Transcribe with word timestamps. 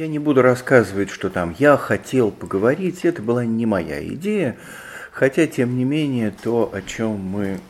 Я 0.00 0.06
не 0.06 0.18
буду 0.18 0.40
рассказывать, 0.40 1.10
что 1.10 1.28
там 1.28 1.54
я 1.58 1.76
хотел 1.76 2.30
поговорить, 2.30 3.04
это 3.04 3.20
была 3.20 3.44
не 3.44 3.66
моя 3.66 4.02
идея, 4.14 4.56
хотя, 5.12 5.46
тем 5.46 5.76
не 5.76 5.84
менее, 5.84 6.32
то, 6.42 6.70
о 6.72 6.80
чем 6.80 7.18
мы 7.18 7.60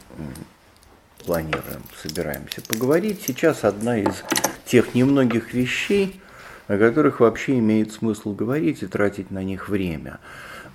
планируем, 1.25 1.83
собираемся 2.01 2.63
поговорить, 2.63 3.21
сейчас 3.27 3.65
одна 3.65 3.99
из 3.99 4.23
тех 4.65 4.95
немногих 4.95 5.55
вещей, 5.55 6.21
о 6.69 6.79
которых 6.79 7.19
вообще 7.19 7.59
имеет 7.59 7.91
смысл 7.91 8.33
говорить 8.33 8.85
и 8.85 8.87
тратить 8.87 9.33
на 9.33 9.43
них 9.43 9.69
время. 9.69 10.21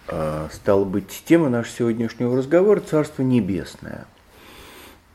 А, 0.10 0.49
стало 0.52 0.84
быть, 0.84 1.24
тема 1.26 1.48
нашего 1.48 1.77
сегодняшнего 1.77 2.35
разговора– 2.35 2.80
Царство 2.85 3.24
Небесное. 3.24 4.08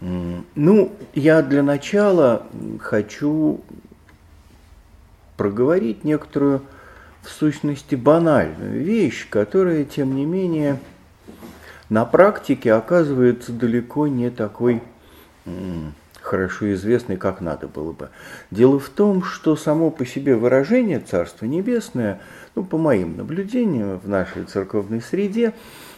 Ну, 0.00 0.96
я 1.12 1.42
для 1.42 1.62
начала 1.62 2.46
хочу 2.80 3.60
проговорить 5.40 6.04
некоторую, 6.04 6.60
в 7.22 7.30
сущности, 7.30 7.94
банальную 7.94 8.84
вещь, 8.84 9.26
которая, 9.30 9.84
тем 9.84 10.14
не 10.14 10.26
менее, 10.26 10.78
на 11.88 12.04
практике 12.04 12.74
оказывается 12.74 13.50
далеко 13.50 14.06
не 14.06 14.28
такой 14.28 14.82
хорошо 16.20 16.74
известной, 16.74 17.16
как 17.16 17.40
надо 17.40 17.68
было 17.68 17.92
бы. 17.92 18.10
Дело 18.50 18.78
в 18.78 18.90
том, 18.90 19.22
что 19.22 19.56
само 19.56 19.90
по 19.90 20.04
себе 20.04 20.36
выражение 20.36 21.00
«Царство 21.00 21.46
Небесное», 21.46 22.20
ну, 22.54 22.62
по 22.62 22.76
моим 22.76 23.16
наблюдениям 23.16 23.98
в 23.98 24.06
нашей 24.06 24.44
церковной 24.44 25.00
среде, 25.00 25.54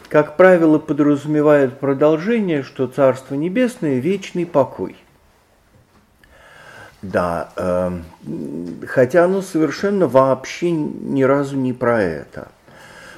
как 0.07 0.37
правило, 0.37 0.79
подразумевает 0.79 1.81
продолжение, 1.81 2.63
что 2.63 2.87
Царство 2.87 3.35
Небесное– 3.35 3.99
вечный 3.99 4.45
покой. 4.45 4.95
Да, 7.03 7.49
э, 7.57 7.91
хотя 8.87 9.25
оно 9.25 9.41
совершенно 9.41 10.07
вообще 10.07 10.71
ни 10.71 11.23
разу 11.23 11.57
не 11.57 11.73
про 11.73 12.01
это. 12.01 12.47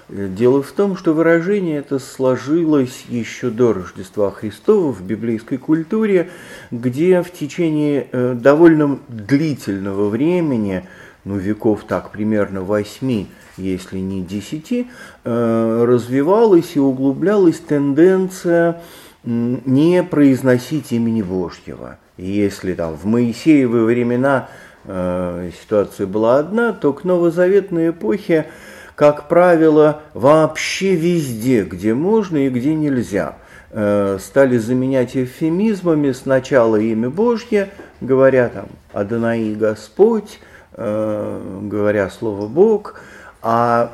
Дело 0.10 0.64
в 0.64 0.72
том, 0.72 0.98
что 0.98 1.14
выражение 1.14 1.78
это 1.78 2.00
сложилось 2.00 3.06
еще 3.10 3.52
до 3.52 3.74
Рождества 3.74 4.32
Христова 4.32 4.92
в 4.92 5.04
библейской 5.04 5.58
культуре, 5.58 6.32
где 6.72 7.22
в 7.22 7.32
течение 7.32 8.08
э, 8.12 8.34
довольно 8.34 9.00
длительного 9.08 10.10
времени, 10.10 10.88
ну 11.24 11.38
веков 11.38 11.84
так 11.88 12.10
примерно 12.12 12.62
восьми, 12.62 13.28
если 13.56 14.00
не 14.00 14.24
десяти, 14.24 14.88
э, 15.24 15.86
развивалась 15.88 16.76
и 16.76 16.80
углублялась 16.80 17.60
тенденция 17.60 18.82
не 19.24 20.04
произносить 20.04 20.92
имени 20.92 21.22
Божьего– 21.22 22.00
если 22.18 22.74
там 22.74 22.96
в 22.96 23.06
Моисеевы 23.06 23.86
времена 23.86 24.50
э, 24.86 25.52
ситуация 25.62 26.08
была 26.08 26.40
одна, 26.40 26.74
то 26.74 26.94
к 26.94 27.04
новозаветной 27.04 27.90
эпохе, 27.90 28.48
как 28.96 29.28
правило, 29.28 30.02
вообще 30.14 30.96
везде, 30.96 31.64
где 31.64 31.94
можно 31.94 32.38
и 32.38 32.50
где 32.50 32.74
нельзя, 32.74 33.38
э, 33.72 34.18
стали 34.22 34.58
заменять 34.58 35.18
эвфемизмами. 35.18 36.12
Сначала 36.12 36.78
имя 36.78 37.10
Божье, 37.10 37.70
говоря 38.00 38.50
там 38.50 38.68
«Адонаи 38.94 39.54
Господь», 39.54 40.40
э, 40.74 41.60
говоря 41.64 42.10
слово 42.10 42.48
«Бог», 42.48 43.02
а, 43.48 43.92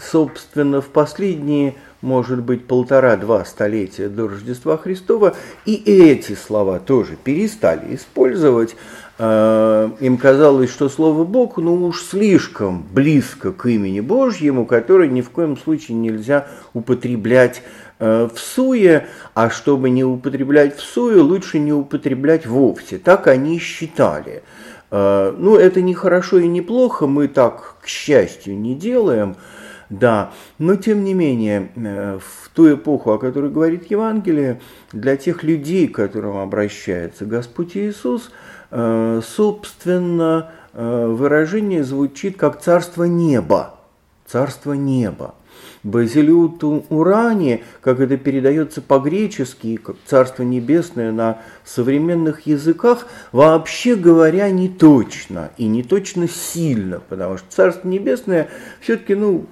собственно, 0.00 0.80
в 0.80 0.86
последние 0.86 1.74
может 2.02 2.42
быть, 2.42 2.66
полтора-два 2.66 3.44
столетия 3.44 4.08
до 4.08 4.28
Рождества 4.28 4.76
Христова, 4.76 5.34
и 5.64 5.74
эти 5.74 6.34
слова 6.34 6.80
тоже 6.80 7.16
перестали 7.22 7.94
использовать. 7.94 8.76
Э, 9.18 9.88
им 10.00 10.18
казалось, 10.18 10.70
что 10.70 10.88
слово 10.88 11.24
Бог, 11.24 11.58
ну 11.58 11.86
уж 11.86 12.02
слишком 12.02 12.84
близко 12.92 13.52
к 13.52 13.66
имени 13.66 14.00
Божьему, 14.00 14.66
которое 14.66 15.08
ни 15.08 15.20
в 15.20 15.30
коем 15.30 15.56
случае 15.56 15.96
нельзя 15.96 16.48
употреблять 16.74 17.62
э, 18.00 18.28
в 18.34 18.38
суе, 18.38 19.06
а 19.34 19.48
чтобы 19.48 19.88
не 19.90 20.02
употреблять 20.02 20.76
в 20.76 20.82
суе, 20.82 21.20
лучше 21.20 21.60
не 21.60 21.72
употреблять 21.72 22.46
вовсе. 22.46 22.98
Так 22.98 23.28
они 23.28 23.60
считали. 23.60 24.42
Э, 24.90 25.32
ну, 25.38 25.56
это 25.56 25.80
не 25.82 25.94
хорошо 25.94 26.38
и 26.38 26.48
не 26.48 26.62
плохо, 26.62 27.06
мы 27.06 27.28
так, 27.28 27.76
к 27.80 27.86
счастью, 27.86 28.58
не 28.58 28.74
делаем– 28.74 29.36
да, 29.92 30.32
но 30.58 30.76
тем 30.76 31.04
не 31.04 31.12
менее, 31.12 31.70
э, 31.76 32.18
в 32.18 32.48
ту 32.54 32.74
эпоху, 32.74 33.12
о 33.12 33.18
которой 33.18 33.50
говорит 33.50 33.90
Евангелие, 33.90 34.58
для 34.90 35.18
тех 35.18 35.42
людей, 35.42 35.86
к 35.86 35.96
которым 35.96 36.38
обращается 36.38 37.26
Господь 37.26 37.76
Иисус, 37.76 38.30
э, 38.70 39.20
собственно, 39.22 40.50
э, 40.72 41.06
выражение 41.06 41.84
звучит 41.84 42.38
как 42.38 42.62
«царство 42.62 43.04
неба». 43.04 43.74
Царство 44.26 44.72
неба. 44.72 45.34
Базилиуту 45.82 46.86
Урани, 46.88 47.62
как 47.82 48.00
это 48.00 48.16
передается 48.16 48.80
по-гречески, 48.80 49.76
как 49.76 49.96
Царство 50.06 50.42
Небесное 50.42 51.12
на 51.12 51.40
современных 51.64 52.46
языках, 52.46 53.08
вообще 53.30 53.94
говоря, 53.94 54.50
не 54.50 54.70
точно 54.70 55.50
и 55.58 55.66
не 55.66 55.82
точно 55.82 56.28
сильно, 56.28 57.00
потому 57.00 57.36
что 57.36 57.46
Царство 57.50 57.88
Небесное 57.88 58.48
все-таки, 58.80 59.14
ну, 59.14 59.44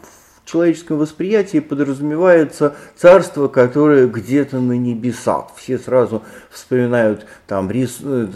человеческом 0.44 0.98
восприятии 0.98 1.58
подразумевается 1.58 2.74
царство, 2.96 3.48
которое 3.48 4.06
где-то 4.06 4.58
на 4.60 4.72
небесах. 4.72 5.52
Все 5.56 5.78
сразу 5.78 6.22
вспоминают 6.50 7.26
там 7.46 7.70
рис, 7.70 7.98
э, 8.02 8.26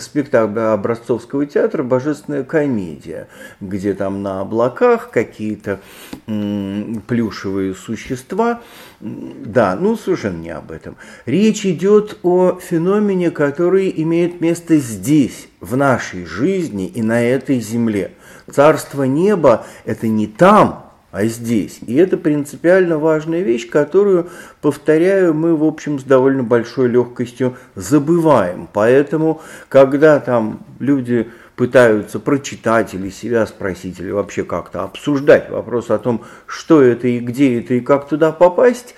спектакль 0.00 0.58
образцовского 0.58 1.46
театра 1.46 1.82
«Божественная 1.82 2.44
комедия», 2.44 3.28
где 3.60 3.94
там 3.94 4.22
на 4.22 4.40
облаках 4.40 5.10
какие-то 5.10 5.80
плюшевые 6.26 7.74
существа. 7.74 8.60
Да, 9.00 9.76
ну 9.80 9.96
совершенно 9.96 10.38
не 10.38 10.50
об 10.50 10.70
этом. 10.70 10.96
Речь 11.24 11.64
идет 11.66 12.18
о 12.22 12.58
феномене, 12.60 13.30
который 13.30 13.92
имеет 13.96 14.40
место 14.40 14.76
здесь, 14.76 15.48
в 15.60 15.76
нашей 15.76 16.24
жизни 16.24 16.86
и 16.86 17.02
на 17.02 17.22
этой 17.22 17.60
земле. 17.60 18.12
Царство 18.50 19.02
неба– 19.04 19.66
это 19.84 20.06
не 20.06 20.26
там, 20.26 20.85
а 21.16 21.24
здесь. 21.28 21.78
И 21.86 21.94
это 21.94 22.18
принципиально 22.18 22.98
важная 22.98 23.40
вещь, 23.40 23.70
которую, 23.70 24.28
повторяю, 24.60 25.32
мы, 25.32 25.56
в 25.56 25.64
общем, 25.64 25.98
с 25.98 26.02
довольно 26.02 26.42
большой 26.42 26.88
легкостью 26.88 27.56
забываем. 27.74 28.68
Поэтому, 28.70 29.40
когда 29.70 30.20
там 30.20 30.60
люди 30.78 31.30
пытаются 31.56 32.20
прочитать 32.20 32.92
или 32.92 33.08
себя 33.08 33.46
спросить, 33.46 33.98
или 33.98 34.10
вообще 34.10 34.44
как-то 34.44 34.82
обсуждать 34.82 35.48
вопрос 35.48 35.90
о 35.90 35.98
том, 35.98 36.22
что 36.46 36.82
это 36.82 37.08
и 37.08 37.18
где 37.18 37.60
это 37.60 37.72
и 37.72 37.80
как 37.80 38.08
туда 38.08 38.30
попасть, 38.30 38.94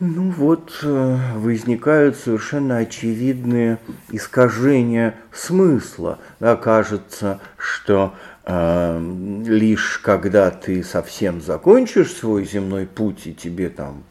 ну 0.00 0.30
вот 0.30 0.80
э, 0.82 1.18
возникают 1.36 2.16
совершенно 2.16 2.78
очевидные 2.78 3.78
искажения 4.10 5.14
смысла. 5.32 6.18
Да, 6.40 6.56
что 7.56 8.12
лишь 8.46 9.98
когда 9.98 10.50
ты 10.50 10.84
совсем 10.84 11.40
закончишь 11.40 12.12
свой 12.12 12.44
земной 12.44 12.86
путь 12.86 13.26
и 13.26 13.34
тебе 13.34 13.68
там 13.70 14.04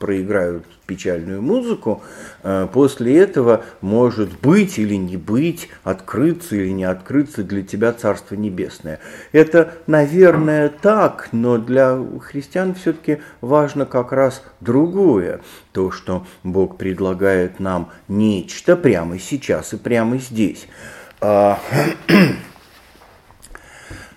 проиграют 0.00 0.64
печальную 0.86 1.40
музыку, 1.40 2.02
э, 2.42 2.66
после 2.72 3.18
этого 3.18 3.62
может 3.80 4.40
быть 4.40 4.78
или 4.78 4.94
не 4.94 5.16
быть, 5.16 5.68
открыться 5.84 6.56
или 6.56 6.70
не 6.70 6.84
открыться 6.84 7.44
для 7.44 7.62
тебя 7.62 7.92
Царство 7.92 8.34
Небесное. 8.34 8.98
Это, 9.30 9.74
наверное, 9.86 10.70
так, 10.70 11.28
но 11.32 11.58
для 11.58 12.02
христиан 12.22 12.74
все-таки 12.74 13.20
важно 13.42 13.84
как 13.84 14.10
раз 14.12 14.42
другое. 14.60 15.42
То, 15.72 15.90
что 15.92 16.26
Бог 16.42 16.78
предлагает 16.78 17.60
нам 17.60 17.90
нечто 18.08 18.76
прямо 18.76 19.18
сейчас 19.18 19.74
и 19.74 19.76
прямо 19.76 20.16
здесь. 20.16 20.66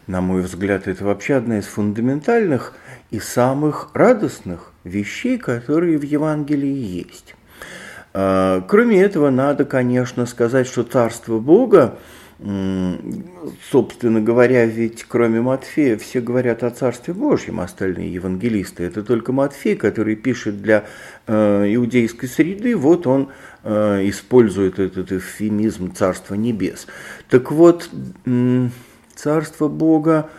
На 0.07 0.21
мой 0.21 0.41
взгляд, 0.41 0.87
это 0.87 1.05
вообще 1.05 1.35
одна 1.35 1.59
из 1.59 1.65
фундаментальных 1.65 2.73
и 3.11 3.19
самых 3.19 3.89
радостных 3.93 4.71
вещей, 4.83 5.37
которые 5.37 5.97
в 5.97 6.03
Евангелии 6.03 6.75
есть. 6.75 7.35
А, 8.13 8.61
кроме 8.67 9.01
этого, 9.01 9.29
надо, 9.29 9.65
конечно, 9.65 10.25
сказать, 10.25 10.67
что 10.67 10.83
Царство 10.83 11.39
Бога 11.39 11.97
собственно 13.69 14.19
говоря, 14.19 14.65
ведь 14.65 15.05
кроме 15.07 15.39
Матфея 15.39 15.97
все 15.97 16.19
говорят 16.19 16.63
о 16.63 16.71
Царстве 16.71 17.13
Божьем, 17.13 17.61
остальные 17.61 18.13
евангелисты. 18.13 18.83
Это 18.83 19.03
только 19.03 19.31
Матфей, 19.31 19.75
который 19.77 20.15
пишет 20.15 20.61
для 20.61 20.83
э, 21.25 21.65
иудейской 21.73 22.27
среды, 22.27 22.75
вот 22.75 23.07
он 23.07 23.29
э, 23.63 24.09
использует 24.09 24.79
этот 24.79 25.13
эвфемизм 25.13 25.93
Царства 25.93 26.35
Небес. 26.35 26.87
Так 27.29 27.51
вот, 27.51 27.89
Царство 29.15 29.67
Бога 29.67 30.29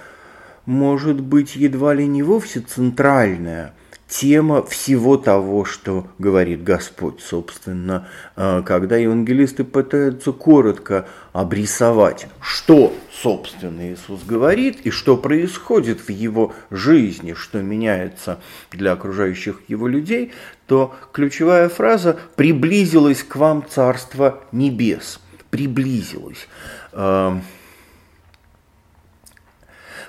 может 0.66 1.20
быть 1.20 1.56
едва 1.56 1.94
ли 1.94 2.06
не 2.06 2.22
вовсе 2.22 2.60
центральное– 2.60 3.74
тема 4.08 4.64
всего 4.64 5.16
того, 5.16 5.64
что 5.64 6.06
говорит 6.18 6.62
Господь, 6.62 7.20
собственно, 7.20 8.08
э, 8.36 8.62
когда 8.64 8.96
евангелисты 8.96 9.64
пытаются 9.64 10.32
коротко 10.32 11.08
обрисовать, 11.32 12.28
что, 12.40 12.94
собственно, 13.10 13.92
Иисус 13.92 14.22
говорит 14.24 14.80
и 14.84 14.90
что 14.90 15.16
происходит 15.16 16.00
в 16.00 16.10
его 16.10 16.54
жизни, 16.70 17.32
что 17.32 17.60
меняется 17.60 18.38
для 18.70 18.92
окружающих 18.92 19.62
его 19.68 19.88
людей, 19.88 20.32
то 20.66 20.94
ключевая 21.12 21.68
фраза 21.68 22.16
«приблизилось 22.36 23.22
к 23.24 23.36
вам 23.36 23.64
Царство 23.68 24.44
Небес». 24.52 25.20
Приблизилось. 25.50 26.48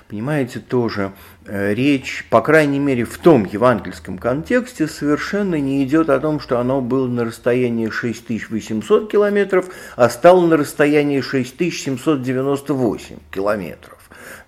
Понимаете, 0.08 0.60
тоже 0.60 1.12
Э, 1.48 1.74
речь, 1.74 2.26
по 2.28 2.40
крайней 2.40 2.80
мере, 2.80 3.04
в 3.04 3.18
том 3.18 3.44
евангельском 3.44 4.18
контексте, 4.18 4.88
совершенно 4.88 5.54
не 5.60 5.84
идет 5.84 6.10
о 6.10 6.18
том, 6.18 6.40
что 6.40 6.58
оно 6.58 6.80
было 6.80 7.06
на 7.06 7.24
расстоянии 7.24 7.88
6800 7.88 9.10
километров, 9.10 9.68
а 9.94 10.08
стало 10.08 10.44
на 10.46 10.56
расстоянии 10.56 11.20
6798 11.20 13.16
километров. 13.30 13.98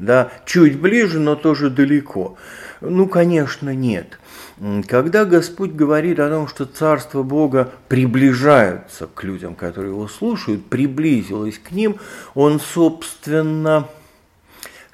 Да, 0.00 0.32
чуть 0.44 0.78
ближе, 0.78 1.20
но 1.20 1.36
тоже 1.36 1.70
далеко. 1.70 2.36
Ну, 2.80 3.06
конечно, 3.06 3.72
нет. 3.72 4.18
Когда 4.88 5.24
Господь 5.24 5.70
говорит 5.70 6.18
о 6.18 6.28
том, 6.28 6.48
что 6.48 6.64
Царство 6.64 7.22
Бога 7.22 7.70
приближается 7.86 9.08
к 9.12 9.22
людям, 9.22 9.54
которые 9.54 9.92
его 9.92 10.08
слушают, 10.08 10.66
приблизилось 10.66 11.58
к 11.58 11.70
ним, 11.70 11.96
Он, 12.34 12.58
собственно, 12.58 13.86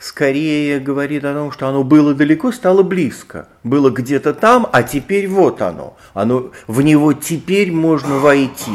скорее 0.04 0.80
говорит 0.80 1.24
о 1.24 1.32
том, 1.32 1.50
что 1.50 1.66
оно 1.66 1.82
было 1.82 2.14
далеко, 2.14 2.52
стало 2.52 2.82
близко. 2.82 3.48
Было 3.62 3.88
где-то 3.88 4.34
там, 4.34 4.68
а 4.70 4.82
теперь 4.82 5.26
вот 5.28 5.62
оно. 5.62 5.96
оно. 6.12 6.50
В 6.66 6.82
него 6.82 7.14
теперь 7.14 7.72
можно 7.72 8.18
войти. 8.18 8.72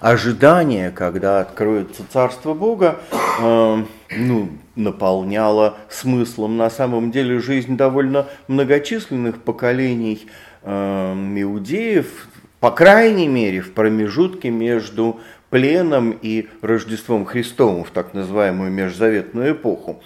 Ожидание, 0.00 0.90
когда 0.90 1.40
откроется 1.40 2.04
Царство 2.10 2.54
Бога, 2.54 3.00
э, 3.40 3.84
ну, 4.16 4.48
наполняло 4.74 5.76
смыслом 5.90 6.56
на 6.56 6.70
самом 6.70 7.10
деле 7.10 7.38
жизнь 7.38 7.76
довольно 7.76 8.26
многочисленных 8.48 9.42
поколений 9.42 10.26
э, 10.62 11.34
иудеев, 11.36 12.28
по 12.60 12.70
крайней 12.70 13.28
мере, 13.28 13.60
в 13.60 13.74
промежутке 13.74 14.48
между 14.48 15.20
пленом 15.50 16.16
и 16.22 16.48
Рождеством 16.62 17.26
Христовым 17.26 17.84
в 17.84 17.90
так 17.90 18.14
называемую 18.14 18.72
межзаветную 18.72 19.52
эпоху 19.52 20.02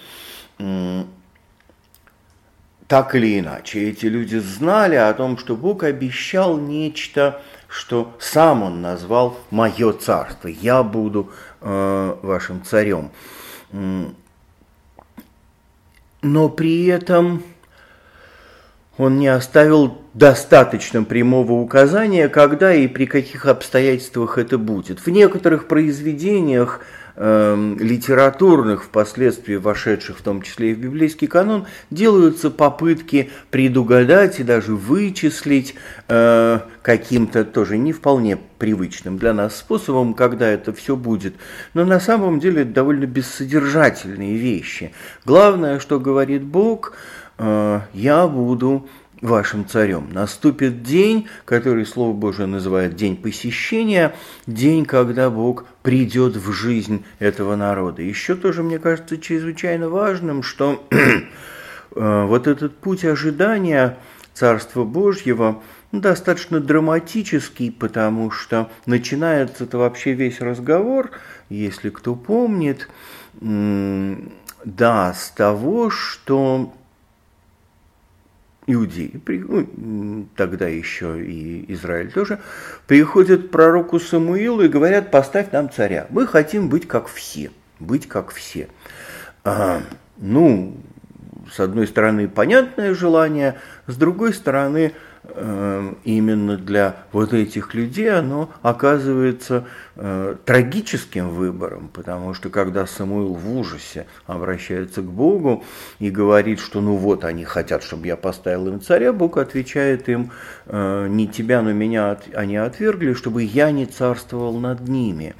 так 2.87 3.15
или 3.15 3.39
иначе, 3.39 3.89
эти 3.89 4.05
люди 4.05 4.37
знали 4.37 4.95
о 4.95 5.13
том, 5.13 5.37
что 5.37 5.55
Бог 5.55 5.83
обещал 5.83 6.57
нечто, 6.57 7.41
что 7.67 8.15
сам 8.19 8.63
Он 8.63 8.81
назвал 8.81 9.37
«мое 9.51 9.91
царство», 9.93 10.47
«я 10.47 10.83
буду 10.83 11.31
э, 11.61 12.15
вашим 12.21 12.63
царем». 12.63 13.11
Но 16.21 16.49
при 16.49 16.85
этом 16.87 17.43
он 18.97 19.19
не 19.19 19.27
оставил 19.27 20.01
достаточно 20.13 21.03
прямого 21.03 21.53
указания, 21.53 22.27
когда 22.29 22.73
и 22.73 22.87
при 22.87 23.05
каких 23.05 23.45
обстоятельствах 23.45 24.37
это 24.37 24.57
будет. 24.57 24.99
В 24.99 25.07
некоторых 25.09 25.67
произведениях 25.67 26.81
э, 27.17 27.75
литературных, 27.79 28.83
впоследствии 28.83 29.55
вошедших 29.55 30.19
в 30.19 30.21
том 30.21 30.41
числе 30.41 30.71
и 30.71 30.73
в 30.73 30.79
библейский 30.79 31.27
канон, 31.27 31.65
делаются 31.89 32.49
попытки 32.49 33.31
предугадать 33.49 34.39
и 34.39 34.43
даже 34.43 34.75
вычислить 34.75 35.75
э, 36.07 36.59
каким-то 36.81 37.43
тоже 37.43 37.77
не 37.77 37.91
вполне 37.91 38.37
привычным 38.59 39.17
для 39.17 39.33
нас 39.33 39.57
способом, 39.57 40.13
когда 40.13 40.47
это 40.47 40.71
все 40.71 40.95
будет. 40.95 41.35
Но 41.73 41.83
на 41.83 41.99
самом 41.99 42.39
деле 42.39 42.61
это 42.61 42.71
довольно 42.71 43.05
бессодержательные 43.05 44.37
вещи. 44.37 44.93
Главное, 45.25 45.79
что 45.79 45.99
говорит 45.99 46.43
Бог, 46.43 46.93
э, 47.39 47.81
я 47.93 48.27
буду 48.27 48.87
вашим 49.21 49.67
царем. 49.67 50.09
Наступит 50.11 50.83
день, 50.83 51.27
который 51.45 51.85
Слово 51.85 52.13
Божие 52.13 52.47
называет 52.47 52.95
день 52.95 53.17
посещения, 53.17 54.15
день, 54.45 54.85
когда 54.85 55.29
Бог 55.29 55.65
придет 55.81 56.35
в 56.35 56.51
жизнь 56.51 57.03
этого 57.19 57.55
народа. 57.55 58.01
Еще 58.01 58.35
тоже, 58.35 58.63
мне 58.63 58.79
кажется, 58.79 59.17
чрезвычайно 59.17 59.89
важным, 59.89 60.43
что 60.43 60.87
э, 61.95 62.25
вот 62.25 62.47
этот 62.47 62.77
путь 62.77 63.05
ожидания 63.05 63.97
Царства 64.33 64.83
Божьего 64.83 65.63
достаточно 65.91 66.59
драматический, 66.59 67.71
потому 67.71 68.29
что 68.29 68.69
начинается-то 68.85 69.77
вообще 69.77 70.13
весь 70.13 70.41
разговор, 70.41 71.11
если 71.49 71.89
кто 71.89 72.13
помнит, 72.15 72.87
да, 73.39 75.13
с 75.13 75.29
того, 75.29 75.89
что 75.89 76.73
иудеи, 78.67 79.19
ну, 79.25 80.27
тогда 80.35 80.67
еще 80.67 81.23
и 81.23 81.71
Израиль 81.73 82.11
тоже, 82.11 82.39
приходят 82.85 83.47
к 83.47 83.49
пророку 83.49 83.99
Самуилу 83.99 84.61
и 84.61 84.67
говорят, 84.67 85.09
поставь 85.09 85.51
нам 85.51 85.71
царя. 85.71 86.05
Мы 86.09 86.27
хотим 86.27 86.69
быть 86.69 86.87
как 86.87 87.07
все, 87.07 87.49
быть 87.79 88.07
как 88.07 88.31
все. 88.31 88.67
А, 89.43 89.81
ну, 90.17 90.75
с 91.51 91.59
одной 91.59 91.87
стороны, 91.87 92.27
понятное 92.27 92.93
желание, 92.93 93.55
с 93.87 93.95
другой 93.95 94.33
стороны, 94.33 94.93
именно 96.03 96.57
для 96.57 96.95
вот 97.11 97.33
этих 97.33 97.73
людей 97.73 98.11
оно 98.11 98.49
оказывается 98.61 99.65
э, 99.95 100.35
трагическим 100.45 101.29
выбором, 101.29 101.89
потому 101.93 102.33
что 102.33 102.49
когда 102.49 102.85
Самуил 102.85 103.33
в 103.33 103.57
ужасе 103.57 104.07
обращается 104.25 105.01
к 105.01 105.11
Богу 105.11 105.63
и 105.99 106.09
говорит, 106.09 106.59
что 106.59 106.81
ну 106.81 106.95
вот 106.95 107.25
они 107.25 107.43
хотят, 107.43 107.83
чтобы 107.83 108.07
я 108.07 108.15
поставил 108.15 108.67
им 108.67 108.81
царя, 108.81 109.13
Бог 109.13 109.37
отвечает 109.37 110.09
им, 110.09 110.31
э, 110.65 111.07
не 111.09 111.27
тебя, 111.27 111.61
но 111.61 111.73
меня 111.73 112.11
от, 112.11 112.33
они 112.33 112.57
отвергли, 112.57 113.13
чтобы 113.13 113.43
я 113.43 113.71
не 113.71 113.85
царствовал 113.85 114.57
над 114.59 114.87
ними. 114.87 115.35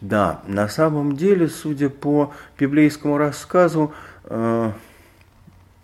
Да, 0.00 0.42
на 0.46 0.68
самом 0.68 1.16
деле, 1.16 1.48
судя 1.48 1.88
по 1.88 2.32
библейскому 2.58 3.16
рассказу, 3.16 3.94
э, 4.24 4.72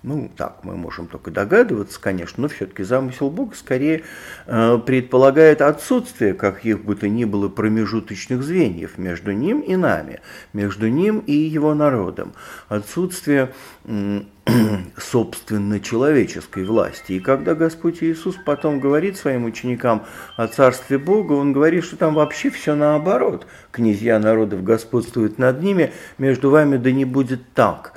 ну, 0.03 0.31
так, 0.35 0.65
мы 0.65 0.77
можем 0.77 1.07
только 1.07 1.31
догадываться, 1.31 2.01
конечно, 2.01 2.43
но 2.43 2.49
все-таки 2.49 2.83
замысел 2.83 3.29
Бога 3.29 3.55
скорее 3.55 4.05
э, 4.47 4.79
предполагает 4.79 5.61
отсутствие 5.61 6.33
каких 6.33 6.83
бы 6.85 6.97
то 6.97 7.07
ни 7.07 7.25
было 7.25 7.49
промежуточных 7.49 8.43
звеньев 8.43 8.97
между 8.97 9.33
ним 9.33 9.61
и 9.61 9.77
нами, 9.77 10.21
между 10.55 10.89
ним 10.89 11.19
и 11.27 11.33
его 11.33 11.75
народом, 11.75 12.33
отсутствие 12.69 13.53
собственно 14.97 15.81
человеческой 15.81 16.65
власти. 16.65 17.13
И 17.13 17.21
когда 17.21 17.55
Господь 17.55 18.03
Иисус 18.03 18.37
потом 18.45 18.81
говорит 18.81 19.17
своим 19.17 19.45
ученикам 19.45 20.07
о 20.37 20.47
Царстве 20.47 20.97
Бога, 20.99 21.33
Он 21.35 21.53
говорит, 21.53 21.85
что 21.85 21.97
там 21.97 22.15
вообще 22.15 22.51
все 22.51 22.75
наоборот. 22.75 23.47
Князья 23.71 24.19
народов 24.19 24.65
господствуют 24.65 25.39
над 25.39 25.63
ними, 25.63 25.93
между 26.19 26.51
вами 26.51 26.77
да 26.79 26.91
не 26.91 27.05
будет 27.05 27.53
так. 27.53 27.95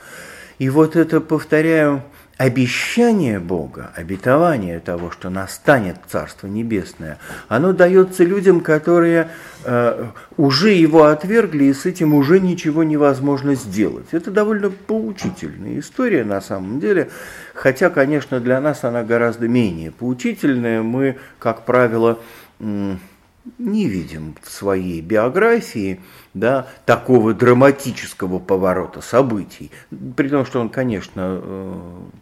И 0.60 0.69
вот 0.69 0.95
это, 0.95 1.19
повторяю, 1.22 2.03
обещание 2.38 3.39
Бога, 3.39 3.91
обетование 3.95 4.79
того, 4.79 5.12
что 5.12 5.29
настанет 5.29 5.98
Царство 6.07 6.48
Небесное, 6.48 7.19
оно 7.48 7.74
дается 7.74 8.24
людям, 8.24 8.62
которые 8.62 9.29
э, 9.63 10.07
уже 10.38 10.72
его 10.72 11.05
отвергли, 11.05 11.65
и 11.65 11.74
с 11.74 11.86
этим 11.86 12.13
уже 12.13 12.39
ничего 12.39 12.83
невозможно 12.83 13.55
сделать. 13.55 14.07
Это 14.12 14.31
довольно 14.31 14.72
поучительная 14.72 15.79
история 15.79 16.24
на 16.24 16.41
самом 16.41 16.79
деле, 16.79 17.10
хотя, 17.53 17.89
конечно, 17.89 18.39
для 18.39 18.60
нас 18.60 18.83
она 18.83 19.03
гораздо 19.03 19.48
менее 19.48 19.91
поучительная. 19.91 20.81
Мы, 20.81 21.17
как 21.39 21.65
правило, 21.65 22.19
не 22.60 23.88
видим 23.88 24.36
в 24.41 24.50
своей 24.50 25.01
биографии 25.01 26.00
да, 26.33 26.67
такого 26.85 27.33
драматического 27.33 28.39
поворота 28.39 29.01
событий, 29.01 29.71
при 30.15 30.29
том, 30.29 30.45
что 30.45 30.59
он, 30.59 30.69
конечно, 30.69 31.39
э, 31.41 31.73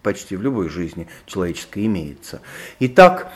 почти 0.04 0.36
в 0.36 0.42
любой 0.42 0.70
жизни 0.70 1.08
человеческой 1.26 1.86
имеется. 1.86 2.42
Итак, 2.80 3.32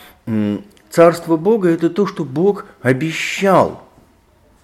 Царство 0.90 1.36
Бога– 1.36 1.70
это 1.72 1.90
то, 1.90 2.08
что 2.08 2.24
Бог 2.24 2.68
обещал 2.82 3.84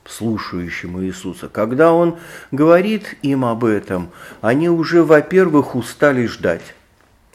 слушающим 0.05 1.03
Иисуса. 1.03 1.49
Когда 1.49 1.93
Он 1.93 2.17
говорит 2.51 3.17
им 3.21 3.43
об 3.43 3.65
этом, 3.65 4.11
они 4.39 4.69
уже, 4.69 5.03
во-первых, 5.03 5.75
устали 5.75 6.25
ждать. 6.27 6.73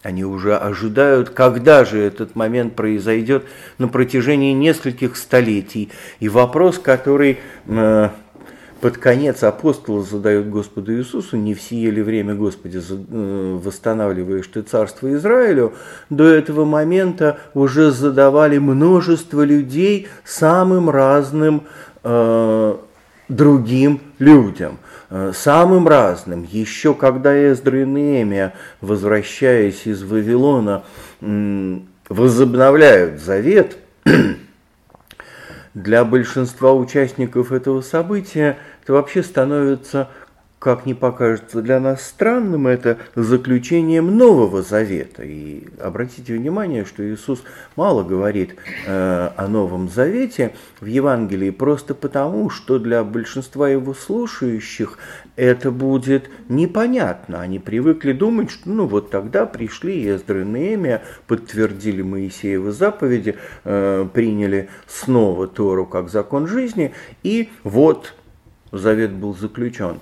Они 0.02 0.24
уже 0.24 0.56
ожидают, 0.56 1.30
когда 1.30 1.84
же 1.84 1.98
этот 1.98 2.36
момент 2.36 2.74
произойдет 2.74 3.44
на 3.76 3.88
протяжении 3.88 4.52
нескольких 4.52 5.16
столетий. 5.16 5.90
И 6.20 6.28
вопрос, 6.28 6.78
который 6.78 7.38
э, 7.66 8.10
под 8.80 8.98
конец 8.98 9.42
апостол 9.42 10.02
задает 10.02 10.50
Господу 10.50 10.94
Иисусу, 10.96 11.36
не 11.36 11.54
в 11.54 11.60
сие 11.60 11.90
ли 11.90 12.02
время, 12.02 12.34
Господи, 12.34 12.78
э, 12.78 13.58
восстанавливаешь 13.62 14.46
ты 14.48 14.62
царство 14.62 15.12
Израилю, 15.14 15.72
до 16.10 16.24
этого 16.24 16.64
момента 16.64 17.38
уже 17.54 17.90
задавали 17.90 18.58
множество 18.58 19.42
людей 19.42 20.08
самым 20.24 20.90
разным 20.90 21.62
э, 22.04 22.76
другим 23.28 24.00
людям, 24.18 24.78
э, 25.10 25.32
самым 25.34 25.88
разным. 25.88 26.46
Еще 26.50 26.94
когда 26.94 27.34
Эздра 27.34 27.82
и 27.82 27.86
Неемия, 27.86 28.54
возвращаясь 28.80 29.86
из 29.86 30.02
Вавилона, 30.02 30.84
возобновляют 32.08 33.20
завет, 33.20 33.78
для 35.76 36.06
большинства 36.06 36.72
участников 36.72 37.52
этого 37.52 37.82
события 37.82 38.56
это 38.82 38.94
вообще 38.94 39.22
становится 39.22 40.08
как 40.66 40.84
не 40.84 40.94
покажется 40.94 41.62
для 41.62 41.78
нас 41.78 42.02
странным, 42.02 42.66
это 42.66 42.98
заключением 43.14 44.16
Нового 44.18 44.62
Завета. 44.62 45.22
И 45.22 45.68
обратите 45.80 46.34
внимание, 46.34 46.84
что 46.84 47.08
Иисус 47.08 47.44
мало 47.76 48.02
говорит 48.02 48.56
э, 48.84 49.30
о 49.36 49.46
Новом 49.46 49.88
Завете 49.88 50.54
в 50.80 50.86
Евангелии 50.86 51.50
просто 51.50 51.94
потому, 51.94 52.50
что 52.50 52.80
для 52.80 53.04
большинства 53.04 53.68
его 53.68 53.94
слушающих 53.94 54.98
это 55.36 55.70
будет 55.70 56.28
непонятно. 56.48 57.42
Они 57.42 57.60
привыкли 57.60 58.10
думать, 58.10 58.50
что 58.50 58.68
ну 58.68 58.88
вот 58.88 59.12
тогда 59.12 59.46
пришли 59.46 60.04
Эздра 60.10 60.42
и 60.42 60.44
Неемия, 60.44 61.04
подтвердили 61.28 62.02
Моисеевы 62.02 62.72
заповеди, 62.72 63.36
э, 63.62 64.04
приняли 64.12 64.68
снова 64.88 65.46
Тору 65.46 65.86
как 65.86 66.10
закон 66.10 66.48
жизни, 66.48 66.92
и 67.22 67.50
вот 67.62 68.14
завет 68.72 69.12
был 69.12 69.32
заключен. 69.32 70.00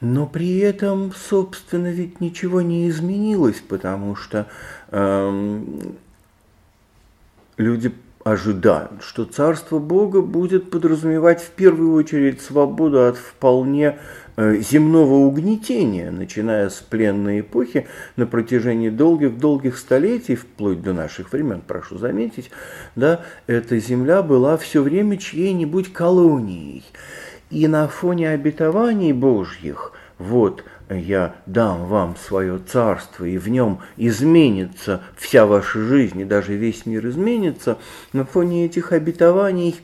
Но 0.00 0.26
при 0.26 0.58
этом, 0.58 1.12
собственно, 1.12 1.90
ведь 1.90 2.20
ничего 2.20 2.60
не 2.60 2.88
изменилось, 2.88 3.62
потому 3.66 4.14
что 4.14 4.46
эм, 4.90 5.96
люди 7.56 7.92
ожидают, 8.22 9.02
что 9.02 9.24
Царство 9.24 9.78
Бога 9.78 10.20
будет 10.20 10.70
подразумевать 10.70 11.40
в 11.40 11.50
первую 11.50 11.94
очередь 11.94 12.40
свободу 12.40 13.06
от 13.06 13.16
вполне 13.16 13.98
э, 14.36 14.56
земного 14.56 15.14
угнетения, 15.14 16.10
начиная 16.10 16.68
с 16.68 16.74
пленной 16.74 17.40
эпохи 17.40 17.86
на 18.16 18.26
протяжении 18.26 18.90
долгих-долгих 18.90 19.78
столетий, 19.78 20.36
вплоть 20.36 20.82
до 20.82 20.92
наших 20.92 21.32
времен, 21.32 21.62
прошу 21.66 21.98
заметить, 21.98 22.50
да, 22.96 23.22
эта 23.46 23.78
земля 23.78 24.22
была 24.22 24.56
все 24.56 24.82
время 24.82 25.16
чьей-нибудь 25.16 25.92
колонией. 25.92 26.84
И 27.50 27.66
на 27.66 27.88
фоне 27.88 28.30
обетований 28.30 29.12
Божьих, 29.12 29.92
вот 30.18 30.64
я 30.90 31.34
дам 31.46 31.86
вам 31.86 32.16
свое 32.16 32.58
царство, 32.58 33.24
и 33.24 33.38
в 33.38 33.48
нем 33.48 33.80
изменится 33.96 35.02
вся 35.16 35.46
ваша 35.46 35.80
жизнь, 35.80 36.20
и 36.20 36.24
даже 36.24 36.54
весь 36.54 36.84
мир 36.86 37.06
изменится, 37.08 37.78
на 38.12 38.24
фоне 38.24 38.66
этих 38.66 38.92
обетований 38.92 39.76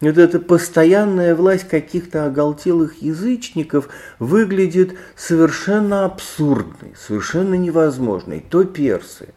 вот 0.00 0.18
эта 0.18 0.40
постоянная 0.40 1.34
власть 1.34 1.68
каких-то 1.68 2.26
оголтелых 2.26 3.02
язычников 3.02 3.88
выглядит 4.18 4.96
совершенно 5.14 6.04
абсурдной, 6.04 6.94
совершенно 6.96 7.54
невозможной. 7.54 8.40
То 8.40 8.64
персы, 8.64 9.28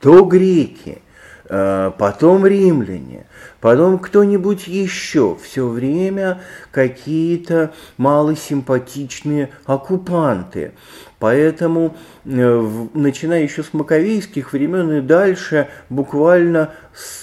то 0.00 0.24
греки– 0.24 1.02
Э, 1.54 1.90
потом 1.98 2.46
римляне, 2.46 3.26
потом 3.62 4.00
кто-нибудь 4.00 4.66
еще, 4.66 5.38
все 5.40 5.66
время 5.68 6.42
какие-то 6.72 7.72
малосимпатичные 7.96 9.50
оккупанты. 9.64 10.72
Поэтому, 11.20 11.96
э, 12.24 12.88
начиная 12.92 13.44
еще 13.44 13.62
с 13.62 13.72
маковейских 13.72 14.52
времен 14.52 14.98
и 14.98 15.00
дальше, 15.00 15.68
буквально 15.88 16.74
с 16.92 17.21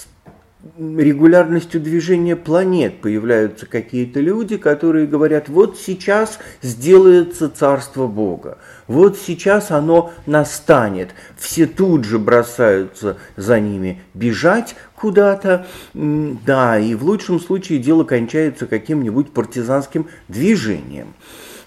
регулярностью 0.77 1.79
движения 1.79 2.35
планет 2.35 2.99
появляются 2.99 3.65
какие-то 3.65 4.19
люди, 4.19 4.57
которые 4.57 5.07
говорят, 5.07 5.47
вот 5.47 5.77
сейчас 5.77 6.39
сделается 6.61 7.49
царство 7.49 8.07
Бога, 8.07 8.57
вот 8.87 9.17
сейчас 9.17 9.71
оно 9.71 10.11
настанет. 10.25 11.11
Все 11.37 11.65
тут 11.65 12.03
же 12.03 12.19
бросаются 12.19 13.17
за 13.37 13.59
ними 13.59 14.01
бежать 14.13 14.75
куда-то, 14.95 15.65
да, 15.93 16.77
и 16.77 16.93
в 16.93 17.05
лучшем 17.05 17.39
случае 17.39 17.79
дело 17.79 18.03
кончается 18.03 18.67
каким-нибудь 18.67 19.31
партизанским 19.31 20.07
движением. 20.27 21.13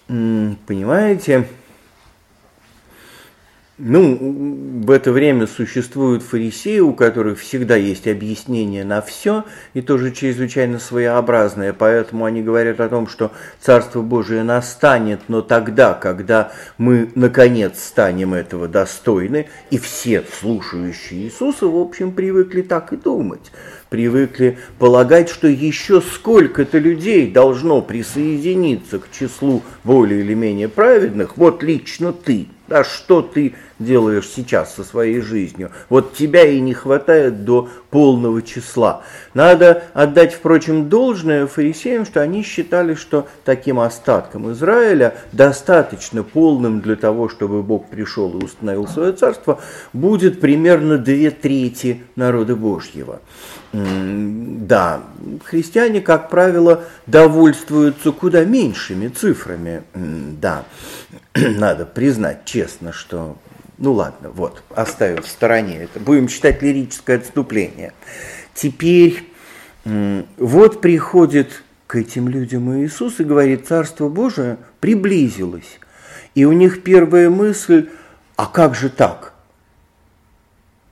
Понимаете? 0.06 1.48
Ну, 3.84 4.80
в 4.84 4.92
это 4.92 5.10
время 5.10 5.48
существуют 5.48 6.22
фарисеи, 6.22 6.78
у 6.78 6.92
которых 6.92 7.40
всегда 7.40 7.74
есть 7.74 8.06
объяснение 8.06 8.84
на 8.84 9.02
все, 9.02 9.44
и 9.74 9.82
тоже 9.82 10.12
чрезвычайно 10.12 10.78
своеобразное, 10.78 11.72
поэтому 11.72 12.24
они 12.24 12.42
говорят 12.42 12.78
о 12.78 12.88
том, 12.88 13.08
что 13.08 13.32
Царство 13.60 14.00
Божие 14.00 14.44
настанет, 14.44 15.22
но 15.26 15.42
тогда, 15.42 15.94
когда 15.94 16.52
мы, 16.78 17.10
наконец, 17.16 17.82
станем 17.82 18.34
этого 18.34 18.68
достойны, 18.68 19.48
и 19.70 19.78
все 19.78 20.22
слушающие 20.40 21.22
Иисуса, 21.22 21.66
в 21.66 21.76
общем, 21.76 22.12
привыкли 22.12 22.62
так 22.62 22.92
и 22.92 22.96
думать, 22.96 23.50
привыкли 23.90 24.58
полагать, 24.78 25.28
что 25.28 25.48
еще 25.48 26.00
сколько-то 26.00 26.78
людей 26.78 27.28
должно 27.32 27.82
присоединиться 27.82 29.00
к 29.00 29.10
числу 29.10 29.64
более 29.82 30.20
или 30.20 30.34
менее 30.34 30.68
праведных, 30.68 31.36
вот 31.36 31.64
лично 31.64 32.12
ты– 32.12 32.46
а 32.72 32.84
что 32.84 33.22
ты 33.22 33.54
делаешь 33.84 34.28
сейчас 34.34 34.74
со 34.74 34.84
своей 34.84 35.20
жизнью? 35.20 35.70
Вот 35.88 36.14
тебя 36.14 36.44
и 36.44 36.60
не 36.60 36.74
хватает 36.74 37.44
до 37.44 37.68
полного 37.90 38.42
числа. 38.42 39.02
Надо 39.34 39.84
отдать, 39.92 40.34
впрочем, 40.34 40.88
должное 40.88 41.46
фарисеям, 41.46 42.06
что 42.06 42.20
они 42.20 42.42
считали, 42.42 42.94
что 42.94 43.28
таким 43.44 43.80
остатком 43.80 44.52
Израиля, 44.52 45.14
достаточно 45.32 46.22
полным 46.22 46.80
для 46.80 46.96
того, 46.96 47.28
чтобы 47.28 47.62
Бог 47.62 47.88
пришел 47.88 48.38
и 48.38 48.44
установил 48.44 48.88
свое 48.88 49.12
царство, 49.12 49.60
будет 49.92 50.40
примерно 50.40 50.98
две 50.98 51.30
трети 51.30 52.02
народа 52.16 52.56
Божьего. 52.56 53.20
Да, 53.72 55.02
христиане, 55.44 56.02
как 56.02 56.28
правило, 56.28 56.84
довольствуются 57.06 58.12
куда 58.12 58.44
меньшими 58.44 59.08
цифрами. 59.08 59.82
Да, 59.94 60.64
надо 61.34 61.86
признать 61.86 62.44
честно, 62.44 62.92
что 62.92 63.36
ну 63.82 63.94
ладно, 63.94 64.30
вот, 64.30 64.62
оставим 64.70 65.22
в 65.22 65.26
стороне 65.26 65.76
это. 65.78 65.98
Будем 65.98 66.28
считать 66.28 66.62
лирическое 66.62 67.18
отступление. 67.18 67.92
Теперь 68.54 69.28
вот 69.84 70.80
приходит 70.80 71.64
к 71.88 71.96
этим 71.96 72.28
людям 72.28 72.72
Иисус 72.80 73.18
и 73.18 73.24
говорит, 73.24 73.66
Царство 73.66 74.08
Божие 74.08 74.58
приблизилось. 74.78 75.80
И 76.36 76.44
у 76.44 76.52
них 76.52 76.84
первая 76.84 77.28
мысль, 77.28 77.88
а 78.36 78.46
как 78.46 78.76
же 78.76 78.88
так? 78.88 79.34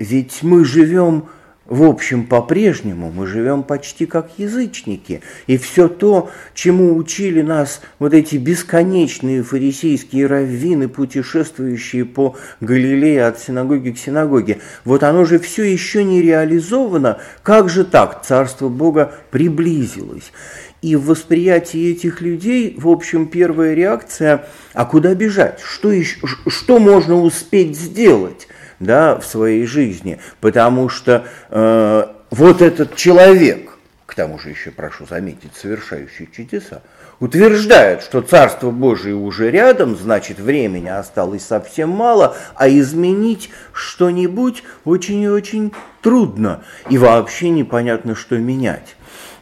Ведь 0.00 0.42
мы 0.42 0.64
живем 0.64 1.28
в 1.70 1.84
общем, 1.84 2.26
по-прежнему 2.26 3.12
мы 3.12 3.28
живем 3.28 3.62
почти 3.62 4.04
как 4.04 4.30
язычники. 4.38 5.22
И 5.46 5.56
все 5.56 5.86
то, 5.86 6.28
чему 6.52 6.96
учили 6.96 7.42
нас 7.42 7.80
вот 8.00 8.12
эти 8.12 8.36
бесконечные 8.36 9.44
фарисейские 9.44 10.26
раввины, 10.26 10.88
путешествующие 10.88 12.04
по 12.04 12.36
Галилее 12.60 13.24
от 13.24 13.38
синагоги 13.38 13.90
к 13.90 13.98
синагоге, 13.98 14.58
вот 14.84 15.04
оно 15.04 15.24
же 15.24 15.38
все 15.38 15.62
еще 15.62 16.02
не 16.02 16.20
реализовано. 16.20 17.18
Как 17.44 17.68
же 17.68 17.84
так? 17.84 18.24
Царство 18.26 18.68
Бога 18.68 19.14
приблизилось. 19.30 20.32
И 20.82 20.96
в 20.96 21.04
восприятии 21.06 21.92
этих 21.92 22.20
людей, 22.20 22.74
в 22.78 22.88
общем, 22.88 23.28
первая 23.28 23.74
реакция, 23.74 24.44
а 24.72 24.84
куда 24.86 25.14
бежать? 25.14 25.60
Что, 25.60 25.92
еще, 25.92 26.18
что 26.48 26.80
можно 26.80 27.14
успеть 27.14 27.78
сделать? 27.78 28.48
Да, 28.80 29.16
в 29.16 29.25
своей 29.25 29.66
жизни, 29.66 30.18
потому 30.40 30.88
что 30.88 31.26
э, 31.50 32.04
вот 32.30 32.62
этот 32.62 32.96
человек, 32.96 33.70
к 34.06 34.14
тому 34.14 34.38
же 34.38 34.49
еще 34.49 34.70
прошу 34.70 35.06
заметить, 35.06 35.52
совершающий 35.54 36.28
чудеса, 36.32 36.82
утверждает, 37.20 38.02
что 38.02 38.22
Царство 38.22 38.70
Божие 38.70 39.14
уже 39.14 39.50
рядом, 39.50 39.96
значит, 39.96 40.38
времени 40.38 40.88
осталось 40.88 41.44
совсем 41.44 41.90
мало, 41.90 42.37
а 42.54 42.68
изменить 42.68 43.50
что-нибудь 43.72 44.64
очень 44.84 45.20
и 45.22 45.28
очень 45.28 45.72
трудно, 46.00 46.64
и 46.88 46.99
вообще 46.99 47.50
непонятно, 47.50 48.16
что 48.16 48.38
менять. 48.38 48.96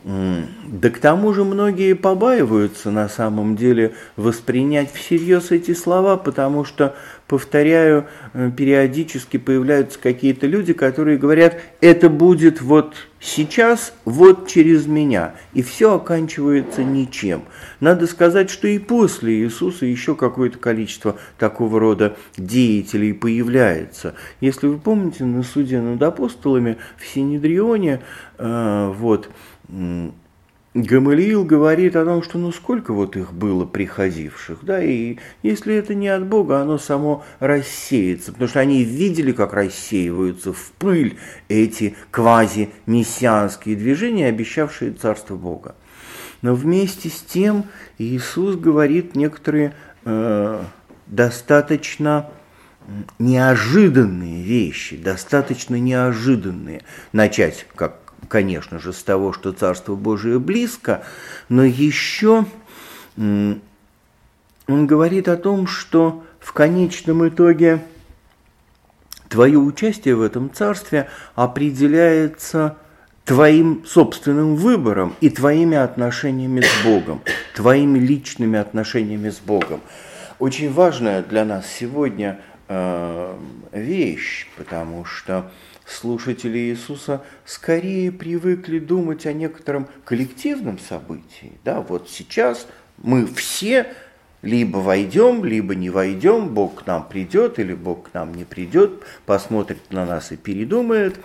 Да 0.05 0.91
к 0.91 0.99
тому 0.99 1.35
же 1.35 1.45
многие 1.45 1.95
побаиваются 1.95 2.91
на 2.91 3.09
самом 3.09 3.57
деле 3.57 3.95
воспринять 4.17 4.93
всерьез 4.93 5.51
эти 5.51 5.75
слова, 5.75 6.17
потому 6.17 6.65
что, 6.65 6.95
повторяю, 7.29 8.07
э, 8.33 8.51
периодически 8.57 9.37
появляются 9.37 9.99
какие-то 9.99 10.47
люди, 10.47 10.73
которые 10.73 11.19
говорят, 11.19 11.61
это 11.83 12.09
будет 12.09 12.63
вот 12.63 12.95
сейчас, 13.21 13.93
вот 14.07 14.49
через 14.49 14.87
меня, 14.87 15.35
и 15.53 15.63
все 15.63 15.97
оканчивается 15.97 16.83
ничем. 16.83 17.43
Надо 17.81 18.07
сказать, 18.07 18.49
что 18.51 18.67
и 18.67 18.79
после 18.79 19.35
Иисуса 19.35 19.85
еще 19.85 20.17
какое-то 20.17 20.59
количество 20.59 21.17
такого 21.39 21.79
рода 21.79 22.17
деятелей 22.39 23.13
появляется. 23.13 24.15
Если 24.41 24.67
вы 24.67 24.79
помните, 24.79 25.25
на 25.25 25.43
суде 25.43 25.81
над 25.81 26.03
апостолами 26.03 26.79
в 26.97 27.07
Синедрионе, 27.07 28.01
э, 28.39 28.93
вот, 28.97 29.29
Гамалиил 30.75 31.45
говорит 31.45 31.97
о 31.97 32.05
том, 32.05 32.23
что 32.23 32.37
ну 32.39 32.53
сколько 32.53 32.93
вот 32.93 33.17
их 33.17 33.33
было 33.33 33.65
приходивших, 33.65 34.59
да, 34.63 34.83
и 34.83 35.17
если 35.43 35.75
это 35.75 35.95
не 35.95 36.09
от 36.09 36.27
Бога, 36.27 36.61
оно 36.61 36.79
само 36.79 37.25
рассеется, 37.41 38.33
потому 38.33 38.49
что 38.49 38.61
они 38.61 38.85
видели, 38.85 39.33
как 39.33 39.55
рассеиваются 39.55 40.53
в 40.53 40.73
пыль 40.79 41.17
эти 41.49 41.97
квази-мессианские 42.11 43.77
движения, 43.77 44.27
обещавшие 44.27 44.93
Царство 44.93 45.37
Бога. 45.37 45.75
Но 46.43 46.55
вместе 46.55 47.09
с 47.09 47.21
тем 47.23 47.65
Иисус 47.97 48.57
говорит 48.57 49.17
некоторые 49.17 49.75
э, 50.05 50.63
достаточно 51.07 52.31
неожиданные 53.19 54.43
вещи, 54.43 54.97
достаточно 54.97 55.77
неожиданные. 55.77 56.83
Начать, 57.13 57.67
как 57.75 58.08
конечно 58.29 58.79
же, 58.79 58.93
с 58.93 59.03
того, 59.03 59.33
что 59.33 59.53
Царство 59.53 59.95
Божие 59.95 60.39
близко, 60.39 61.05
но 61.49 61.65
еще 61.65 62.45
он 63.17 63.61
говорит 64.69 65.29
о 65.29 65.37
том, 65.37 65.67
что 65.67 66.25
в 66.41 66.53
конечном 66.53 67.29
итоге 67.29 67.83
твое 69.29 69.59
участие 69.59 70.15
в 70.15 70.23
этом 70.23 70.53
царстве 70.53 71.09
определяется 71.35 72.77
твоим 73.25 73.85
собственным 73.87 74.57
выбором 74.57 75.15
и 75.21 75.29
твоими 75.29 75.77
отношениями 75.77 76.63
с 76.63 76.85
Богом, 76.85 77.21
твоими 77.55 77.99
личными 77.99 78.59
отношениями 78.59 79.29
с 79.31 79.39
Богом. 79.39 79.81
Очень 80.39 80.73
важная 80.73 81.23
для 81.23 81.45
нас 81.45 81.67
сегодня 81.67 82.41
э, 82.69 83.37
вещь, 83.73 84.49
потому 84.57 85.05
что 85.05 85.51
слушатели 85.89 86.59
Иисуса 86.59 87.23
скорее 87.45 88.13
привыкли 88.13 88.79
думать 88.79 89.27
о 89.27 89.33
некотором 89.33 89.89
коллективном 90.05 90.79
событии. 90.79 91.53
Да, 91.65 91.81
вот 91.81 92.09
сейчас 92.11 92.67
мы 92.99 93.27
все 93.27 93.93
либо 94.43 94.79
войдем, 94.79 95.45
либо 95.45 95.75
не 95.75 95.91
войдем, 95.91 96.49
Бог 96.49 96.83
к 96.83 96.87
нам 96.87 97.09
придет 97.09 97.59
или 97.59 97.75
Бог 97.75 98.11
к 98.11 98.15
нам 98.15 98.33
не 98.35 98.45
придет, 98.45 99.03
посмотрит 99.27 99.91
на 99.91 100.07
нас 100.07 100.31
и 100.31 100.37
передумает. 100.37 101.19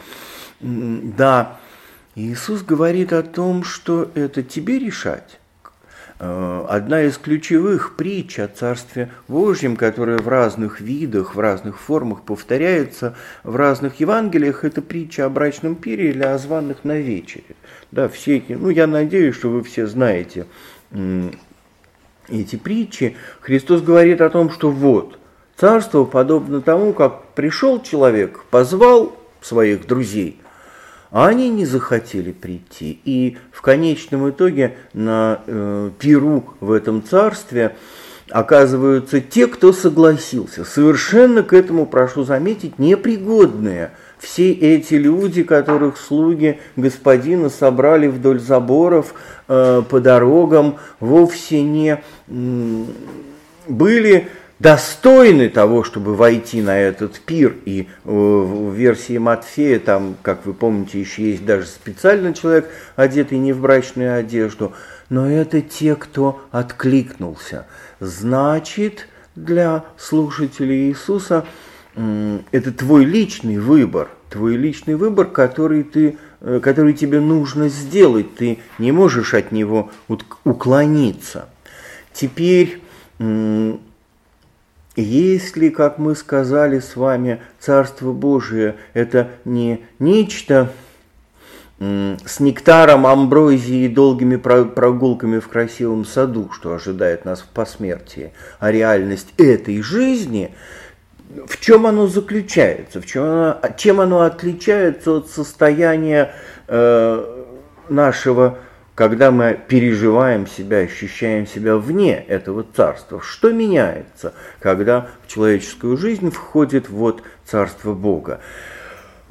Да, 0.59 1.59
Иисус 2.15 2.63
говорит 2.63 3.13
о 3.13 3.23
том, 3.23 3.63
что 3.63 4.09
это 4.15 4.43
тебе 4.43 4.79
решать. 4.79 5.39
Э, 6.25 6.65
одна 6.69 7.03
из 7.03 7.17
ключевых 7.17 7.97
притч 7.97 8.39
о 8.39 8.47
Царстве 8.47 9.11
Божьем, 9.27 9.75
которая 9.75 10.19
в 10.19 10.27
разных 10.29 10.79
видах, 10.79 11.35
в 11.35 11.39
разных 11.39 11.77
формах 11.77 12.21
повторяется 12.21 13.15
в 13.43 13.57
разных 13.57 13.99
Евангелиях, 13.99 14.63
это 14.63 14.81
притча 14.81 15.25
о 15.25 15.29
брачном 15.29 15.75
пире 15.75 16.11
или 16.11 16.23
о 16.23 16.37
званных 16.37 16.85
на 16.85 16.97
вечере. 16.97 17.55
Да, 17.91 18.07
все 18.07 18.37
эти, 18.37 18.53
ну, 18.53 18.69
я 18.69 18.87
надеюсь, 18.87 19.35
что 19.35 19.49
вы 19.49 19.63
все 19.63 19.85
знаете 19.85 20.45
эти 22.29 22.55
притчи. 22.55 23.17
Христос 23.41 23.81
говорит 23.81 24.21
о 24.21 24.29
том, 24.29 24.49
что 24.49 24.71
вот, 24.71 25.19
царство 25.57 26.05
подобно 26.05 26.61
тому, 26.61 26.93
как 26.93 27.33
пришел 27.33 27.81
человек, 27.81 28.45
позвал 28.49 29.13
своих 29.41 29.85
друзей– 29.87 30.39
а 31.13 31.27
они 31.27 31.49
не 31.49 31.65
захотели 31.65 32.31
прийти. 32.31 32.99
И 33.05 33.37
в 33.51 33.61
конечном 33.61 34.31
итоге 34.31 34.75
на 34.93 35.41
э, 35.45 35.91
Перу 35.99 36.43
в 36.59 36.71
этом 36.71 37.03
царстве 37.03 37.75
оказываются 38.31 39.21
те, 39.21 39.45
кто 39.45 39.73
согласился. 39.73 40.65
Совершенно 40.65 41.43
к 41.43 41.53
этому, 41.53 41.85
прошу 41.85 42.23
заметить, 42.23 42.79
непригодные. 42.79 43.91
Все 44.17 44.51
эти 44.51 44.95
люди, 44.95 45.43
которых 45.43 45.97
слуги 45.97 46.59
господина 46.75 47.49
собрали 47.49 48.07
вдоль 48.07 48.39
заборов, 48.39 49.13
э, 49.47 49.83
по 49.87 49.99
дорогам, 49.99 50.77
вовсе 50.99 51.61
не 51.61 52.01
э, 52.27 52.83
были 53.67 54.29
достойны 54.63 55.49
того, 55.49 55.83
чтобы 55.83 56.15
войти 56.15 56.61
на 56.61 56.79
этот 56.79 57.19
пир. 57.19 57.57
И 57.65 57.89
в 58.05 58.71
версии 58.71 59.17
Матфея, 59.17 59.77
там, 59.77 60.15
как 60.21 60.45
вы 60.45 60.53
помните, 60.53 61.01
еще 61.01 61.23
есть 61.31 61.45
даже 61.45 61.65
специально 61.67 62.33
человек, 62.33 62.69
одетый 62.95 63.39
не 63.39 63.51
в 63.51 63.59
брачную 63.59 64.17
одежду. 64.17 64.71
Но 65.09 65.29
это 65.29 65.61
те, 65.61 65.95
кто 65.95 66.41
откликнулся. 66.51 67.67
Значит, 67.99 69.09
для 69.35 69.83
слушателей 69.97 70.89
Иисуса 70.89 71.45
это 71.95 72.71
твой 72.71 73.03
личный 73.03 73.57
выбор, 73.59 74.07
твой 74.29 74.55
личный 74.55 74.95
выбор, 74.95 75.27
который, 75.27 75.83
ты, 75.83 76.17
э, 76.39 76.59
который 76.63 76.93
тебе 76.93 77.19
нужно 77.19 77.67
сделать. 77.67 78.33
Ты 78.35 78.59
не 78.79 78.91
можешь 78.91 79.33
от 79.33 79.51
него 79.51 79.91
уклониться. 80.43 81.49
Теперь 82.13 82.81
если, 84.95 85.69
как 85.69 85.97
мы 85.97 86.15
сказали 86.15 86.79
с 86.79 86.95
вами, 86.95 87.41
Царство 87.59 88.11
Божие– 88.11 88.75
это 88.93 89.29
не 89.45 89.85
нечто 89.99 90.71
с 91.79 92.39
нектаром, 92.39 93.05
амброзией 93.05 93.85
и 93.85 93.89
долгими 93.89 94.37
прогулками 94.37 95.39
в 95.39 95.47
красивом 95.47 96.05
саду, 96.05 96.49
что 96.53 96.73
ожидает 96.73 97.25
нас 97.25 97.41
в 97.41 97.47
посмертии, 97.47 98.31
а 98.59 98.71
реальность 98.71 99.33
этой 99.37 99.81
жизни, 99.81 100.53
в 101.47 101.59
чем 101.59 101.85
оно 101.85 102.07
заключается, 102.07 103.01
в 103.01 103.05
чем 103.05 103.23
оно, 103.23 103.59
чем 103.75 103.99
оно 103.99 104.21
отличается 104.21 105.17
от 105.17 105.29
состояния 105.29 106.33
э, 106.67 107.43
нашего 107.89 108.59
когда 108.95 109.31
мы 109.31 109.59
переживаем 109.67 110.45
себя, 110.47 110.77
ощущаем 110.79 111.47
себя 111.47 111.77
вне 111.77 112.15
этого 112.15 112.65
царства, 112.75 113.21
что 113.21 113.51
меняется, 113.51 114.33
когда 114.59 115.09
в 115.25 115.31
человеческую 115.31 115.97
жизнь 115.97 116.29
входит 116.29 116.89
вот 116.89 117.23
царство 117.45 117.93
Бога. 117.93 118.39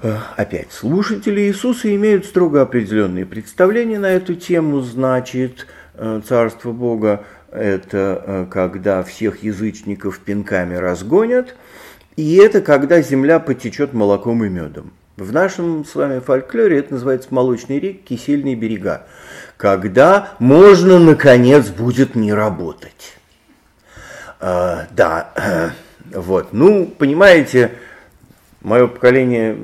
Э, 0.02 0.16
опять, 0.36 0.72
слушатели 0.72 1.42
Иисуса 1.42 1.94
имеют 1.94 2.26
строго 2.26 2.62
определенные 2.62 3.24
представления 3.24 4.00
на 4.00 4.10
эту 4.10 4.34
тему, 4.34 4.80
значит, 4.80 5.66
э, 5.94 6.20
царство 6.26 6.72
Бога– 6.72 7.24
это 7.52 8.22
э, 8.26 8.46
когда 8.50 9.04
всех 9.04 9.44
язычников 9.44 10.18
пинками 10.18 10.74
разгонят, 10.74 11.54
и 12.16 12.36
это 12.36 12.62
когда 12.62 13.00
земля 13.00 13.38
потечет 13.38 13.92
молоком 13.92 14.44
и 14.44 14.48
медом. 14.48 14.92
В 15.16 15.30
нашем 15.30 15.84
с 15.84 15.94
вами 15.94 16.20
фольклоре 16.20 16.78
это 16.78 16.94
называется 16.94 17.28
молочный 17.30 17.78
рек, 17.78 18.02
кисельные 18.02 18.56
берега 18.56 19.06
когда 19.62 20.30
можно, 20.40 20.98
наконец, 20.98 21.68
будет 21.68 22.16
не 22.16 22.34
работать. 22.34 23.14
А, 24.40 24.88
да, 24.90 25.72
вот, 26.12 26.52
ну, 26.52 26.86
понимаете, 26.86 27.74
мое 28.60 28.88
поколение, 28.88 29.56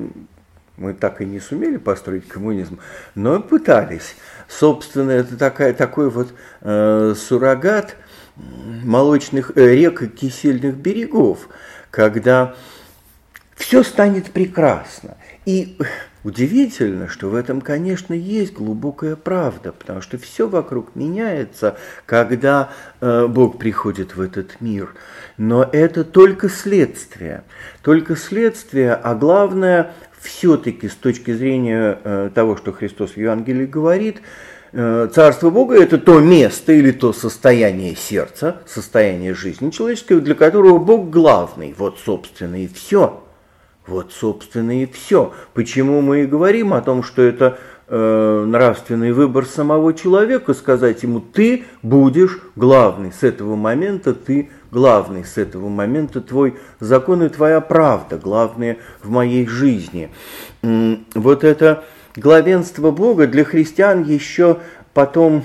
мы 0.77 0.93
так 0.93 1.19
и 1.19 1.25
не 1.25 1.41
сумели 1.41 1.75
построить 1.75 2.29
коммунизм, 2.29 2.79
но 3.13 3.41
пытались. 3.41 4.15
Собственно, 4.47 5.11
это 5.11 5.35
такая, 5.35 5.73
такой 5.73 6.09
вот 6.09 6.29
э, 6.61 7.13
суррогат 7.17 7.97
молочных 8.37 9.51
э, 9.57 9.75
рек 9.75 10.01
и 10.01 10.07
кисельных 10.07 10.75
берегов, 10.75 11.49
когда 11.91 12.55
все 13.57 13.83
станет 13.83 14.31
прекрасно. 14.31 15.17
И 15.45 15.77
Удивительно, 16.23 17.07
что 17.07 17.29
в 17.29 17.35
этом, 17.35 17.61
конечно, 17.61 18.13
есть 18.13 18.53
глубокая 18.53 19.15
правда, 19.15 19.71
потому 19.71 20.01
что 20.01 20.17
все 20.17 20.49
вокруг 20.49 20.93
меняется, 20.93 21.77
когда 22.05 22.71
э, 22.99 23.27
Бог 23.27 23.57
приходит 23.57 24.17
в 24.17 24.21
этот 24.21 24.59
мир. 24.59 24.93
Но 25.37 25.63
это 25.71 26.03
только 26.03 26.49
следствие, 26.49 27.43
только 27.81 28.17
следствие, 28.17 28.95
а 28.95 29.15
главное, 29.15 29.93
все-таки 30.19 30.89
с 30.89 30.95
точки 30.95 31.31
зрения 31.31 31.97
э, 32.03 32.31
того, 32.35 32.57
что 32.57 32.73
Христос 32.73 33.11
в 33.11 33.17
Евангелии 33.17 33.65
говорит, 33.65 34.17
э, 34.73 35.07
Царство 35.15 35.49
Бога– 35.51 35.75
это 35.81 35.97
то 35.97 36.19
место 36.19 36.73
или 36.73 36.91
то 36.91 37.13
состояние 37.13 37.95
сердца, 37.95 38.61
состояние 38.67 39.33
жизни 39.33 39.69
человеческой, 39.69 40.19
для 40.19 40.35
которого 40.35 40.79
Бог 40.79 41.09
главный. 41.09 41.73
Вот, 41.77 41.97
собственно, 42.03 42.61
и 42.61 42.67
все– 42.67 43.23
вот, 43.89 44.13
собственно, 44.13 44.83
и 44.83 44.85
все. 44.85 45.33
Почему 45.53 46.01
мы 46.01 46.23
и 46.23 46.27
говорим 46.27 46.73
о 46.73 46.81
том, 46.81 47.03
что 47.03 47.23
это 47.23 47.57
э, 47.87 48.45
нравственный 48.47 49.11
выбор 49.11 49.45
самого 49.45 49.93
человека, 49.93 50.53
сказать 50.53 51.03
ему, 51.03 51.19
ты 51.19 51.65
будешь 51.81 52.39
главный, 52.55 53.11
с 53.11 53.23
этого 53.23 53.55
момента 53.55 54.13
ты 54.13 54.51
главный, 54.71 55.25
с 55.25 55.37
этого 55.37 55.69
момента 55.69 56.21
твой 56.21 56.55
закон 56.79 57.23
и 57.23 57.29
твоя 57.29 57.61
правда, 57.61 58.17
главное 58.17 58.77
в 59.01 59.09
моей 59.09 59.47
жизни. 59.47 60.11
Вот 60.61 61.43
это 61.43 61.83
главенство 62.15 62.91
Бога 62.91 63.25
для 63.25 63.43
христиан 63.43 64.03
еще 64.03 64.57
потом 64.93 65.43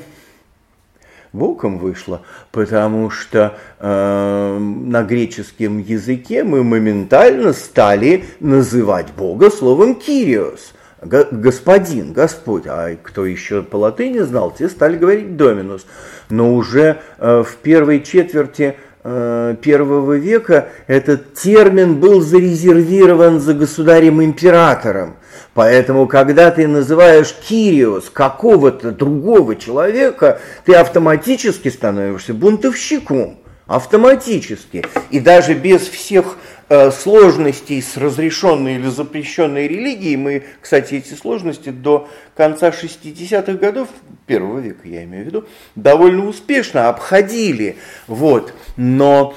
боком 1.34 1.78
вышло, 1.78 2.22
потому 2.52 3.10
что 3.10 3.58
э, 3.80 4.58
на 4.58 5.02
греческом 5.02 5.78
языке 5.78 6.44
мы 6.44 6.64
моментально 6.64 7.52
стали 7.52 8.24
называть 8.40 9.08
Бога 9.16 9.50
словом 9.50 9.96
«кириос», 9.96 10.72
господин, 11.02 12.12
Господь, 12.12 12.64
а 12.66 12.96
кто 13.02 13.26
еще 13.26 13.62
по 13.62 13.76
латыни 13.76 14.20
знал, 14.20 14.52
те 14.56 14.68
стали 14.68 14.96
говорить 14.96 15.36
доминус. 15.36 15.86
Но 16.30 16.54
уже 16.54 17.00
э, 17.18 17.42
в 17.46 17.56
первой 17.56 18.02
четверти 18.02 18.76
э, 19.02 19.56
первого 19.60 20.14
века 20.14 20.68
этот 20.86 21.34
термин 21.34 22.00
был 22.00 22.20
зарезервирован 22.20 23.40
за 23.40 23.54
государем-императором. 23.54 25.16
Поэтому, 25.54 26.08
когда 26.08 26.50
ты 26.50 26.66
называешь 26.66 27.32
Кириос 27.32 28.10
какого-то 28.10 28.90
другого 28.90 29.56
человека, 29.56 30.40
ты 30.64 30.74
автоматически 30.74 31.68
становишься 31.68 32.34
бунтовщиком. 32.34 33.38
Автоматически. 33.66 34.84
И 35.10 35.20
даже 35.20 35.54
без 35.54 35.88
всех 35.88 36.36
э, 36.68 36.90
сложностей 36.90 37.80
с 37.80 37.96
разрешенной 37.96 38.74
или 38.74 38.88
запрещенной 38.88 39.66
религией, 39.66 40.18
мы, 40.18 40.42
кстати, 40.60 40.96
эти 40.96 41.14
сложности 41.14 41.70
до 41.70 42.08
конца 42.36 42.68
60-х 42.68 43.54
годов, 43.54 43.88
первого 44.26 44.58
века 44.58 44.86
я 44.86 45.04
имею 45.04 45.24
в 45.24 45.26
виду, 45.28 45.44
довольно 45.76 46.26
успешно 46.26 46.90
обходили. 46.90 47.76
Вот. 48.06 48.52
Но 48.76 49.34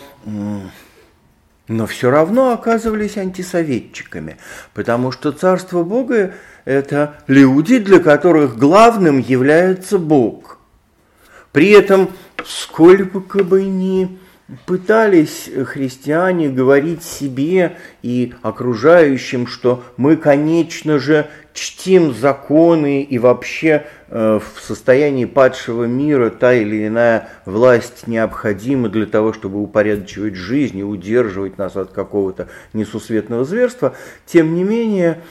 но 1.68 1.86
все 1.86 2.10
равно 2.10 2.52
оказывались 2.52 3.18
антисоветчиками, 3.18 4.38
потому 4.74 5.12
что 5.12 5.32
Царство 5.32 5.84
Бога– 5.84 6.34
это 6.66 7.18
люди, 7.28 7.78
для 7.78 8.00
которых 8.00 8.58
главным 8.58 9.20
является 9.20 9.98
Бог. 9.98 10.60
При 11.52 11.70
этом, 11.70 12.12
сколько 12.46 13.44
бы 13.44 13.64
ни 13.64 14.18
пытались 14.66 15.50
христиане 15.66 16.50
говорить 16.50 17.04
себе 17.04 17.78
и 18.02 18.34
окружающим, 18.42 19.46
что 19.46 19.84
мы, 19.98 20.16
конечно 20.16 21.00
же, 21.00 21.28
чтим 21.54 22.14
законы 22.14 23.02
и 23.02 23.18
вообще 23.18 23.88
э, 24.10 24.40
в 24.40 24.62
состоянии 24.62 25.26
падшего 25.26 25.86
мира 25.86 26.30
та 26.30 26.54
или 26.54 26.88
иная 26.88 27.30
власть 27.46 28.08
необходима 28.08 28.90
для 28.90 29.06
того, 29.06 29.34
чтобы 29.34 29.62
упорядочивать 29.62 30.36
жизнь 30.36 30.78
и 30.78 30.84
удерживать 30.84 31.58
нас 31.58 31.76
от 31.76 31.92
какого-то 31.92 32.48
несусветного 32.74 33.44
зверства, 33.44 33.96
тем 34.26 34.54
не 34.54 34.64
менее, 34.64 35.22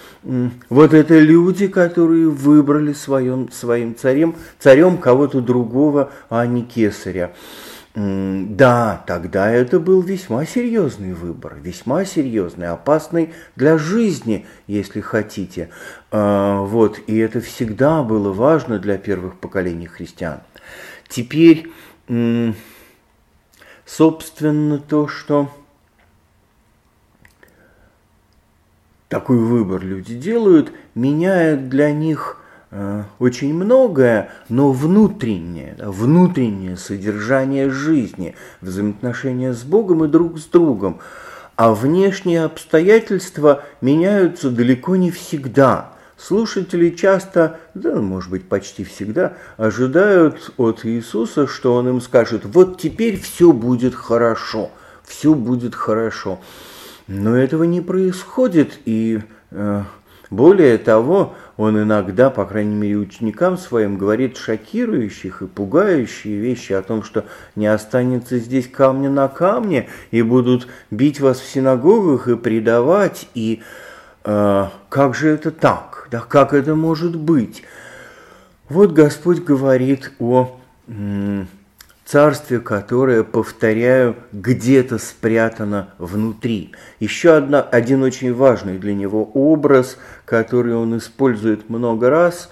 вот 0.69 0.93
это 0.93 1.19
люди, 1.19 1.69
которые 1.69 2.29
выбрали 2.29 2.93
своим, 2.93 3.51
своим 3.53 3.97
царем, 3.97 4.35
царем 4.59 4.99
кого-то 4.99 5.41
другого, 5.41 6.11
а 6.29 6.45
не 6.45 6.65
кесаря. 6.65 7.33
Да, 7.97 9.03
тогда 9.07 9.51
это 9.51 9.81
был 9.81 10.03
весьма 10.03 10.45
серьезный 10.45 11.15
выбор, 11.15 11.57
весьма 11.59 12.05
серьезный, 12.05 12.69
опасный 12.69 13.33
для 13.57 13.79
жизни, 13.79 14.45
если 14.67 15.01
хотите. 15.01 15.71
А, 16.11 16.61
вот, 16.61 17.01
и 17.07 17.17
это 17.17 17.41
всегда 17.41 18.03
было 18.03 18.35
важно 18.35 18.79
для 18.79 18.99
первых 18.99 19.39
поколений 19.39 19.87
христиан. 19.87 20.41
Теперь, 21.09 21.73
собственно, 23.87 24.79
то, 24.79 25.09
что 25.09 25.51
такой 29.09 29.39
выбор 29.39 29.83
люди 29.83 30.15
делают, 30.15 30.71
меняет 30.95 31.71
для 31.71 31.93
них 31.93 32.43
очень 33.19 33.55
многое, 33.55 34.31
но 34.49 34.73
внутреннее, 34.73 35.77
внутреннее 35.79 36.77
содержание 36.77 37.71
жизни, 37.71 38.35
взаимоотношения 38.61 39.53
с 39.53 39.63
Богом 39.63 40.05
и 40.05 40.09
друг 40.09 40.39
с 40.39 40.45
другом. 40.45 41.01
А 41.57 41.73
внешние 41.73 42.45
обстоятельства 42.45 43.65
меняются 43.81 44.51
далеко 44.51 44.97
не 44.97 45.11
всегда. 45.11 45.93
Слушатели 46.19 46.91
часто, 46.91 47.61
да, 47.75 47.97
может 47.97 48.31
быть, 48.31 48.49
почти 48.49 48.85
всегда, 48.85 49.35
ожидают 49.57 50.51
от 50.57 50.85
Иисуса, 50.85 51.47
что 51.47 51.75
Он 51.75 51.89
им 51.89 52.01
скажет, 52.01 52.45
вот 52.45 52.81
теперь 52.81 53.21
все 53.21 53.53
будет 53.53 53.95
хорошо, 53.95 54.71
все 55.05 55.35
будет 55.35 55.75
хорошо. 55.75 56.41
Но 57.07 57.37
этого 57.37 57.65
не 57.65 57.81
происходит, 57.81 58.79
и 58.87 59.21
э, 59.51 59.83
более 60.31 60.79
того, 60.79 61.35
он 61.57 61.81
иногда, 61.81 62.29
по 62.29 62.45
крайней 62.45 62.75
мере, 62.75 62.97
ученикам 62.97 63.57
своим 63.57 63.97
говорит 63.97 64.37
шокирующих 64.37 65.43
и 65.43 65.47
пугающие 65.47 66.39
вещи 66.39 66.73
о 66.73 66.83
том, 66.83 67.03
что 67.03 67.25
не 67.55 67.67
останется 67.67 68.39
здесь 68.39 68.69
камня 68.69 69.11
на 69.11 69.29
камне, 69.29 69.89
и 70.11 70.23
будут 70.23 70.69
бить 70.91 71.21
вас 71.21 71.41
в 71.41 71.49
синагогах 71.49 72.29
и 72.29 72.37
предавать, 72.37 73.29
и 73.35 73.63
э, 74.25 74.67
как 74.89 75.15
же 75.15 75.29
это 75.29 75.51
так? 75.51 76.09
Да 76.11 76.21
как 76.21 76.53
это 76.53 76.75
может 76.75 77.17
быть? 77.17 77.63
Вот 78.69 78.93
Господь 78.93 79.43
говорит 79.43 80.13
о 80.19 80.59
царстве, 82.07 82.61
которое, 82.61 83.25
повторяю, 83.25 84.17
где-то 84.33 84.99
спрятано 84.99 85.91
внутри. 85.99 86.73
Еще 87.01 87.35
одна, 87.35 87.61
один 87.61 88.03
очень 88.03 88.33
важный 88.33 88.79
для 88.79 88.95
него 88.95 89.25
образ, 89.35 89.99
который 90.25 90.75
он 90.75 90.97
использует 90.97 91.69
много 91.69 92.09
раз, 92.09 92.49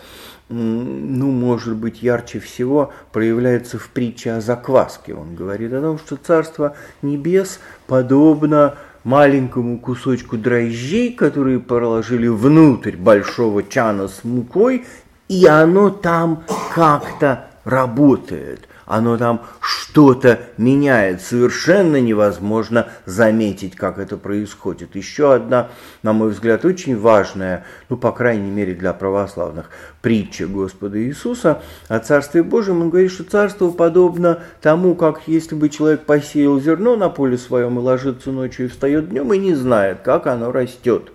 ну, 0.49 1.31
может 1.31 1.77
быть, 1.77 2.03
ярче 2.03 2.39
всего 2.39 2.93
проявляется 3.13 3.79
в 3.79 3.89
притче 3.89 4.33
о 4.33 4.41
закваске. 4.41 5.15
Он 5.15 5.35
говорит 5.35 5.73
о 5.73 5.81
том, 5.81 5.99
что 5.99 6.17
Царство 6.17 6.77
Небес 7.01 7.61
подобно 7.87 8.75
маленькому 9.05 9.79
кусочку 9.79 10.37
дрожжей, 10.37 11.13
которые 11.13 11.61
проложили 11.61 12.29
внутрь 12.29 12.97
большого 12.97 13.63
чана 13.63 14.09
с 14.09 14.23
мукой, 14.25 14.85
и 15.29 15.47
оно 15.47 15.91
там 15.91 16.45
как-то 16.75 17.47
работает 17.65 18.69
оно 18.87 19.17
там 19.17 19.43
что-то 19.61 20.41
меняет. 20.57 21.23
Совершенно 21.23 22.01
невозможно 22.01 22.89
заметить, 23.07 23.77
как 23.77 23.99
это 23.99 24.17
происходит. 24.17 24.97
Еще 24.97 25.35
одна, 25.35 25.69
на 26.03 26.13
мой 26.13 26.31
взгляд, 26.31 26.65
очень 26.65 26.99
важная, 26.99 27.65
ну, 27.89 27.97
по 27.97 28.13
крайней 28.13 28.51
мере, 28.51 28.75
для 28.75 28.93
православных, 28.93 29.71
притча 30.03 30.47
Господа 30.47 31.03
Иисуса 31.03 31.63
о 31.89 31.99
Царстве 31.99 32.43
Божьем. 32.43 32.83
Он 32.83 32.91
говорит, 32.91 33.13
что 33.13 33.25
Царство 33.25 33.71
подобно 33.71 34.41
тому, 34.61 34.95
как 34.95 35.23
если 35.27 35.55
бы 35.55 35.69
человек 35.69 36.05
посеял 36.05 36.61
зерно 36.61 36.97
на 36.97 37.09
поле 37.09 37.39
своем 37.39 37.79
и 37.79 37.83
ложится 37.83 38.31
ночью 38.31 38.67
и 38.67 38.69
встает 38.69 39.11
днем 39.11 39.33
и 39.33 39.39
не 39.39 39.55
знает, 39.55 40.01
как 40.03 40.27
оно 40.27 40.53
растет. 40.53 41.11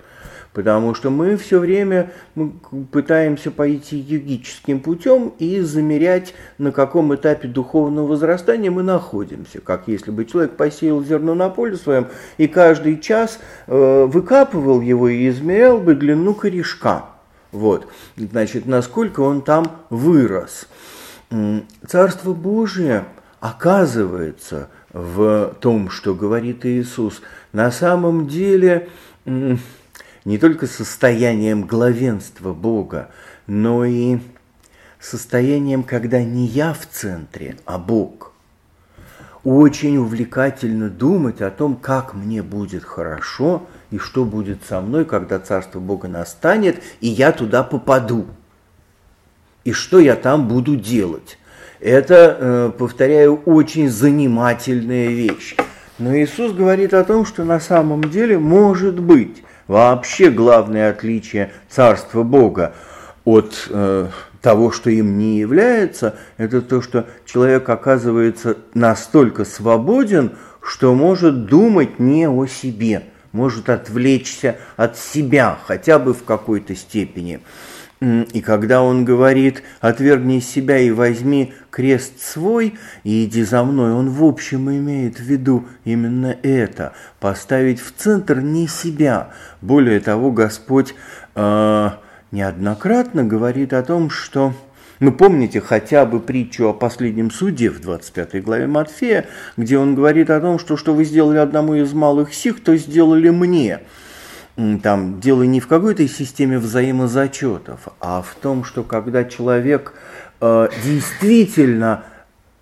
Потому 0.59 0.93
что 0.93 1.09
мы 1.09 1.37
все 1.37 1.57
время 1.57 2.11
пытаемся 2.91 3.49
пойти 3.49 3.95
йогическим 3.97 4.81
путем 4.81 5.31
и 5.39 5.61
замерять, 5.61 6.33
на 6.57 6.73
каком 6.73 7.15
этапе 7.15 7.47
духовного 7.47 8.07
возрастания 8.07 8.69
мы 8.69 8.83
находимся. 8.83 9.61
Как 9.61 9.87
если 9.87 10.11
бы 10.11 10.25
человек 10.25 10.57
посеял 10.57 11.01
зерно 11.01 11.33
на 11.33 11.47
поле 11.47 11.77
своем 11.77 12.07
и 12.37 12.47
каждый 12.47 12.99
час 12.99 13.39
э, 13.67 14.03
выкапывал 14.03 14.81
его 14.81 15.07
и 15.07 15.29
измерял 15.29 15.77
бы 15.77 15.95
длину 15.95 16.33
корешка. 16.33 17.05
Вот, 17.53 17.87
значит, 18.17 18.65
насколько 18.65 19.21
он 19.21 19.43
там 19.43 19.77
вырос. 19.89 20.67
Царство 21.87 22.33
Божие, 22.33 23.05
оказывается, 23.39 24.67
в 24.91 25.55
том, 25.61 25.89
что 25.89 26.13
говорит 26.13 26.65
Иисус, 26.65 27.21
на 27.53 27.71
самом 27.71 28.27
деле 28.27 28.89
не 30.29 30.37
только 30.37 30.67
состоянием 30.67 31.63
главенства 31.63 32.53
Бога, 32.53 33.09
но 33.47 33.83
и 33.83 34.19
состоянием, 34.99 35.81
когда 35.81 36.21
не 36.21 36.45
я 36.45 36.71
в 36.71 36.85
центре, 36.85 37.57
а 37.65 37.79
Бог. 37.79 38.31
Очень 39.43 39.97
увлекательно 39.97 40.87
думать 40.87 41.41
о 41.41 41.49
том, 41.49 41.75
как 41.75 42.13
мне 42.13 42.43
будет 42.43 42.83
хорошо 42.83 43.63
и 43.89 43.97
что 43.97 44.23
будет 44.23 44.59
со 44.69 44.81
мной, 44.81 45.03
когда 45.05 45.39
Царство 45.39 45.79
Бога 45.79 46.07
настанет, 46.07 46.83
и 47.01 47.07
я 47.07 47.31
туда 47.31 47.63
попаду. 47.63 48.27
И 49.63 49.71
что 49.71 49.97
я 49.97 50.15
там 50.15 50.47
буду 50.47 50.75
делать. 50.75 51.39
Это, 51.79 52.37
э, 52.39 52.71
повторяю, 52.77 53.37
очень 53.45 53.89
занимательная 53.89 55.07
вещь. 55.07 55.55
Но 55.97 56.15
Иисус 56.15 56.51
говорит 56.51 56.93
о 56.93 57.03
том, 57.03 57.25
что 57.25 57.43
на 57.43 57.59
самом 57.59 58.11
деле 58.11 58.37
может 58.37 58.99
быть 58.99 59.41
вообще 59.69 60.31
главное 60.31 60.89
отличие 60.89 61.51
Царства 61.69 62.23
Бога. 62.23 62.73
от 63.23 63.67
э, 63.69 64.07
того, 64.41 64.71
что 64.71 64.89
им 64.89 65.17
не 65.17 65.37
является, 65.37 66.15
это 66.37 66.61
то, 66.61 66.81
что 66.81 67.05
человек 67.25 67.69
оказывается 67.69 68.57
настолько 68.73 69.45
свободен, 69.45 70.31
что 70.61 70.95
может 70.95 71.45
думать 71.45 71.99
не 71.99 72.27
о 72.27 72.47
себе, 72.47 73.03
может 73.31 73.69
отвлечься 73.69 74.57
от 74.75 74.97
себя 74.97 75.59
хотя 75.67 75.99
бы 75.99 76.13
в 76.13 76.23
какой-то 76.23 76.75
степени. 76.75 77.41
И 78.01 78.41
когда 78.41 78.81
он 78.81 79.03
говорит 79.03 79.61
«отвергни 79.81 80.39
себя 80.39 80.77
и 80.77 80.89
возьми 80.89 81.53
крест 81.69 82.21
свой 82.21 82.75
и 83.03 83.25
иди 83.25 83.43
за 83.43 83.63
мной», 83.65 83.91
он 83.91 84.09
в 84.09 84.23
общем 84.23 84.71
имеет 84.71 85.19
в 85.19 85.23
виду 85.23 85.65
именно 85.83 86.37
это– 86.41 86.93
поставить 87.19 87.81
в 87.81 87.91
центр 87.91 88.39
не 88.39 88.69
себя. 88.69 89.31
Более 89.61 89.99
того, 89.99 90.31
Господь 90.31 90.95
э, 91.35 91.89
неоднократно 92.31 93.25
говорит 93.25 93.73
о 93.73 93.83
том, 93.83 94.09
что 94.09 94.53
ну, 95.01 95.13
помните 95.13 95.61
хотя 95.61 96.05
бы 96.05 96.19
притчу 96.19 96.67
о 96.67 96.73
последнем 96.73 97.31
суде 97.31 97.69
в 97.69 97.79
25 97.81 98.43
главе 98.43 98.67
Матфея, 98.67 99.25
где 99.55 99.77
он 99.77 99.95
говорит 99.95 100.29
о 100.29 100.41
том, 100.41 100.59
что 100.59 100.75
что 100.75 100.93
вы 100.93 101.05
сделали 101.05 101.37
одному 101.37 101.75
из 101.75 101.93
малых 101.93 102.33
сих, 102.33 102.61
то 102.61 102.75
сделали 102.75 103.29
мне. 103.29 103.79
Там 104.83 105.21
дело 105.21 105.43
не 105.43 105.61
в 105.61 105.67
какой-то 105.67 106.05
системе 106.07 106.59
взаимозачетов, 106.59 107.87
а 108.01 108.21
в 108.21 108.35
том, 108.35 108.65
что 108.65 108.83
когда 108.83 109.23
человек 109.23 109.93
э, 110.41 110.67
действительно 110.83 112.03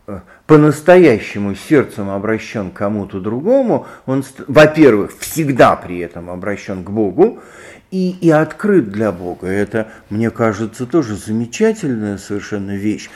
э, 0.06 0.20
по-настоящему 0.46 1.56
сердцем 1.56 2.12
обращен 2.12 2.70
к 2.70 2.76
кому-то 2.76 3.20
другому, 3.20 3.88
он, 4.06 4.24
во-первых, 4.48 5.18
всегда 5.18 5.76
при 5.76 5.98
этом 5.98 6.30
обращен 6.30 6.84
к 6.84 6.90
Богу, 6.92 7.40
и, 7.90 8.12
и 8.12 8.30
открыт 8.30 8.92
для 8.92 9.12
Бога. 9.12 9.48
Это, 9.48 9.88
мне 10.12 10.30
кажется, 10.30 10.86
тоже 10.86 11.16
замечательная 11.16 12.20
совершенно 12.20 12.76
вещь. 12.76 13.10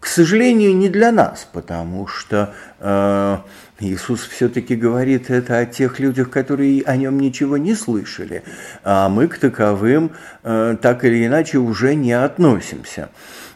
К 0.00 0.06
сожалению, 0.06 0.74
не 0.76 0.88
для 0.88 1.12
нас, 1.12 1.46
потому 1.52 2.06
что 2.06 2.54
э, 2.80 3.38
Иисус 3.82 4.20
все-таки 4.26 4.76
говорит 4.76 5.30
это 5.30 5.58
о 5.58 5.66
тех 5.66 5.98
людях, 5.98 6.30
которые 6.30 6.82
о 6.84 6.96
нем 6.96 7.18
ничего 7.18 7.56
не 7.56 7.74
слышали, 7.74 8.44
а 8.84 9.08
мы 9.08 9.26
к 9.26 9.38
таковым 9.38 10.12
э, 10.44 10.76
так 10.80 11.04
или 11.04 11.26
иначе 11.26 11.58
уже 11.58 11.94
не 11.94 12.12
относимся. 12.12 13.10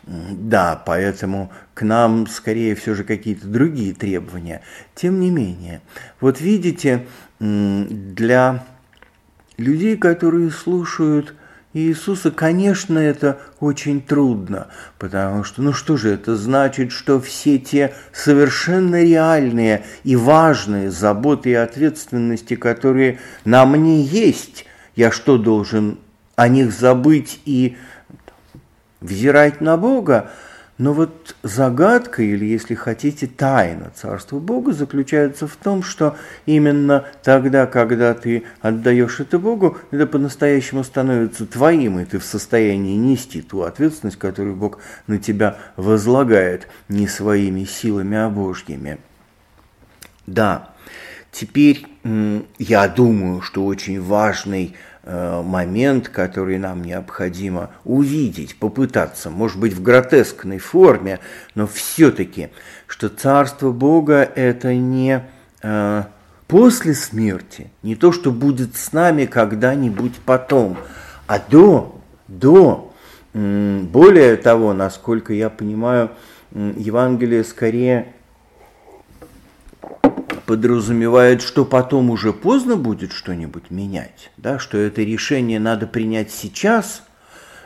Да, 0.04 0.82
поэтому 0.84 1.52
к 1.74 1.82
нам 1.82 2.26
скорее 2.26 2.74
все 2.74 2.94
же 2.94 3.04
какие-то 3.04 3.46
другие 3.46 3.92
требования. 3.92 4.62
Тем 4.94 5.20
не 5.20 5.30
менее, 5.30 5.80
вот 6.20 6.40
видите, 6.40 7.06
для 7.38 8.64
людей, 9.56 9.96
которые 9.96 10.50
слушают 10.50 11.34
Иисуса, 11.76 12.30
конечно, 12.30 12.98
это 12.98 13.38
очень 13.60 14.00
трудно, 14.00 14.68
потому 14.98 15.44
что, 15.44 15.60
ну 15.60 15.74
что 15.74 15.98
же, 15.98 16.10
это 16.10 16.34
значит, 16.34 16.90
что 16.90 17.20
все 17.20 17.58
те 17.58 17.92
совершенно 18.14 19.02
реальные 19.02 19.84
и 20.02 20.16
важные 20.16 20.90
заботы 20.90 21.50
и 21.50 21.54
ответственности, 21.54 22.56
которые 22.56 23.18
на 23.44 23.66
мне 23.66 24.00
есть, 24.00 24.64
я 24.94 25.10
что, 25.10 25.36
должен 25.36 25.98
о 26.34 26.48
них 26.48 26.72
забыть 26.72 27.40
и 27.44 27.76
взирать 29.02 29.60
на 29.60 29.76
Бога? 29.76 30.30
Но 30.78 30.92
вот 30.92 31.36
загадка, 31.42 32.22
или, 32.22 32.44
если 32.44 32.74
хотите, 32.74 33.26
тайна 33.26 33.90
Царства 33.94 34.38
Бога 34.38 34.72
заключается 34.72 35.46
в 35.46 35.56
том, 35.56 35.82
что 35.82 36.16
именно 36.44 37.06
тогда, 37.22 37.66
когда 37.66 38.12
ты 38.12 38.44
отдаешь 38.60 39.20
это 39.20 39.38
Богу, 39.38 39.78
это 39.90 40.06
по-настоящему 40.06 40.84
становится 40.84 41.46
твоим, 41.46 41.98
и 41.98 42.04
ты 42.04 42.18
в 42.18 42.24
состоянии 42.24 42.94
нести 42.94 43.40
ту 43.40 43.62
ответственность, 43.62 44.18
которую 44.18 44.56
Бог 44.56 44.78
на 45.06 45.18
тебя 45.18 45.56
возлагает 45.76 46.68
не 46.88 47.08
своими 47.08 47.64
силами, 47.64 48.18
а 48.18 48.28
Божьими. 48.28 48.98
Да, 50.26 50.74
теперь 51.32 51.86
я 52.58 52.88
думаю, 52.88 53.40
что 53.40 53.64
очень 53.64 54.02
важный 54.02 54.76
момент, 55.06 56.08
который 56.08 56.58
нам 56.58 56.82
необходимо 56.82 57.70
увидеть, 57.84 58.56
попытаться, 58.58 59.30
может 59.30 59.58
быть, 59.58 59.72
в 59.72 59.82
гротескной 59.82 60.58
форме, 60.58 61.20
но 61.54 61.66
все-таки, 61.66 62.50
что 62.86 63.08
Царство 63.08 63.70
Бога– 63.70 64.28
это 64.34 64.74
не 64.74 65.22
э, 65.62 66.02
после 66.48 66.94
смерти, 66.94 67.70
не 67.82 67.94
то, 67.94 68.12
что 68.12 68.30
будет 68.30 68.76
с 68.76 68.92
нами 68.92 69.26
когда-нибудь 69.26 70.14
потом, 70.24 70.76
а 71.26 71.38
до, 71.38 72.00
до. 72.28 72.92
Более 73.32 74.36
того, 74.36 74.72
насколько 74.72 75.34
я 75.34 75.50
понимаю, 75.50 76.10
Евангелие 76.52 77.44
скорее 77.44 78.14
подразумевает, 80.46 81.42
что 81.42 81.64
потом 81.64 82.10
уже 82.10 82.32
поздно 82.32 82.76
будет 82.76 83.12
что-нибудь 83.12 83.70
менять, 83.70 84.30
да, 84.36 84.58
что 84.58 84.78
это 84.78 85.02
решение 85.02 85.58
надо 85.60 85.86
принять 85.86 86.30
сейчас, 86.30 87.02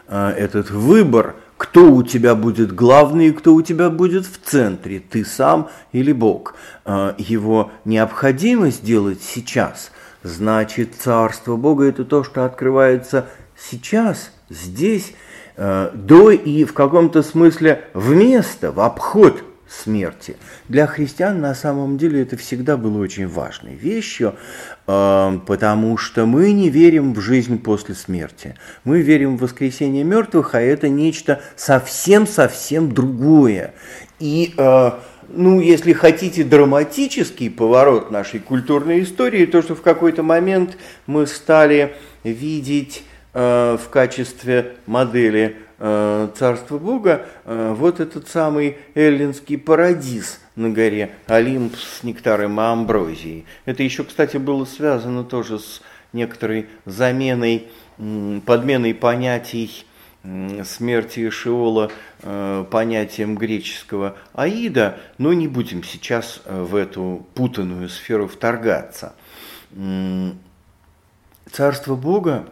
а, 0.08 0.32
этот 0.32 0.70
выбор, 0.70 1.36
кто 1.56 1.92
у 1.92 2.02
тебя 2.02 2.34
будет 2.34 2.74
главный 2.74 3.28
и 3.28 3.32
кто 3.32 3.54
у 3.54 3.62
тебя 3.62 3.90
будет 3.90 4.26
в 4.26 4.38
центре, 4.38 4.98
ты 4.98 5.24
сам 5.24 5.68
или 5.92 6.12
Бог. 6.12 6.54
А, 6.84 7.14
его 7.18 7.70
необходимо 7.84 8.70
сделать 8.70 9.22
сейчас, 9.22 9.92
значит, 10.22 10.94
Царство 10.98 11.56
Бога– 11.56 11.84
это 11.86 12.04
то, 12.04 12.24
что 12.24 12.44
открывается 12.44 13.26
сейчас, 13.56 14.32
здесь, 14.48 15.14
а, 15.56 15.92
до 15.94 16.30
и 16.30 16.64
в 16.64 16.72
каком-то 16.72 17.22
смысле 17.22 17.84
вместо, 17.92 18.72
в 18.72 18.80
обход– 18.80 19.44
смерти. 19.70 20.37
Для 20.68 20.87
христиан 20.87 21.40
на 21.40 21.54
самом 21.54 21.96
деле 21.96 22.22
это 22.22 22.37
всегда 22.37 22.76
было 22.76 22.98
очень 22.98 23.28
важной 23.28 23.74
вещью, 23.74 24.35
э, 24.87 25.38
потому 25.46 25.96
что 25.96 26.26
мы 26.26 26.52
не 26.52 26.70
верим 26.70 27.14
в 27.14 27.20
жизнь 27.20 27.59
после 27.59 27.94
смерти. 27.94 28.56
Мы 28.85 29.00
верим 29.02 29.37
в 29.37 29.42
воскресение 29.42 30.02
мертвых, 30.02 30.54
а 30.54 30.61
это 30.61 30.88
нечто 30.88 31.40
совсем-совсем 31.56 32.92
другое. 32.92 33.74
И 34.18 34.54
э, 34.56 34.90
ну, 35.28 35.61
если 35.61 35.92
хотите, 35.92 36.42
драматический 36.42 37.48
поворот 37.48 38.11
нашей 38.11 38.40
культурной 38.40 39.04
истории, 39.04 39.46
то, 39.46 39.62
что 39.62 39.76
в 39.76 39.83
какой-то 39.83 40.24
момент 40.24 40.76
мы 41.06 41.26
стали 41.28 41.94
видеть 42.24 43.04
э, 43.35 43.78
в 43.80 43.88
качестве 43.90 44.76
модели 44.87 45.56
Царство 45.80 46.76
Бога, 46.76 47.26
э, 47.46 47.74
вот 47.74 48.00
этот 48.00 48.28
самый 48.28 48.76
эллинский 48.94 49.56
парадиз 49.56 50.38
на 50.54 50.68
горе 50.68 51.14
Олимп 51.26 51.74
с 51.74 52.02
нектаром 52.02 52.60
и 52.60 52.62
амброзией. 52.62 53.46
Это 53.64 53.82
еще, 53.82 54.04
кстати, 54.04 54.36
было 54.36 54.66
связано 54.66 55.24
тоже 55.24 55.58
с 55.58 55.80
некоторой 56.12 56.66
заменой, 56.84 57.68
подменой 57.96 58.92
понятий 58.92 59.86
смерти 60.64 61.30
Шиола 61.30 61.90
э, 62.20 62.66
понятием 62.70 63.36
греческого 63.36 64.18
Аида, 64.34 64.98
но 65.16 65.32
не 65.32 65.48
будем 65.48 65.82
сейчас 65.82 66.42
в 66.44 66.76
эту 66.76 67.26
путанную 67.34 67.88
сферу 67.88 68.28
вторгаться. 68.28 69.14
Царство 71.50 71.94
Бога 71.96 72.46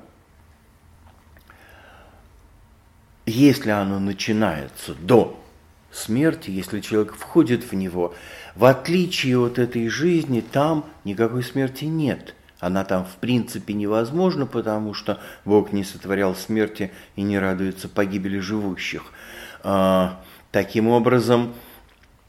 если 3.29 3.71
оно 3.71 3.99
начинается 3.99 4.95
до 4.95 5.39
смерти, 5.91 6.51
если 6.51 6.81
человек 6.81 7.15
входит 7.15 7.65
в 7.65 7.75
него, 7.75 8.15
в 8.55 8.65
отличие 8.65 9.39
от 9.39 9.59
этой 9.59 9.89
жизни, 9.89 10.41
там 10.41 10.87
никакой 11.05 11.43
смерти 11.43 11.85
нет. 11.85 12.35
Она 12.61 12.85
там 12.85 13.05
в 13.05 13.17
принципе 13.17 13.75
невозможна, 13.75 14.47
потому 14.47 14.93
что 14.95 15.21
Бог 15.45 15.73
не 15.73 15.85
сотворял 15.85 16.35
смерти 16.35 16.91
и 17.15 17.23
не 17.23 17.39
радуется 17.39 17.89
погибели 17.89 18.41
живущих. 18.41 19.05
А, 19.63 20.21
таким 20.51 20.89
образом, 20.89 21.55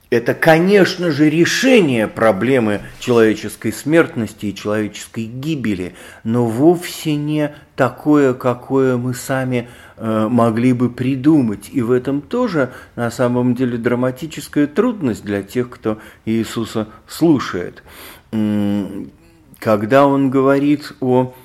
это, 0.09 0.33
конечно 0.33 1.11
же, 1.11 1.29
решение 1.29 2.07
проблемы 2.07 2.81
человеческой 2.99 3.71
смертности 3.71 4.47
и 4.47 4.55
человеческой 4.55 5.25
гибели, 5.25 5.93
но 6.23 6.45
вовсе 6.45 7.15
не 7.15 7.53
такое, 7.75 8.33
какое 8.33 8.97
мы 8.97 9.13
сами 9.13 9.69
э, 9.97 10.27
могли 10.27 10.73
бы 10.73 10.89
придумать. 10.89 11.69
И 11.71 11.81
в 11.83 11.91
этом 11.91 12.21
тоже, 12.21 12.71
на 12.95 13.11
самом 13.11 13.53
деле, 13.53 13.77
драматическая 13.77 14.65
трудность 14.65 15.23
для 15.23 15.43
тех, 15.43 15.69
кто 15.69 15.99
Иисуса 16.25 16.87
слушает. 17.07 17.83
Когда 18.31 20.07
он 20.07 20.31
говорит 20.31 20.93
о 21.01 21.35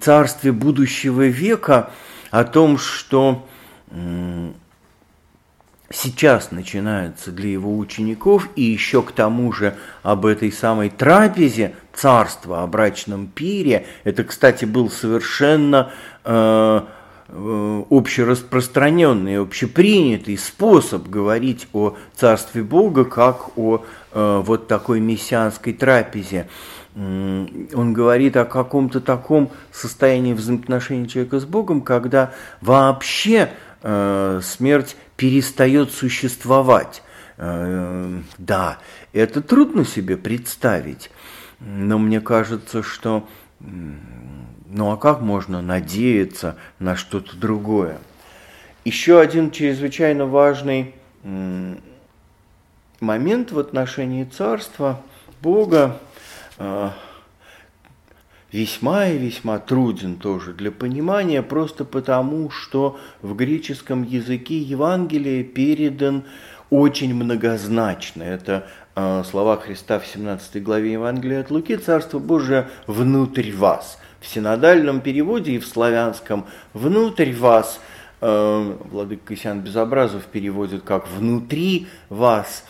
царстве 0.00 0.52
будущего 0.52 1.26
века, 1.26 1.90
о 2.30 2.44
том, 2.44 2.78
что 2.78 3.46
сейчас 5.90 6.50
начинается 6.50 7.30
для 7.30 7.50
его 7.50 7.76
учеников, 7.76 8.48
и 8.56 8.62
еще 8.62 9.02
к 9.02 9.12
тому 9.12 9.52
же 9.52 9.76
об 10.02 10.26
этой 10.26 10.52
самой 10.52 10.90
трапезе 10.90 11.74
царства, 11.92 12.62
о 12.62 12.66
брачном 12.66 13.26
пире. 13.28 13.86
Это, 14.04 14.24
кстати, 14.24 14.64
был 14.64 14.90
совершенно 14.90 15.92
э, 16.24 16.80
э, 17.28 17.82
общераспространенный, 17.90 19.40
общепринятый 19.40 20.36
способ 20.38 21.08
говорить 21.08 21.68
о 21.72 21.96
Царстве 22.16 22.62
Бога, 22.62 23.04
как 23.04 23.56
о 23.56 23.84
э, 24.12 24.42
вот 24.44 24.68
такой 24.68 25.00
мессианской 25.00 25.72
трапезе. 25.72 26.48
Он 26.96 27.92
говорит 27.92 28.38
о 28.38 28.46
каком-то 28.46 29.02
таком 29.02 29.50
состоянии 29.70 30.32
взаимоотношений 30.32 31.06
человека 31.06 31.40
с 31.40 31.44
Богом, 31.44 31.82
когда 31.82 32.32
вообще 32.62 33.36
э, 33.36 33.48
смерть 34.42 34.96
перестает 35.16 35.92
существовать. 35.92 37.02
Э, 37.38 38.20
да, 38.38 38.78
это 39.12 39.42
трудно 39.42 39.84
себе 39.84 40.16
представить, 40.16 41.10
но 41.60 41.98
мне 41.98 42.20
кажется, 42.20 42.82
что 42.82 43.28
ну 43.60 44.90
а 44.92 44.96
как 44.96 45.20
можно 45.20 45.62
надеяться 45.62 46.56
на 46.78 46.96
что-то 46.96 47.36
другое? 47.36 47.98
Еще 48.84 49.18
один 49.18 49.50
чрезвычайно 49.50 50.26
важный 50.26 50.94
момент 53.00 53.52
в 53.52 53.58
отношении 53.58 54.24
царства 54.24 55.02
Бога 55.42 55.98
э, 56.58 56.90
весьма 58.56 59.08
и 59.08 59.18
весьма 59.18 59.58
труден 59.58 60.16
тоже 60.16 60.54
для 60.54 60.72
понимания, 60.72 61.42
просто 61.42 61.84
потому, 61.84 62.48
что 62.48 62.98
в 63.20 63.34
греческом 63.34 64.02
языке 64.02 64.56
Евангелие 64.58 65.44
передан 65.44 66.24
очень 66.70 67.14
многозначно. 67.14 68.22
Это 68.22 68.66
э, 68.94 69.24
слова 69.30 69.58
Христа 69.58 69.98
в 69.98 70.06
17 70.06 70.62
главе 70.62 70.92
Евангелия 70.92 71.40
от 71.40 71.50
Луки 71.50 71.76
«Царство 71.76 72.18
Божие 72.18 72.68
внутрь 72.86 73.52
вас». 73.52 73.98
В 74.20 74.26
синодальном 74.26 75.02
переводе 75.02 75.52
и 75.52 75.58
в 75.58 75.66
славянском 75.66 76.46
«внутрь 76.72 77.34
вас» 77.34 77.78
э, 78.22 78.76
Владыка 78.90 79.34
Косян 79.34 79.60
Безобразов 79.60 80.24
переводит 80.24 80.82
как 80.82 81.08
«внутри 81.08 81.88
вас». 82.08 82.64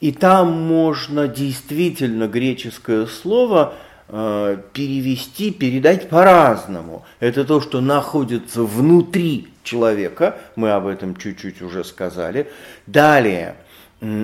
И 0.00 0.10
там 0.12 0.50
можно 0.52 1.28
действительно 1.28 2.28
греческое 2.28 3.06
слово 3.06 3.74
э, 4.08 4.58
перевести, 4.72 5.50
передать 5.50 6.08
по-разному. 6.08 7.04
Это 7.20 7.44
то, 7.44 7.60
что 7.60 7.80
находится 7.80 8.62
внутри 8.62 9.48
человека, 9.62 10.38
мы 10.56 10.70
об 10.72 10.86
этом 10.86 11.16
чуть-чуть 11.16 11.62
уже 11.62 11.84
сказали. 11.84 12.48
Далее, 12.86 13.56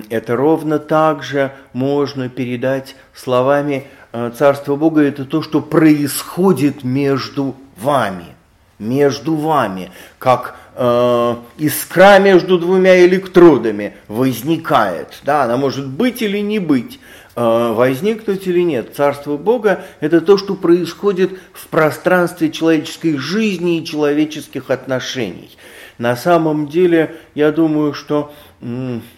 это 0.09 0.35
ровно 0.35 0.79
так 0.79 1.23
же 1.23 1.51
можно 1.73 2.29
передать 2.29 2.95
словами 3.13 3.87
э, 4.13 4.31
«Царство 4.37 4.75
Бога»– 4.75 5.01
это 5.03 5.25
то, 5.25 5.41
что 5.41 5.61
происходит 5.61 6.83
между 6.83 7.55
вами, 7.77 8.34
между 8.79 9.35
вами, 9.35 9.91
как 10.19 10.55
э, 10.75 11.35
искра 11.57 12.19
между 12.19 12.57
двумя 12.57 13.05
электродами 13.05 13.93
возникает. 14.07 15.19
Да, 15.23 15.43
она 15.43 15.57
может 15.57 15.87
быть 15.87 16.21
или 16.21 16.39
не 16.39 16.59
быть, 16.59 16.99
э, 17.35 17.73
возникнуть 17.73 18.47
или 18.47 18.61
нет. 18.61 18.95
Царство 18.95 19.37
Бога– 19.37 19.85
это 19.99 20.21
то, 20.21 20.37
что 20.37 20.55
происходит 20.55 21.39
в 21.53 21.67
пространстве 21.67 22.51
человеческой 22.51 23.17
жизни 23.17 23.79
и 23.79 23.85
человеческих 23.85 24.69
отношений. 24.69 25.57
На 25.97 26.15
самом 26.17 26.67
деле, 26.67 27.15
я 27.35 27.51
думаю, 27.51 27.93
что 27.93 28.33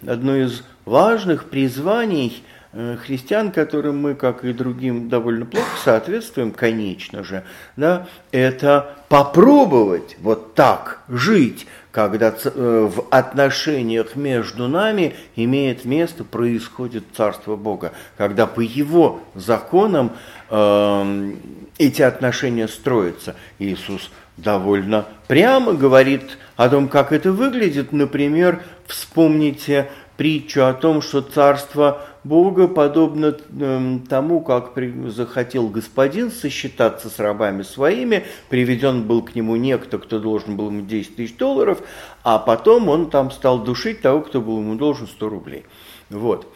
одно 0.06 0.36
из 0.36 0.64
важных 0.86 1.46
призваний 1.46 2.44
э, 2.44 2.57
христиан, 2.74 3.52
которым 3.52 4.02
мы, 4.02 4.16
как 4.16 4.44
и 4.44 4.54
другим, 4.54 5.10
довольно 5.10 5.46
плохо 5.46 5.70
соответствуем, 5.84 6.52
конечно 6.52 7.24
же, 7.24 7.44
да, 7.76 8.08
это 8.32 8.98
попробовать 9.10 10.18
вот 10.22 10.54
так 10.54 11.02
жить, 11.08 11.66
когда 11.92 12.32
э, 12.32 12.90
в 12.94 13.06
отношениях 13.10 14.16
между 14.16 14.68
нами 14.68 15.16
имеет 15.36 15.86
место, 15.86 16.24
происходит 16.24 17.06
Царство 17.16 17.56
Бога, 17.56 17.94
когда 18.18 18.46
по 18.46 18.60
Его 18.60 19.22
законам 19.34 20.12
э, 20.50 21.32
эти 21.80 22.02
отношения 22.02 22.68
строятся. 22.68 23.36
Иисус 23.58 24.12
довольно 24.36 25.06
прямо 25.28 25.74
говорит 25.74 26.38
о 26.56 26.70
том, 26.70 26.88
как 26.88 27.12
это 27.12 27.32
выглядит. 27.32 27.92
Например, 27.92 28.62
вспомните 28.86 29.90
притчу 30.18 30.66
о 30.66 30.74
том, 30.74 31.02
что 31.02 31.22
царство 31.22 32.07
Бога 32.28 32.68
подобно 32.68 33.38
э, 33.38 34.00
тому, 34.10 34.42
как 34.42 34.74
захотел 35.08 35.70
господин 35.70 36.32
сосчитаться 36.32 37.10
с 37.10 37.20
рабами 37.20 37.62
своими, 37.62 38.26
приведен 38.50 39.04
был 39.04 39.22
к 39.22 39.34
нему 39.36 39.56
некто, 39.56 39.98
кто 39.98 40.20
должен 40.20 40.58
был 40.58 40.68
ему 40.68 40.82
10 40.86 41.16
тысяч 41.16 41.38
долларов, 41.38 41.82
а 42.24 42.38
потом 42.40 42.90
он 42.90 43.10
там 43.10 43.32
стал 43.32 43.64
душить 43.64 44.02
того, 44.02 44.22
кто 44.22 44.42
был 44.42 44.60
ему 44.60 44.76
должен 44.76 45.08
100 45.08 45.30
рублей. 45.30 45.66
Вот. 46.10 46.54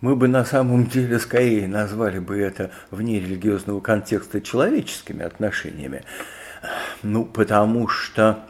Мы 0.00 0.16
бы 0.16 0.28
на 0.28 0.46
самом 0.46 0.86
деле 0.86 1.18
скорее 1.18 1.68
назвали 1.68 2.18
бы 2.18 2.38
это 2.38 2.70
вне 2.90 3.20
религиозного 3.20 3.80
контекста 3.80 4.40
человеческими 4.40 5.22
отношениями. 5.22 6.04
Ну, 7.02 7.26
потому 7.26 7.88
что 7.88 8.44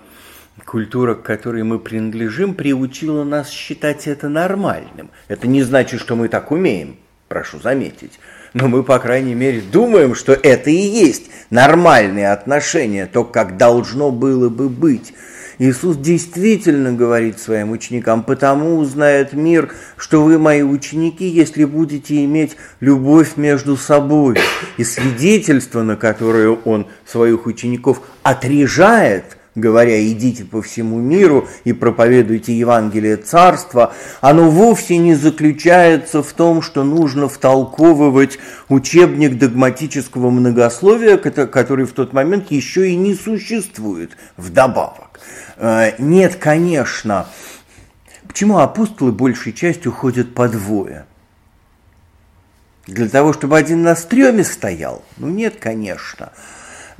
культура, 0.65 1.15
к 1.15 1.23
которой 1.23 1.63
мы 1.63 1.79
принадлежим, 1.79 2.55
приучила 2.55 3.25
нас 3.25 3.51
считать 3.51 4.07
это 4.07 4.29
нормальным. 4.29 5.11
Это 5.29 5.47
не 5.47 5.63
значит, 5.63 6.01
что 6.01 6.17
мы 6.17 6.29
так 6.29 6.51
умеем, 6.51 6.97
прошу 7.29 7.61
заметить. 7.61 8.19
Но 8.53 8.69
мы, 8.69 8.83
по 8.83 8.99
крайней 8.99 9.35
мере, 9.35 9.61
думаем, 9.61 10.15
что 10.15 10.33
это 10.33 10.71
и 10.71 10.75
есть 10.75 11.31
нормальные 11.51 12.33
отношения, 12.33 13.07
то, 13.07 13.25
как 13.25 13.57
должно 13.57 14.11
было 14.11 14.49
бы 14.49 14.69
быть. 14.69 15.15
Иисус 15.61 15.99
действительно 15.99 16.93
говорит 16.93 17.39
своим 17.39 17.71
ученикам, 17.71 18.23
потому 18.23 18.79
узнает 18.79 19.35
мир, 19.35 19.75
что 19.99 20.25
вы 20.25 20.39
мои 20.39 20.63
ученики, 20.63 21.27
если 21.27 21.65
будете 21.65 22.25
иметь 22.25 22.57
любовь 22.81 23.37
между 23.37 23.77
собой. 23.77 24.39
И 24.79 24.85
свидетельство, 24.85 25.83
на 25.83 25.97
которое 25.97 26.49
он 26.49 26.87
своих 27.05 27.45
учеников 27.45 28.01
отрежает, 28.23 29.37
говоря, 29.55 30.07
идите 30.07 30.45
по 30.45 30.63
всему 30.63 30.99
миру 30.99 31.49
и 31.65 31.73
проповедуйте 31.73 32.57
Евангелие 32.57 33.17
Царства, 33.17 33.93
оно 34.21 34.51
вовсе 34.51 34.99
не 34.99 35.15
заключается 35.15 36.23
в 36.23 36.33
том, 36.33 36.63
что 36.63 36.85
нужно 36.85 37.29
втолковывать 37.29 38.39
учебник 38.69 39.39
догматического 39.39 40.31
многословия, 40.31 41.17
который 41.17 41.85
в 41.85 41.93
тот 41.93 42.13
момент 42.13 42.51
еще 42.51 42.91
и 42.91 42.97
не 42.97 43.15
существует 43.15 44.17
вдобавок. 44.37 45.21
Э, 45.57 45.93
нет, 45.99 46.37
конечно. 46.37 47.27
Почему 48.27 48.59
апостолы 48.59 49.11
большей 49.13 49.53
частью 49.53 49.93
ходят 49.93 50.35
по 50.35 50.49
двое? 50.49 51.07
Для 52.87 53.09
того, 53.09 53.33
чтобы 53.33 53.59
один 53.59 53.83
на 53.83 53.95
стреме 53.95 54.45
стоял? 54.45 55.05
Ну 55.19 55.29
нет, 55.29 55.57
конечно 55.61 56.33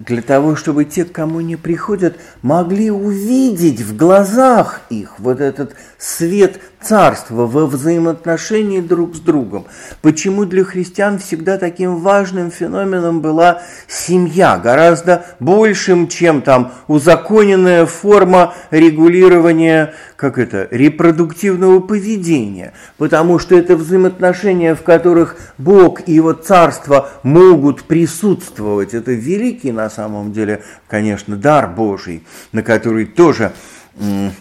для 0.01 0.23
того, 0.23 0.57
чтобы 0.57 0.87
те, 0.87 1.05
кому 1.05 1.41
не 1.41 1.57
приходят, 1.57 2.17
могли 2.43 2.91
увидеть 2.91 3.81
в 3.81 3.97
глазах 3.97 4.81
их 4.89 5.19
вот 5.19 5.41
этот 5.41 5.77
свет 5.99 6.59
царства 6.83 7.47
во 7.47 7.67
взаимоотношении 7.67 8.81
друг 8.81 9.15
с 9.15 9.21
другом. 9.21 9.67
Почему 10.03 10.45
для 10.45 10.65
христиан 10.65 11.19
всегда 11.19 11.59
таким 11.59 11.97
важным 11.97 12.51
феноменом 12.51 13.21
была 13.21 13.63
семья, 13.87 14.59
гораздо 14.59 15.27
большим, 15.41 16.09
чем 16.09 16.43
там 16.43 16.73
узаконенная 16.89 17.87
форма 17.87 18.55
регулирования, 18.71 19.95
как 20.17 20.39
это, 20.39 20.69
репродуктивного 20.71 21.81
поведения. 21.81 22.73
Потому 22.99 23.39
что 23.39 23.55
это 23.55 23.77
взаимоотношения, 23.77 24.75
в 24.75 24.83
которых 24.83 25.37
Бог 25.59 26.09
и 26.09 26.13
его 26.13 26.33
царство 26.33 27.11
могут 27.23 27.85
присутствовать. 27.85 28.95
Это 28.95 29.13
великий 29.13 29.73
на 29.73 29.91
самом 29.91 30.33
деле, 30.33 30.63
конечно, 30.89 31.37
дар 31.37 31.69
Божий, 31.69 32.25
на 32.53 32.63
который 32.63 33.05
тоже 33.07 33.53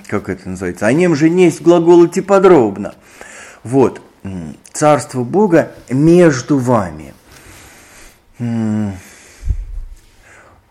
как 0.08 0.30
это 0.30 0.50
называется, 0.50 0.88
о 0.88 0.94
нем 0.94 1.16
же 1.16 1.30
несть 1.30 1.62
глаголоти 1.62 2.22
подробно. 2.22 2.96
Вот, 3.64 4.02
царство 4.72 5.24
Бога 5.24 5.72
между 5.90 6.58
вами. 6.58 7.14
У 8.40 8.94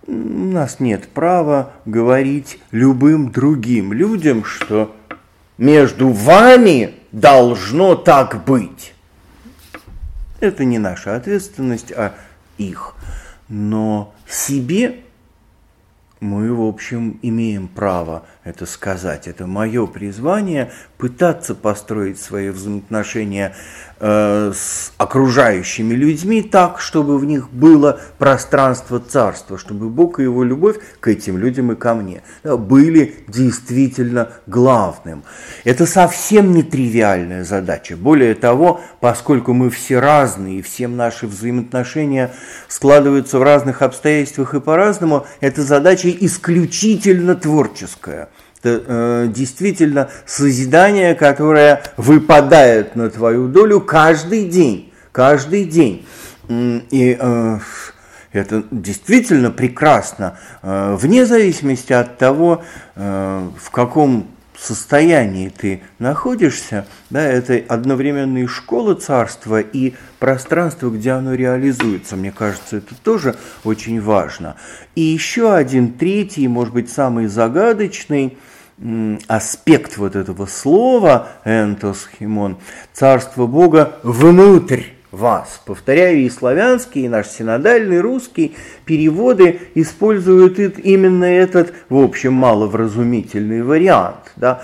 нас 0.07 0.80
нет 0.80 1.09
права 1.09 1.72
говорить 1.84 2.59
любым 2.70 3.30
другим 3.30 3.93
людям, 3.93 4.43
что 4.45 4.97
между 5.59 6.09
вами 6.09 6.95
должно 7.12 7.95
так 7.95 8.45
быть. 8.45 8.95
Это 10.41 10.64
не 10.64 10.78
наша 10.78 11.14
ответственность, 11.16 11.93
а 11.93 12.14
их. 12.57 12.95
Но 13.49 14.14
себе 14.26 15.01
мы, 16.20 16.52
в 16.52 16.62
общем, 16.62 17.18
имеем 17.22 17.68
право 17.68 18.26
это 18.44 18.66
сказать. 18.66 19.28
Это 19.28 19.46
мое 19.46 19.86
призвание 19.86 20.70
пытаться 20.96 21.54
построить 21.54 22.20
свои 22.20 22.50
взаимоотношения 22.50 23.54
с 24.01 24.92
окружающими 24.96 25.94
людьми 25.94 26.42
так, 26.42 26.80
чтобы 26.80 27.18
в 27.18 27.24
них 27.24 27.51
было 27.51 28.01
пространство 28.18 29.01
царства, 29.01 29.59
чтобы 29.59 29.88
Бог 29.88 30.20
и 30.20 30.22
его 30.22 30.44
любовь 30.44 30.76
к 31.01 31.09
этим 31.09 31.38
людям 31.38 31.72
и 31.72 31.76
ко 31.76 31.94
мне 31.94 32.22
были 32.44 33.16
действительно 33.26 34.30
главным. 34.46 35.24
Это 35.64 35.86
совсем 35.86 36.55
не 36.55 36.62
тривиальная 36.62 37.44
задача. 37.44 37.96
Более 37.96 38.34
того, 38.34 38.80
поскольку 39.01 39.53
мы 39.53 39.70
все 39.70 39.99
разные, 39.99 40.59
и 40.59 40.62
всем 40.62 40.96
наши 40.96 41.26
взаимоотношения 41.26 42.32
складываются 42.68 43.38
в 43.38 43.42
разных 43.42 43.82
обстоятельствах 43.82 44.55
и 44.55 44.61
по-разному, 44.61 45.26
эта 45.40 45.62
задача 45.62 46.09
исключительно 46.11 47.34
творческая– 47.34 48.28
это 48.61 48.82
э, 48.86 49.28
действительно 49.28 50.11
созидание, 50.26 51.14
которое 51.14 51.82
выпадает 51.96 52.96
на 52.96 53.11
твою 53.11 53.48
долю 53.48 53.80
каждый 53.80 54.48
день, 54.48 54.92
каждый 55.12 55.64
день. 55.64 56.06
И 56.48 57.16
э, 57.18 57.59
это 58.32 58.64
действительно 58.70 59.50
прекрасно, 59.50 60.38
э, 60.62 60.96
вне 60.98 61.26
зависимости 61.26 61.92
от 61.92 62.18
того, 62.18 62.62
э, 62.94 63.48
в 63.59 63.70
каком 63.70 64.28
состоянии 64.59 65.50
ты 65.50 65.82
находишься, 65.98 66.86
да, 67.11 67.22
это 67.22 67.62
одновременно 67.68 68.38
и 68.38 68.46
школа 68.46 68.94
царства, 68.94 69.61
и 69.61 69.94
пространство, 70.18 70.90
где 70.90 71.12
оно 71.12 71.34
реализуется. 71.34 72.16
Мне 72.16 72.32
кажется, 72.32 72.78
это 72.78 72.94
тоже 72.96 73.36
очень 73.62 74.00
важно. 74.00 74.56
И 74.96 75.00
еще 75.00 75.54
один 75.54 75.92
третий, 75.92 76.48
может 76.48 76.74
быть, 76.74 76.90
самый 76.90 77.26
загадочный 77.26 78.36
аспект 79.26 79.96
вот 79.96 80.16
этого 80.16 80.46
слова 80.46 81.28
«энтос 81.44 82.08
химон»– 82.18 82.58
царство 82.92 83.46
Бога 83.46 83.98
внутрь 84.02 84.82
вас. 85.10 85.60
Повторяю, 85.64 86.20
и 86.20 86.30
славянский, 86.30 87.04
и 87.04 87.08
наш 87.08 87.28
синодальный 87.28 88.00
русский 88.00 88.54
переводы 88.84 89.60
используют 89.74 90.58
именно 90.78 91.24
этот, 91.24 91.72
в 91.88 91.96
общем, 91.96 92.34
маловразумительный 92.34 93.62
вариант. 93.62 94.32
Да? 94.36 94.62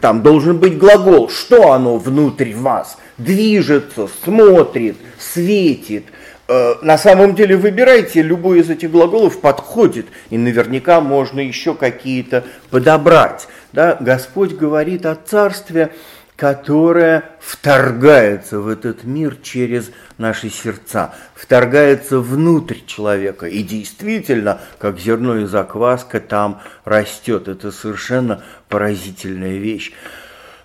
Там 0.00 0.22
должен 0.22 0.58
быть 0.58 0.78
глагол, 0.78 1.28
что 1.28 1.72
оно 1.72 1.96
внутрь 1.96 2.54
вас 2.54 2.98
движется, 3.16 4.08
смотрит, 4.24 4.96
светит– 5.18 6.04
на 6.48 6.96
самом 6.96 7.34
деле 7.34 7.56
выбирайте, 7.56 8.22
любой 8.22 8.60
из 8.60 8.70
этих 8.70 8.90
глаголов 8.90 9.40
подходит, 9.40 10.06
и 10.30 10.38
наверняка 10.38 11.00
можно 11.00 11.40
еще 11.40 11.74
какие-то 11.74 12.44
подобрать. 12.70 13.48
Да? 13.72 13.98
Господь 14.00 14.54
говорит 14.54 15.04
о 15.04 15.14
царстве, 15.14 15.92
которое 16.38 17.24
вторгается 17.40 18.60
в 18.60 18.68
этот 18.68 19.02
мир 19.02 19.36
через 19.42 19.90
наши 20.18 20.50
сердца, 20.50 21.12
вторгается 21.34 22.20
внутрь 22.20 22.76
человека. 22.86 23.46
И 23.46 23.64
действительно, 23.64 24.60
как 24.78 25.00
зерно 25.00 25.38
и 25.38 25.46
закваска 25.46 26.20
там 26.20 26.62
растет. 26.84 27.48
Это 27.48 27.72
совершенно 27.72 28.44
поразительная 28.68 29.56
вещь. 29.58 29.92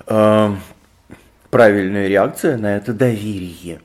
Э, 0.05 0.51
правильная 1.49 2.07
реакция 2.07 2.55
на 2.57 2.77
это 2.77 2.93
доверие. 2.93 3.81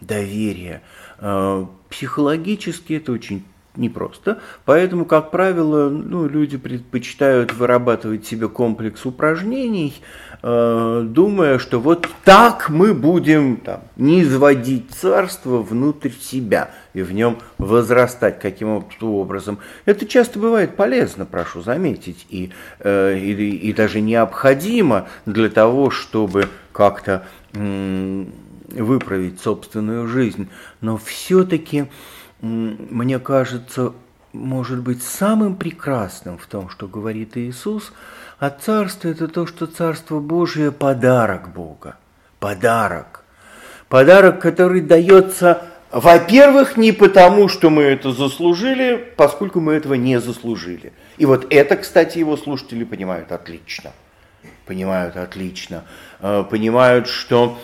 Доверие. 0.00 0.82
Э, 1.20 1.66
психологически 1.88 2.94
это 2.94 3.12
очень 3.12 3.44
непросто, 3.78 4.40
поэтому, 4.64 5.04
как 5.04 5.30
правило, 5.30 5.88
ну, 5.88 6.26
люди 6.26 6.56
предпочитают 6.56 7.54
вырабатывать 7.54 8.26
себе 8.26 8.48
комплекс 8.48 9.06
упражнений, 9.06 9.94
э, 10.42 11.02
думая, 11.06 11.58
что 11.58 11.80
вот 11.80 12.08
так 12.24 12.68
мы 12.68 12.92
будем 12.92 13.58
там, 13.58 13.82
не 13.96 14.22
изводить 14.22 14.90
царство 14.90 15.62
внутрь 15.62 16.10
себя 16.10 16.70
и 16.92 17.02
в 17.02 17.12
нем 17.12 17.38
возрастать 17.58 18.40
каким-то 18.40 19.06
образом. 19.12 19.58
Это 19.84 20.06
часто 20.06 20.38
бывает 20.38 20.76
полезно, 20.76 21.24
прошу 21.24 21.62
заметить, 21.62 22.26
и, 22.28 22.50
э, 22.80 23.16
и, 23.16 23.32
и 23.32 23.72
даже 23.72 24.00
необходимо 24.00 25.08
для 25.24 25.48
того, 25.48 25.90
чтобы 25.90 26.48
как-то 26.72 27.24
выправить 28.68 29.40
собственную 29.40 30.06
жизнь, 30.06 30.48
но 30.80 30.96
все-таки, 30.96 31.86
мне 32.40 33.18
кажется, 33.18 33.92
может 34.32 34.80
быть 34.80 35.02
самым 35.02 35.56
прекрасным 35.56 36.38
в 36.38 36.46
том, 36.46 36.68
что 36.68 36.86
говорит 36.86 37.36
Иисус, 37.36 37.92
а 38.38 38.50
царство– 38.50 39.08
это 39.08 39.26
то, 39.26 39.46
что 39.46 39.66
Царство 39.66 40.20
Божие– 40.20 40.70
подарок 40.72 41.52
Бога. 41.52 41.96
Подарок. 42.38 43.24
Подарок, 43.88 44.40
который 44.40 44.80
дается, 44.80 45.62
во-первых, 45.90 46.76
не 46.76 46.92
потому, 46.92 47.48
что 47.48 47.70
мы 47.70 47.82
это 47.82 48.12
заслужили, 48.12 49.12
поскольку 49.16 49.60
мы 49.60 49.72
этого 49.72 49.94
не 49.94 50.20
заслужили. 50.20 50.92
И 51.16 51.26
вот 51.26 51.46
это, 51.50 51.76
кстати, 51.76 52.18
его 52.18 52.36
слушатели 52.36 52.84
понимают 52.84 53.32
отлично. 53.32 53.92
Понимают 54.66 55.16
отлично. 55.16 55.84
Э, 56.20 56.44
понимают, 56.48 57.08
что 57.08 57.58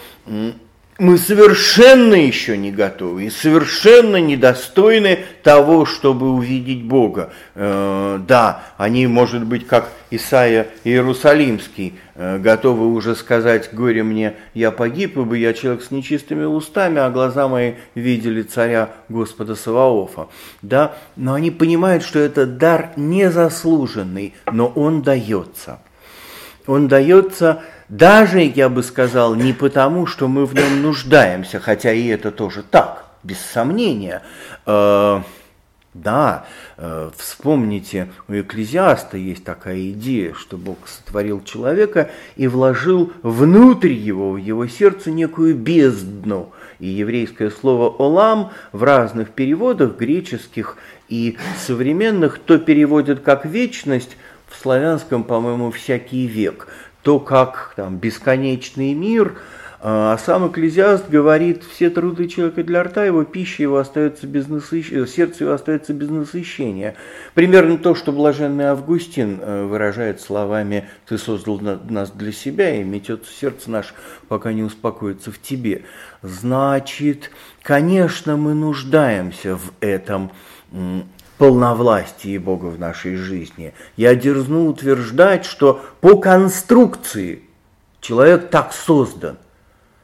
мы 0.99 1.19
совершенно 1.19 2.15
еще 2.15 2.57
не 2.57 2.71
готовы 2.71 3.25
и 3.25 3.31
совершенно 3.31 4.21
недостойны 4.21 5.21
того, 5.43 5.87
чтобы 5.87 6.31
увидеть 6.31 6.85
Бога. 6.85 7.33
Э, 7.55 8.21
да, 8.27 8.63
они, 8.77 9.07
может 9.09 9.45
быть, 9.45 9.67
как 9.67 9.89
Исаия 10.11 10.69
Иерусалимский, 10.85 11.95
э, 12.15 12.39
готовы 12.39 12.93
уже 12.93 13.17
сказать, 13.17 13.71
горе 13.73 14.05
мне, 14.05 14.35
я 14.55 14.71
погиб, 14.71 15.17
ибо 15.19 15.35
я 15.35 15.53
человек 15.53 15.83
с 15.83 15.91
нечистыми 15.91 16.45
устами, 16.45 17.01
а 17.01 17.11
глаза 17.11 17.49
мои 17.49 17.75
видели 17.97 18.43
царя 18.43 18.91
Господа 19.09 19.57
Саваофа. 19.57 20.29
Да, 20.63 20.95
но 21.17 21.35
они 21.35 21.51
понимают, 21.51 22.05
что 22.05 22.21
это 22.21 22.47
дар 22.47 22.93
незаслуженный, 22.97 24.35
но 24.53 24.69
он 24.69 25.03
дается. 25.03 25.81
Он 26.67 26.89
дается 26.89 27.63
даже, 27.97 28.41
я 28.41 28.69
бы 28.69 28.83
сказал, 28.83 29.37
не 29.37 29.53
потому, 29.53 30.07
что 30.07 30.27
мы 30.27 30.47
в 30.47 30.55
нем 30.55 30.83
нуждаемся, 30.83 31.61
хотя 31.61 31.93
и 31.93 32.09
это 32.09 32.33
тоже 32.33 32.65
так, 32.65 33.05
без 33.23 33.39
сомнения. 33.39 34.23
Э, 34.67 35.21
да, 35.95 36.45
э, 36.77 37.11
вспомните, 37.17 38.09
у 38.27 38.33
Экклезиаста 38.33 39.17
есть 39.17 39.45
такая 39.45 39.91
идея, 39.91 40.35
что 40.35 40.57
Бог 40.57 40.79
сотворил 40.89 41.45
человека 41.45 42.11
и 42.35 42.49
вложил 42.49 43.13
внутрь 43.23 43.93
его, 43.93 44.33
в 44.33 44.39
его 44.39 44.67
сердце 44.67 45.13
некую 45.13 45.55
бездну. 45.55 46.53
И 46.81 46.89
еврейское 46.89 47.53
слово 47.53 47.89
«олам» 47.91 48.51
в 48.73 48.83
разных 48.83 49.31
переводах, 49.31 49.97
греческих 49.97 50.79
и 51.09 51.39
современных, 51.65 52.41
то 52.41 52.59
переводят 52.59 53.21
как 53.21 53.45
«вечность», 53.45 54.17
в 54.55 54.63
славянском, 54.63 55.25
по-моему, 55.25 55.71
«всякий 55.71 56.27
век» 56.27 56.69
то, 57.05 57.21
как 57.21 57.75
там, 57.77 57.99
бесконечный 57.99 58.95
мир, 58.95 59.37
а, 59.79 60.15
а 60.15 60.19
сам 60.19 60.49
Экклезиаст 60.49 61.11
говорит, 61.11 61.63
все 61.63 61.91
труды 61.91 62.27
человека 62.27 62.65
для 62.65 62.83
рта 62.83 63.05
его, 63.05 63.23
пища 63.25 63.63
его 63.63 63.77
остается 63.77 64.27
без 64.27 64.49
насыщения, 64.49 65.05
сердце 65.05 65.45
его 65.45 65.53
остается 65.53 65.93
без 65.93 66.09
насыщения. 66.09 66.97
Примерно 67.35 67.77
то, 67.77 67.95
что 67.95 68.11
блаженный 68.11 68.65
Августин 68.65 69.39
э, 69.43 69.65
выражает 69.67 70.23
словами 70.23 70.89
«Ты 71.07 71.19
создал 71.19 71.61
нас 71.61 72.11
для 72.11 72.33
себя, 72.33 72.75
и 72.75 72.83
метется 72.83 73.31
сердце 73.31 73.71
наше, 73.71 73.93
пока 74.29 74.55
не 74.55 74.63
успокоится 74.63 75.31
в 75.31 75.39
тебе». 75.39 75.83
Значит, 76.23 77.31
конечно, 77.63 78.39
мы 78.39 78.55
нуждаемся 78.55 79.57
в 79.57 79.75
этом 79.81 80.33
полновластии 81.39 82.39
Бога 82.39 82.67
в 82.67 82.79
нашей 82.79 83.17
жизни. 83.17 83.75
Я 83.97 84.15
дерзну 84.15 84.67
утверждать, 84.67 85.45
что 85.45 85.85
по 86.01 86.17
конструкции 86.17 87.43
человек 88.01 88.51
так 88.51 88.73
создан. 88.73 89.39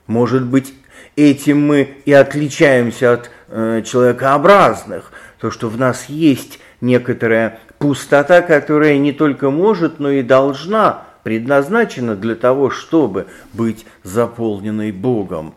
Может 0.06 0.44
быть, 0.44 0.74
этим 1.16 1.66
мы 1.66 1.96
и 2.04 2.12
отличаемся 2.12 3.14
от 3.14 3.30
э, 3.48 3.82
человекообразных, 3.86 5.12
то, 5.40 5.50
что 5.50 5.68
в 5.68 5.78
нас 5.78 6.06
есть 6.08 6.58
некоторая 6.80 7.60
пустота, 7.78 8.42
которая 8.42 8.98
не 8.98 9.12
только 9.12 9.50
может, 9.50 10.00
но 10.00 10.10
и 10.10 10.22
должна, 10.22 11.04
предназначена 11.22 12.16
для 12.16 12.34
того, 12.34 12.70
чтобы 12.70 13.26
быть 13.52 13.86
заполненной 14.02 14.92
Богом. 14.92 15.54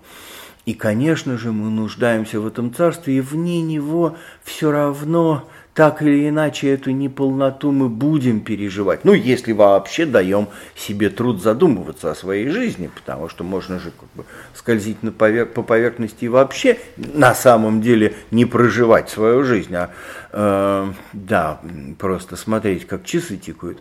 И, 0.65 0.74
конечно 0.74 1.38
же, 1.38 1.51
мы 1.51 1.69
нуждаемся 1.69 2.39
в 2.39 2.47
этом 2.47 2.74
царстве, 2.74 3.17
и 3.17 3.21
вне 3.21 3.61
него 3.61 4.15
все 4.43 4.71
равно 4.71 5.47
так 5.74 6.03
или 6.03 6.30
иначе 6.30 6.69
эту 6.69 6.91
неполноту 6.91 7.71
мы 7.71 7.89
будем 7.89 8.41
переживать. 8.41 9.03
Ну, 9.05 9.13
если 9.13 9.53
вообще 9.53 10.05
даем 10.05 10.49
себе 10.76 11.09
труд 11.09 11.41
задумываться 11.41 12.11
о 12.11 12.15
своей 12.15 12.47
жизни, 12.49 12.91
потому 12.93 13.28
что 13.28 13.43
можно 13.43 13.80
же 13.80 13.91
как 13.91 14.09
бы 14.13 14.26
скользить 14.53 15.01
на 15.01 15.09
повер- 15.09 15.47
по 15.47 15.63
поверхности 15.63 16.26
и 16.26 16.30
вообще 16.30 16.78
на 16.97 17.34
самом 17.34 17.82
деле 17.82 18.15
не 18.30 18.45
проживать 18.45 19.09
свою 19.09 19.43
жизнь, 19.43 19.74
а 19.74 19.89
э, 20.32 20.93
да, 21.13 21.59
просто 21.97 22.36
смотреть, 22.36 22.86
как 22.86 23.03
часы 23.05 23.38
тикают. 23.38 23.80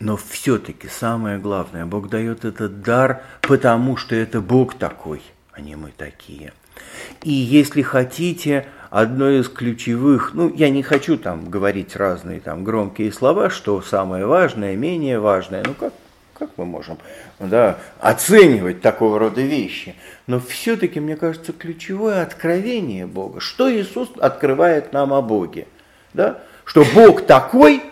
Но 0.00 0.16
все-таки 0.16 0.88
самое 0.88 1.38
главное, 1.38 1.86
Бог 1.86 2.10
дает 2.10 2.44
этот 2.44 2.82
дар, 2.82 3.22
потому 3.40 3.96
что 3.96 4.14
это 4.14 4.40
Бог 4.40 4.74
такой, 4.74 5.22
а 5.52 5.60
не 5.60 5.76
мы 5.76 5.92
такие. 5.96 6.52
И 7.22 7.32
если 7.32 7.82
хотите, 7.82 8.66
одно 8.90 9.30
из 9.30 9.48
ключевых, 9.48 10.34
ну, 10.34 10.52
я 10.54 10.68
не 10.68 10.82
хочу 10.82 11.16
там 11.16 11.48
говорить 11.48 11.96
разные 11.96 12.40
там 12.40 12.64
громкие 12.64 13.12
слова, 13.12 13.48
что 13.48 13.80
самое 13.80 14.26
важное, 14.26 14.76
менее 14.76 15.20
важное, 15.20 15.62
ну, 15.64 15.74
как, 15.74 15.94
как 16.34 16.50
мы 16.56 16.66
можем 16.66 16.98
да, 17.38 17.78
оценивать 18.00 18.82
такого 18.82 19.18
рода 19.18 19.40
вещи? 19.40 19.94
Но 20.26 20.40
все-таки, 20.40 21.00
мне 21.00 21.16
кажется, 21.16 21.52
ключевое 21.52 22.22
откровение 22.22 23.06
Бога, 23.06 23.40
что 23.40 23.72
Иисус 23.72 24.10
открывает 24.18 24.92
нам 24.92 25.12
о 25.12 25.22
Боге, 25.22 25.66
да? 26.12 26.40
что 26.64 26.84
Бог 26.94 27.26
такой, 27.26 27.82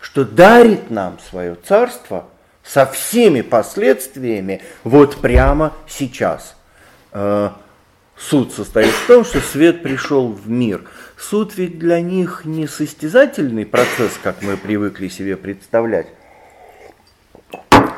что 0.00 0.24
дарит 0.24 0.90
нам 0.90 1.18
свое 1.30 1.56
царство 1.56 2.26
со 2.62 2.86
всеми 2.86 3.40
последствиями 3.40 4.62
вот 4.82 5.16
прямо 5.16 5.72
сейчас. 5.86 6.54
Суд 8.16 8.52
состоит 8.52 8.90
в 8.90 9.06
том, 9.06 9.24
что 9.24 9.40
свет 9.40 9.82
пришел 9.82 10.32
в 10.32 10.48
мир. 10.48 10.84
Суд 11.16 11.56
ведь 11.56 11.78
для 11.78 12.00
них 12.00 12.44
не 12.44 12.66
состязательный 12.66 13.66
процесс, 13.66 14.18
как 14.22 14.42
мы 14.42 14.56
привыкли 14.56 15.08
себе 15.08 15.36
представлять, 15.36 16.06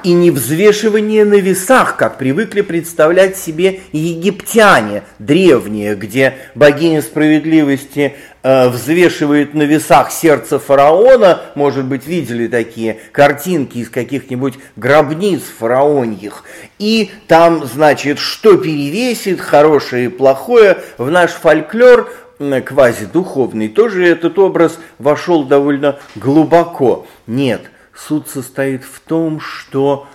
и 0.02 0.12
не 0.12 0.30
взвешивание 0.30 1.24
на 1.24 1.34
весах, 1.34 1.96
как 1.96 2.18
привыкли 2.18 2.60
представлять 2.60 3.36
себе 3.36 3.80
египтяне 3.92 5.02
древние, 5.18 5.94
где 5.94 6.34
богиня 6.54 7.02
справедливости 7.02 8.14
э, 8.42 8.68
взвешивает 8.68 9.54
на 9.54 9.62
весах 9.62 10.10
сердце 10.10 10.58
фараона, 10.58 11.42
может 11.54 11.84
быть, 11.84 12.06
видели 12.06 12.46
такие 12.46 12.98
картинки 13.12 13.78
из 13.78 13.90
каких-нибудь 13.90 14.54
гробниц 14.76 15.42
фараоньих, 15.58 16.44
и 16.78 17.10
там, 17.26 17.64
значит, 17.66 18.18
что 18.18 18.56
перевесит, 18.56 19.40
хорошее 19.40 20.06
и 20.06 20.08
плохое, 20.08 20.78
в 20.98 21.10
наш 21.10 21.30
фольклор 21.30 22.10
квазидуховный 22.38 23.68
тоже 23.68 24.06
этот 24.06 24.38
образ 24.38 24.78
вошел 24.98 25.44
довольно 25.44 25.98
глубоко. 26.16 27.06
Нет– 27.26 27.62
Суд 27.96 28.28
состоит 28.28 28.84
в 28.84 29.00
том, 29.00 29.40
что 29.40 30.06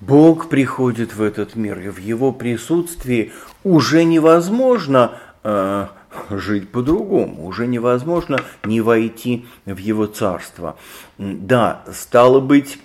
Бог 0.00 0.48
приходит 0.48 1.14
в 1.14 1.22
этот 1.22 1.54
мир, 1.54 1.78
и 1.78 1.88
в 1.88 1.98
его 1.98 2.32
присутствии 2.32 3.32
уже 3.62 4.04
невозможно 4.04 5.12
э, 5.44 5.86
жить 6.30 6.68
по-другому, 6.70 7.46
уже 7.46 7.66
невозможно 7.66 8.40
не 8.64 8.80
войти 8.80 9.46
в 9.66 9.76
его 9.76 10.06
царство. 10.06 10.76
Да, 11.16 11.84
стало 11.92 12.40
быть, 12.40 12.78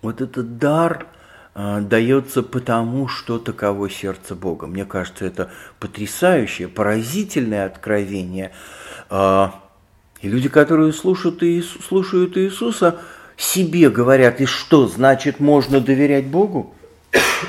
вот 0.00 0.22
этот 0.22 0.58
дар 0.58 1.06
э, 1.54 1.80
дается 1.82 2.42
потому, 2.42 3.08
что 3.08 3.38
таково 3.38 3.90
сердце 3.90 4.34
Бога. 4.34 4.66
Мне 4.66 4.86
кажется, 4.86 5.26
это 5.26 5.50
потрясающее, 5.80 6.68
поразительное 6.68 7.66
откровение. 7.66 8.52
Э, 9.10 9.48
и 10.22 10.28
люди, 10.28 10.48
которые 10.48 10.94
слушают, 10.94 11.42
Иисус, 11.42 11.84
слушают 11.86 12.38
Иисуса, 12.38 13.00
себе 13.36 13.90
говорят, 13.90 14.40
и 14.40 14.46
что 14.46 14.86
значит 14.86 15.40
можно 15.40 15.80
доверять 15.80 16.26
Богу? 16.26 16.74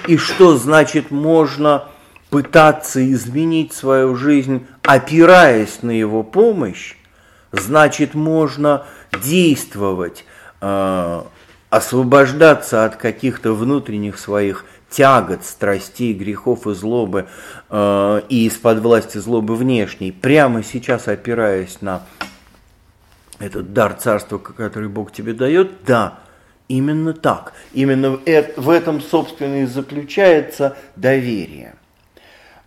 И 0.07 0.17
что 0.17 0.57
значит 0.57 1.11
можно 1.11 1.85
пытаться 2.29 3.11
изменить 3.11 3.73
свою 3.73 4.15
жизнь, 4.15 4.65
опираясь 4.83 5.81
на 5.81 5.91
Его 5.91 6.23
помощь? 6.23 6.95
Значит, 7.51 8.13
можно 8.13 8.85
действовать, 9.23 10.25
э, 10.61 11.21
освобождаться 11.69 12.85
от 12.85 12.97
каких-то 12.97 13.53
внутренних 13.53 14.19
своих 14.19 14.65
тягот, 14.89 15.45
страстей, 15.45 16.13
грехов 16.13 16.67
и 16.67 16.73
злобы 16.73 17.27
э, 17.69 18.21
и 18.29 18.47
из-под 18.47 18.79
власти 18.79 19.17
злобы 19.17 19.55
внешней, 19.55 20.11
прямо 20.11 20.63
сейчас 20.63 21.07
опираясь 21.07 21.81
на 21.81 22.03
этот 23.39 23.73
дар 23.73 23.93
царства, 23.93 24.37
который 24.37 24.89
Бог 24.89 25.11
тебе 25.11 25.33
дает, 25.33 25.83
да, 25.85 26.19
именно 26.67 27.13
так. 27.13 27.53
Именно 27.73 28.19
в 28.57 28.69
этом, 28.69 29.01
собственно, 29.01 29.63
и 29.63 29.65
заключается 29.65 30.77
доверие. 30.95 31.75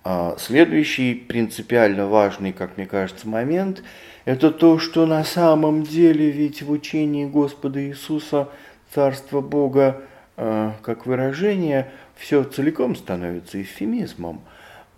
А, 0.04 0.36
следующий 0.38 1.14
принципиально 1.14 2.06
важный, 2.06 2.52
как 2.52 2.76
мне 2.76 2.86
кажется, 2.86 3.28
момент– 3.28 3.82
это 4.28 4.50
то, 4.50 4.78
что 4.78 5.06
на 5.06 5.24
самом 5.24 5.84
деле 5.84 6.30
ведь 6.30 6.60
в 6.60 6.70
учении 6.70 7.24
Господа 7.24 7.82
Иисуса 7.82 8.48
Царство 8.94 9.40
Бога 9.40 10.02
а, 10.36 10.74
как 10.82 11.06
выражение 11.06 11.90
все 12.14 12.44
целиком 12.44 12.94
становится 12.94 13.60
эвфемизмом, 13.62 14.42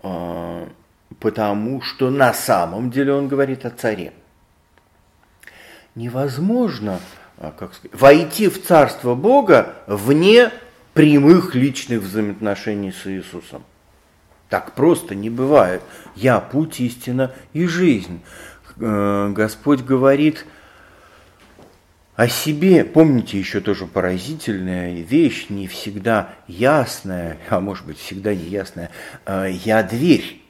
а, 0.03 0.67
потому 1.19 1.81
что 1.81 2.09
на 2.09 2.33
самом 2.33 2.91
деле 2.91 3.13
он 3.13 3.29
говорит 3.29 3.65
о 3.65 3.69
царе 3.69 4.11
невозможно 5.95 6.99
а, 7.41 7.51
как 7.57 7.73
сказать, 7.73 7.99
войти 7.99 8.47
в 8.49 8.63
Царство 8.63 9.15
Бога 9.15 9.73
вне 9.87 10.51
прямых 10.93 11.55
личных 11.55 12.01
взаимоотношений 12.03 12.91
с 12.91 13.07
Иисусом. 13.07 13.63
Так 14.47 14.73
просто 14.73 15.15
не 15.15 15.31
бывает. 15.31 15.81
Я 16.15 16.39
путь, 16.39 16.79
истина 16.81 17.33
и 17.53 17.65
жизнь. 17.65 18.21
Э, 18.77 19.31
Господь 19.33 19.81
говорит 19.81 20.45
о 22.15 22.27
себе. 22.27 22.85
Помните 22.85 23.39
еще 23.39 23.59
тоже 23.59 23.87
поразительная 23.87 25.01
вещь, 25.01 25.47
не 25.49 25.67
всегда 25.67 26.35
ясная, 26.47 27.39
а 27.49 27.59
может 27.59 27.87
быть 27.87 27.97
всегда 27.97 28.35
не 28.35 28.43
ясная. 28.43 28.91
Э, 29.25 29.49
Я 29.49 29.81
дверь. 29.81 30.43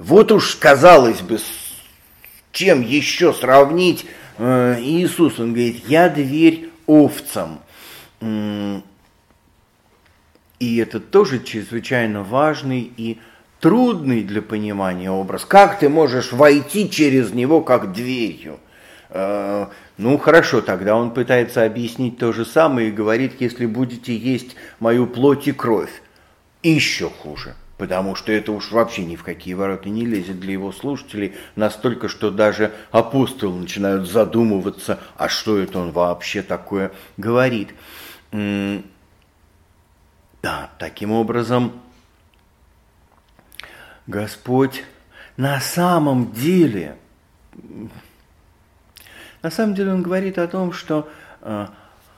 Вот 0.00 0.32
уж 0.32 0.56
казалось 0.56 1.20
бы, 1.20 1.38
чем 2.50 2.80
еще 2.80 3.32
сравнить 3.32 4.06
Иисус, 4.38 5.38
он 5.38 5.52
говорит, 5.52 5.84
я 5.86 6.08
дверь 6.08 6.70
овцам. 6.86 7.60
И 10.60 10.76
это 10.78 11.00
тоже 11.00 11.42
чрезвычайно 11.42 12.22
важный 12.22 12.90
и 12.96 13.18
трудный 13.60 14.22
для 14.22 14.42
понимания 14.42 15.10
образ. 15.10 15.44
Как 15.44 15.78
ты 15.78 15.88
можешь 15.88 16.32
войти 16.32 16.90
через 16.90 17.32
него 17.32 17.60
как 17.60 17.92
дверью? 17.92 18.58
Э, 19.10 19.66
ну 19.98 20.18
хорошо, 20.18 20.60
тогда 20.60 20.96
он 20.96 21.12
пытается 21.12 21.64
объяснить 21.64 22.18
то 22.18 22.32
же 22.32 22.44
самое 22.44 22.88
и 22.88 22.92
говорит, 22.92 23.40
если 23.40 23.66
будете 23.66 24.16
есть 24.16 24.56
мою 24.80 25.06
плоть 25.06 25.48
и 25.48 25.52
кровь. 25.52 26.02
Еще 26.62 27.10
хуже 27.10 27.54
потому 27.78 28.14
что 28.14 28.32
это 28.32 28.52
уж 28.52 28.70
вообще 28.70 29.04
ни 29.04 29.16
в 29.16 29.24
какие 29.24 29.54
ворота 29.54 29.88
не 29.88 30.04
лезет 30.04 30.40
для 30.40 30.52
его 30.52 30.72
слушателей, 30.72 31.34
настолько, 31.56 32.08
что 32.08 32.30
даже 32.30 32.72
апостолы 32.90 33.60
начинают 33.60 34.08
задумываться, 34.08 35.00
а 35.16 35.28
что 35.28 35.58
это 35.58 35.78
он 35.78 35.90
вообще 35.90 36.42
такое 36.42 36.92
говорит. 37.16 37.74
Да, 38.30 38.80
таким 40.78 41.10
образом, 41.10 41.80
Господь 44.06 44.84
на 45.36 45.60
самом 45.60 46.32
деле, 46.32 46.96
на 49.42 49.50
самом 49.50 49.74
деле 49.74 49.92
он 49.92 50.02
говорит 50.02 50.38
о 50.38 50.46
том, 50.46 50.72
что 50.72 51.08
э, 51.40 51.66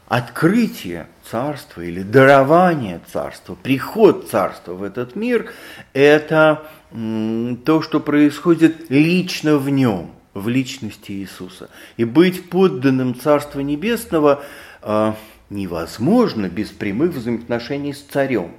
открытие 0.06 1.08
царства 1.28 1.80
или 1.80 2.02
дарование 2.02 3.00
царства, 3.12 3.54
приход 3.54 4.28
царства 4.30 4.74
в 4.74 4.82
этот 4.82 5.16
мир– 5.16 5.50
это 5.92 6.66
то, 6.90 7.82
что 7.82 8.00
происходит 8.00 8.90
лично 8.90 9.58
в 9.58 9.68
нем, 9.68 10.12
в 10.34 10.48
личности 10.48 11.12
Иисуса. 11.12 11.68
И 11.96 12.04
быть 12.04 12.48
подданным 12.48 13.18
Царства 13.18 13.60
Небесного 13.60 14.44
э, 14.82 15.12
невозможно 15.50 16.48
без 16.48 16.70
прямых 16.70 17.12
взаимоотношений 17.12 17.92
с 17.92 18.02
царем. 18.02 18.52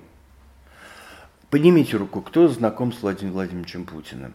Поднимите 1.50 1.95
руку, 1.95 2.22
кто 2.22 2.50
знаком 2.50 2.91
с 2.91 3.02
Владимиром 3.02 3.36
Владимировичем 3.36 3.86
Путиным? 3.86 4.34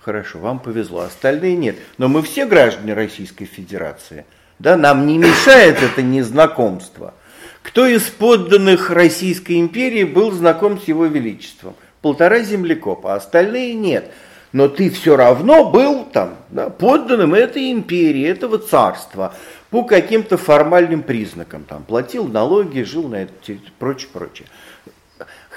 Хорошо, 0.00 0.40
вам 0.40 0.58
повезло, 0.58 1.00
остальные 1.02 1.56
нет. 1.56 1.76
Но 1.98 2.08
мы 2.08 2.22
все 2.22 2.46
граждане 2.46 2.94
Российской 2.94 3.44
Федерации– 3.44 4.26
да, 4.60 4.76
нам 4.76 5.06
не 5.06 5.16
мешает 5.16 5.82
это 5.82 6.02
незнакомство. 6.02 7.14
Кто 7.62 7.86
из 7.86 8.02
подданных 8.02 8.90
Российской 8.90 9.58
империи 9.58 10.04
был 10.04 10.32
знаком 10.32 10.78
с 10.78 10.84
его 10.84 11.06
величеством? 11.06 11.74
Полтора 12.02 12.40
землекопа, 12.40 13.14
а 13.14 13.16
остальные 13.16 13.74
нет. 13.74 14.12
Но 14.52 14.68
ты 14.68 14.90
все 14.90 15.16
равно 15.16 15.70
был 15.70 16.04
там 16.04 16.36
да, 16.50 16.68
подданным 16.68 17.34
этой 17.34 17.72
империи, 17.72 18.26
этого 18.26 18.58
царства 18.58 19.34
по 19.70 19.84
каким-то 19.84 20.36
формальным 20.36 21.02
признакам. 21.02 21.64
Там, 21.64 21.84
платил 21.84 22.26
налоги, 22.26 22.82
жил 22.82 23.08
на 23.08 23.22
этой 23.22 23.34
территории, 23.42 23.72
прочее, 23.78 24.08
прочее. 24.12 24.48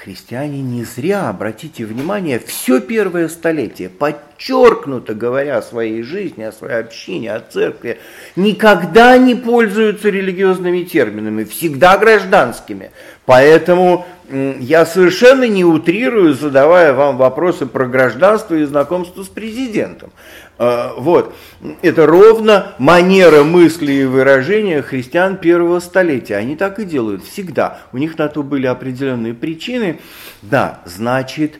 Христиане 0.04 0.60
не 0.60 0.84
зря, 0.84 1.30
обратите 1.30 1.86
внимание, 1.86 2.38
все 2.38 2.80
первое 2.80 3.28
столетие, 3.28 3.88
подчеркнуто 3.88 5.14
говоря 5.14 5.56
о 5.56 5.62
своей 5.62 6.02
жизни, 6.02 6.42
о 6.42 6.52
своей 6.52 6.80
общине, 6.80 7.32
о 7.32 7.40
церкви, 7.40 7.98
никогда 8.36 9.16
не 9.16 9.34
пользуются 9.34 10.10
религиозными 10.10 10.82
терминами, 10.82 11.44
всегда 11.44 11.96
гражданскими. 11.96 12.90
Поэтому 13.24 14.06
я 14.30 14.86
совершенно 14.86 15.46
не 15.46 15.64
утрирую, 15.64 16.34
задавая 16.34 16.92
вам 16.94 17.16
вопросы 17.16 17.66
про 17.66 17.86
гражданство 17.86 18.54
и 18.54 18.64
знакомство 18.64 19.22
с 19.22 19.28
президентом. 19.28 20.10
А, 20.56 20.94
вот. 20.96 21.34
Это 21.82 22.06
ровно 22.06 22.74
манера 22.78 23.42
мысли 23.42 23.92
и 23.92 24.04
выражения 24.04 24.82
христиан 24.82 25.36
первого 25.36 25.80
столетия. 25.80 26.36
Они 26.36 26.56
так 26.56 26.78
и 26.78 26.84
делают 26.84 27.24
всегда. 27.24 27.80
У 27.92 27.98
них 27.98 28.16
на 28.18 28.28
то 28.28 28.42
были 28.42 28.66
определенные 28.66 29.34
причины. 29.34 30.00
Да, 30.42 30.80
значит, 30.84 31.58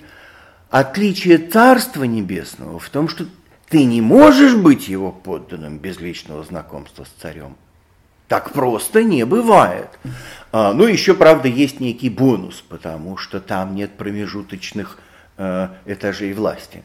отличие 0.71 1.39
Царства 1.39 2.05
Небесного 2.05 2.79
в 2.79 2.89
том, 2.89 3.09
что 3.09 3.27
ты 3.69 3.85
не 3.85 4.01
можешь 4.01 4.55
быть 4.55 4.89
его 4.89 5.11
подданным 5.13 5.79
без 5.79 6.01
личного 6.01 6.45
знакомства 6.45 7.05
с 7.05 7.21
царем. 7.21 7.57
Так 8.29 8.53
просто 8.53 9.03
не 9.03 9.25
бывает. 9.25 9.89
А, 10.53 10.73
ну, 10.73 10.87
еще, 10.87 11.15
правда, 11.15 11.49
есть 11.49 11.81
некий 11.81 12.11
бонус, 12.11 12.65
потому 12.69 13.17
что 13.17 13.41
там 13.41 13.75
нет 13.75 13.97
промежуточных 13.97 14.99
э, 15.37 15.69
этажей 15.87 16.33
власти 16.33 16.83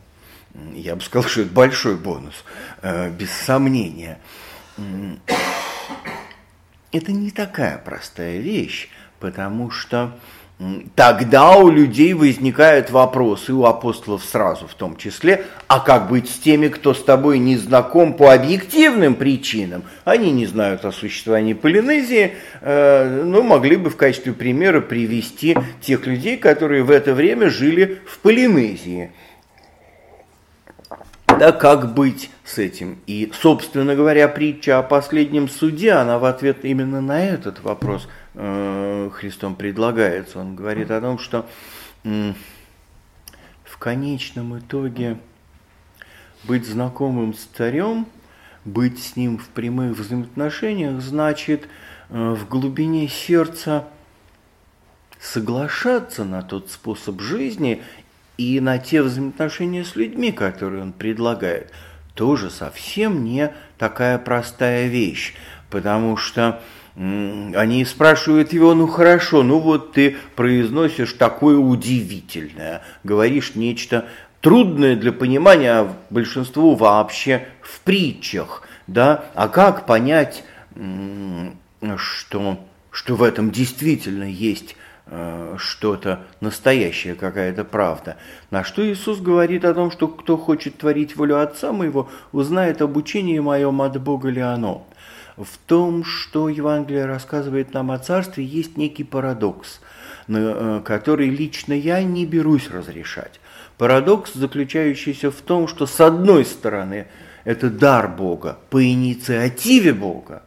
я 0.74 0.96
бы 0.96 1.02
сказал, 1.02 1.30
что 1.30 1.42
это 1.42 1.52
большой 1.52 1.96
бонус, 1.96 2.44
э, 2.82 3.10
без 3.10 3.32
сомнения. 3.32 4.20
Это 6.92 7.12
не 7.12 7.32
такая 7.32 7.78
простая 7.78 8.40
вещь, 8.40 8.90
потому 9.20 9.70
что 9.70 10.18
тогда 10.96 11.56
у 11.56 11.70
людей 11.70 12.14
возникают 12.14 12.92
вопросы, 12.92 13.54
у 13.54 13.64
апостолов 13.64 14.24
сразу 14.26 14.68
в 14.68 14.74
том 14.74 14.98
числе, 14.98 15.46
а 15.68 15.80
как 15.80 16.10
быть 16.10 16.30
с 16.30 16.38
теми, 16.38 16.68
кто 16.68 16.94
с 16.94 17.02
тобой 17.02 17.40
не 17.40 17.56
знаком 17.56 18.14
по 18.14 18.34
объективным 18.34 19.16
причинам? 19.16 19.84
Они 20.04 20.32
не 20.32 20.46
знают 20.46 20.84
о 20.84 20.92
существовании 20.92 21.54
Полинезии, 21.54 22.34
э, 22.62 23.24
но 23.24 23.42
могли 23.42 23.78
бы 23.78 23.90
в 23.90 23.96
качестве 23.96 24.34
примера 24.34 24.82
привести 24.82 25.58
тех 25.82 26.06
людей, 26.06 26.36
которые 26.36 26.84
в 26.84 26.92
это 26.92 27.14
время 27.14 27.50
жили 27.50 28.00
в 28.06 28.20
Полинезии– 28.20 29.12
да, 31.40 31.54
как 31.54 31.94
быть 31.94 32.30
с 32.44 32.58
этим? 32.58 33.00
И, 33.08 33.32
собственно 33.34 33.96
говоря, 33.96 34.28
притча 34.28 34.78
о 34.78 34.84
последнем 34.84 35.48
суде, 35.48 35.94
она 35.94 36.20
в 36.20 36.26
ответ 36.26 36.66
именно 36.66 37.00
на 37.00 37.24
этот 37.24 37.64
вопрос 37.64 38.10
Христом 39.12 39.56
предлагается. 39.56 40.40
Он 40.40 40.56
говорит 40.56 40.92
о 40.92 41.02
том, 41.02 41.20
что 41.20 41.46
э, 42.06 42.34
в 43.66 43.78
конечном 43.78 44.60
итоге 44.60 45.20
быть 46.44 46.66
знакомым 46.66 47.34
с 47.34 47.44
царем, 47.44 48.08
быть 48.64 49.04
с 49.04 49.18
ним 49.18 49.38
в 49.38 49.50
прямых 49.50 49.98
взаимоотношениях, 49.98 51.02
значит 51.02 51.68
э, 52.10 52.34
в 52.34 52.48
глубине 52.48 53.10
сердца 53.10 53.88
соглашаться 55.20 56.24
на 56.24 56.42
тот 56.42 56.70
способ 56.70 57.20
жизни 57.20 57.84
и 58.38 58.62
на 58.62 58.78
те 58.78 59.02
взаимоотношения 59.02 59.84
с 59.84 59.98
людьми, 59.98 60.32
которые 60.32 60.84
он 60.84 60.94
предлагает, 60.94 61.74
тоже 62.14 62.50
совсем 62.50 63.26
не 63.26 63.54
такая 63.78 64.18
простая 64.18 64.88
вещь, 64.88 65.36
потому 65.70 66.16
что 66.16 66.62
они 67.00 67.86
спрашивают 67.86 68.52
его, 68.52 68.74
ну 68.74 68.86
хорошо, 68.86 69.42
ну 69.42 69.60
вот 69.60 69.94
ты 69.94 70.18
произносишь 70.36 71.14
такое 71.14 71.58
удивительное, 71.58 72.82
говоришь 73.06 73.56
нечто 73.56 74.06
трудное 74.42 74.98
для 74.98 75.14
понимания 75.14 75.72
а 75.72 75.96
большинству 76.10 76.76
вообще 76.76 77.48
в 77.62 77.80
притчах, 77.82 78.64
да, 78.88 79.24
а 79.34 79.48
как 79.48 79.86
понять, 79.86 80.44
что, 81.96 82.60
что 82.92 83.16
в 83.16 83.24
этом 83.24 83.52
действительно 83.52 84.26
есть 84.26 84.76
Э, 85.12 85.56
что-то 85.58 86.20
настоящее, 86.40 87.16
какая-то 87.16 87.64
правда. 87.64 88.18
На 88.52 88.64
что 88.64 88.86
Иисус 88.86 89.20
говорит 89.20 89.66
о 89.66 89.74
том, 89.74 89.90
что 89.90 90.08
кто 90.08 90.38
хочет 90.38 90.78
творить 90.78 91.16
волю 91.16 91.42
Отца 91.42 91.72
моего, 91.72 92.10
узнает 92.32 92.84
об 92.84 92.96
учении 92.96 93.40
моем 93.40 93.82
от 93.82 94.00
Бога 94.00 94.30
ли 94.30 94.42
оно. 94.42 94.86
В 95.40 95.58
том, 95.68 96.04
что 96.04 96.50
Евангелие 96.50 97.06
рассказывает 97.06 97.74
нам 97.74 97.92
о 97.92 97.98
Царстве, 97.98 98.44
есть 98.44 98.76
некий 98.76 99.06
парадокс, 99.06 99.80
э, 100.28 100.82
который 100.84 101.30
лично 101.30 101.72
я 101.72 102.04
не 102.04 102.26
берусь 102.26 102.70
разрешать. 102.70 103.40
Парадокс, 103.78 104.34
заключающийся 104.34 105.32
в 105.32 105.38
том, 105.38 105.70
что 105.70 105.86
с 105.86 106.02
одной 106.02 106.44
стороны 106.44 107.08
это 107.46 107.70
дар 107.70 108.10
Бога 108.10 108.60
по 108.70 108.84
инициативе 108.84 109.94
Бога, 109.94 110.44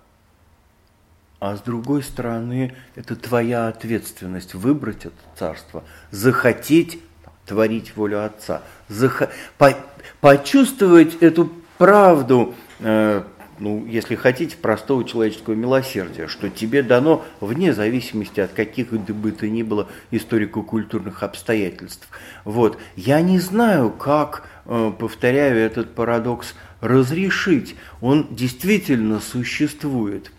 а 1.40 1.56
с 1.56 1.62
другой 1.62 2.02
стороны, 2.02 2.76
это 2.94 3.16
твоя 3.16 3.68
ответственность 3.68 4.52
выбрать 4.52 5.06
это 5.06 5.16
царство, 5.38 5.84
захотеть 6.10 7.00
творить 7.46 7.96
волю 7.96 8.26
Отца, 8.26 8.60
зах... 8.88 9.22
по... 9.56 9.74
почувствовать 10.20 11.16
эту 11.22 11.50
правду, 11.78 12.54
э, 12.80 13.22
ну, 13.58 13.86
если 13.86 14.14
хотите, 14.14 14.56
простого 14.56 15.04
человеческого 15.04 15.54
милосердия, 15.54 16.26
что 16.26 16.48
тебе 16.48 16.82
дано 16.82 17.24
вне 17.40 17.72
зависимости 17.72 18.40
от 18.40 18.52
каких 18.52 18.92
бы 18.92 19.32
то 19.32 19.48
ни 19.48 19.62
было 19.62 19.88
историко-культурных 20.10 21.22
обстоятельств. 21.22 22.08
Вот. 22.44 22.78
Я 22.96 23.20
не 23.20 23.38
знаю, 23.38 23.90
как, 23.90 24.48
э, 24.66 24.92
повторяю, 24.98 25.58
этот 25.58 25.94
парадокс 25.94 26.54
разрешить. 26.80 27.76
Он 28.00 28.26
действительно 28.30 29.20
существует. 29.20 30.32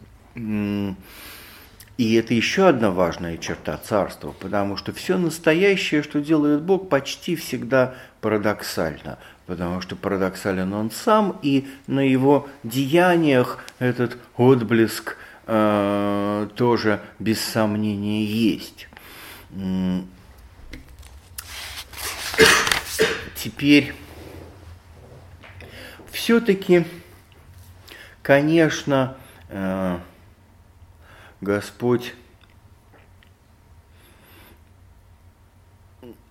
И 1.97 2.15
это 2.15 2.33
еще 2.33 2.67
одна 2.67 2.89
важная 2.89 3.37
черта 3.37 3.77
царства, 3.77 4.33
потому 4.39 4.77
что 4.77 4.91
все 4.93 5.17
настоящее, 5.17 6.01
что 6.01 6.21
делает 6.21 6.63
Бог, 6.63 6.89
почти 6.89 7.35
всегда 7.35 7.95
парадоксально, 8.19 9.19
потому 9.53 9.81
что 9.81 9.95
парадоксален 9.95 10.73
Он 10.73 10.89
сам, 10.89 11.37
и 11.43 11.67
на 11.85 11.99
Его 11.99 12.49
деяниях 12.63 13.63
этот 13.77 14.17
отблеск 14.35 15.15
э, 15.45 16.47
тоже 16.55 16.99
без 17.19 17.39
сомнения 17.39 18.25
есть. 18.25 18.87
Теперь 23.35 23.93
все-таки, 26.09 26.87
конечно, 28.23 29.15
э, 29.49 29.99
Господь 31.41 32.15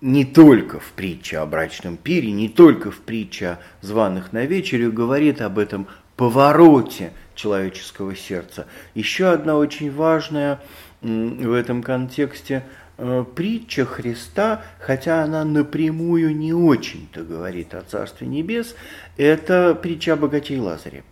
не 0.03 0.25
только 0.25 0.81
в 0.81 0.91
притче 0.91 1.37
о 1.37 1.45
брачном 1.45 1.95
пире, 1.95 2.29
не 2.33 2.49
только 2.49 2.91
в 2.91 2.99
притче 2.99 3.47
о 3.47 3.59
званых 3.79 4.33
на 4.33 4.45
вечерю 4.45 4.91
говорит 4.91 5.41
об 5.41 5.57
этом 5.57 5.87
повороте 6.17 7.13
человеческого 7.35 8.13
сердца. 8.13 8.67
Еще 8.95 9.27
одна 9.27 9.55
очень 9.55 9.89
важная 9.89 10.59
в 11.01 11.53
этом 11.53 11.81
контексте 11.81 12.65
э, 12.97 13.23
притча 13.33 13.85
Христа, 13.85 14.63
хотя 14.77 15.23
она 15.23 15.45
напрямую 15.45 16.35
не 16.35 16.51
очень-то 16.51 17.23
говорит 17.23 17.73
о 17.73 17.81
Царстве 17.81 18.27
Небес, 18.27 18.75
это 19.15 19.73
притча 19.73 20.13
о 20.13 20.17
богаче 20.17 20.55
и 20.55 20.59
Лазаре 20.59 21.05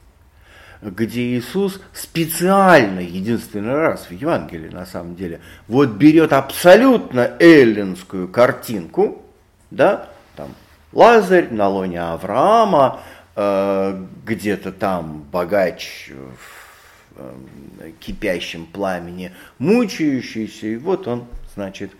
где 0.81 1.37
Иисус 1.37 1.79
специально, 1.93 2.99
единственный 2.99 3.75
раз 3.75 4.07
в 4.09 4.11
Евангелии 4.11 4.69
на 4.69 4.85
самом 4.85 5.15
деле, 5.15 5.41
вот 5.67 5.89
берет 5.89 6.33
абсолютно 6.33 7.35
эллинскую 7.39 8.27
картинку, 8.27 9.23
да, 9.69 10.09
там 10.35 10.55
Лазарь 10.91 11.49
на 11.51 11.67
лоне 11.67 12.01
Авраама, 12.01 13.01
э, 13.35 14.05
где-то 14.25 14.71
там 14.71 15.21
богач 15.31 16.09
в 16.09 17.19
э, 17.19 17.91
кипящем 17.99 18.65
пламени, 18.65 19.31
мучающийся, 19.59 20.67
и 20.67 20.77
вот 20.77 21.07
он, 21.07 21.25
значит, 21.53 21.91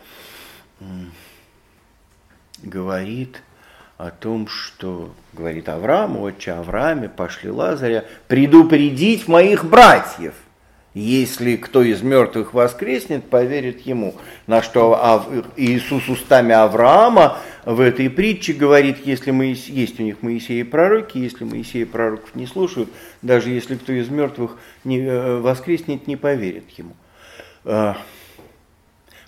говорит– 2.63 3.43
о 4.01 4.09
том, 4.09 4.47
что, 4.47 5.13
говорит 5.31 5.69
Авраам, 5.69 6.17
отче 6.17 6.53
Аврааме, 6.53 7.07
пошли 7.07 7.51
Лазаря, 7.51 8.03
предупредить 8.27 9.27
моих 9.27 9.63
братьев. 9.63 10.33
Если 10.95 11.55
кто 11.55 11.83
из 11.83 12.01
мертвых 12.01 12.55
воскреснет, 12.55 13.29
поверит 13.29 13.81
ему. 13.81 14.15
На 14.47 14.63
что 14.63 15.23
Иисус 15.55 16.09
устами 16.09 16.51
Авраама 16.51 17.37
в 17.63 17.79
этой 17.79 18.09
притче 18.09 18.53
говорит, 18.53 19.05
если 19.05 19.29
мы, 19.29 19.55
есть 19.55 19.99
у 19.99 20.03
них 20.03 20.23
Моисеи 20.23 20.63
пророки, 20.63 21.19
если 21.19 21.43
Моисеи 21.43 21.83
пророков 21.83 22.33
не 22.33 22.47
слушают, 22.47 22.89
даже 23.21 23.51
если 23.51 23.75
кто 23.75 23.93
из 23.93 24.09
мертвых 24.09 24.57
не, 24.83 24.99
э, 24.99 25.39
воскреснет, 25.39 26.07
не 26.07 26.15
поверит 26.15 26.69
ему. 26.71 26.95
А, 27.65 27.97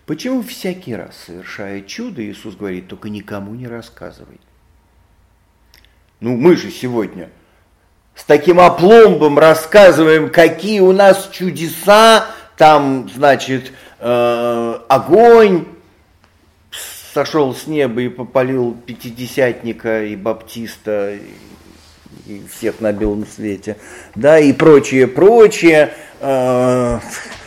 Почему 0.05 0.41
всякий 0.41 0.95
раз, 0.95 1.15
совершая 1.27 1.81
чудо, 1.81 2.21
Иисус 2.21 2.55
говорит, 2.55 2.89
только 2.89 3.07
никому 3.07 3.55
не 3.55 3.67
рассказывай? 3.67 4.39
Ну, 6.23 6.37
мы 6.37 6.55
же 6.55 6.71
сегодня 6.71 7.29
с 8.15 8.23
таким 8.23 8.61
опломбом 8.61 9.37
рассказываем, 9.37 10.29
какие 10.29 10.79
у 10.79 10.93
нас 10.93 11.27
чудеса, 11.33 12.27
там, 12.55 13.09
значит, 13.13 13.73
э, 13.99 14.79
огонь 14.87 15.65
сошел 17.13 17.53
с 17.53 17.67
неба 17.67 18.03
и 18.03 18.07
попалил 18.07 18.73
пятидесятника 18.73 20.05
и 20.05 20.15
баптиста, 20.15 21.17
и 22.25 22.41
всех 22.49 22.79
на 22.79 22.93
белом 22.93 23.27
свете, 23.27 23.75
да, 24.15 24.39
и 24.39 24.53
прочее, 24.53 25.07
прочее. 25.07 25.93
Э, 26.21 26.99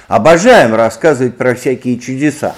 обожаем 0.07 0.75
рассказывать 0.75 1.39
про 1.39 1.55
всякие 1.55 1.99
чудеса. 1.99 2.55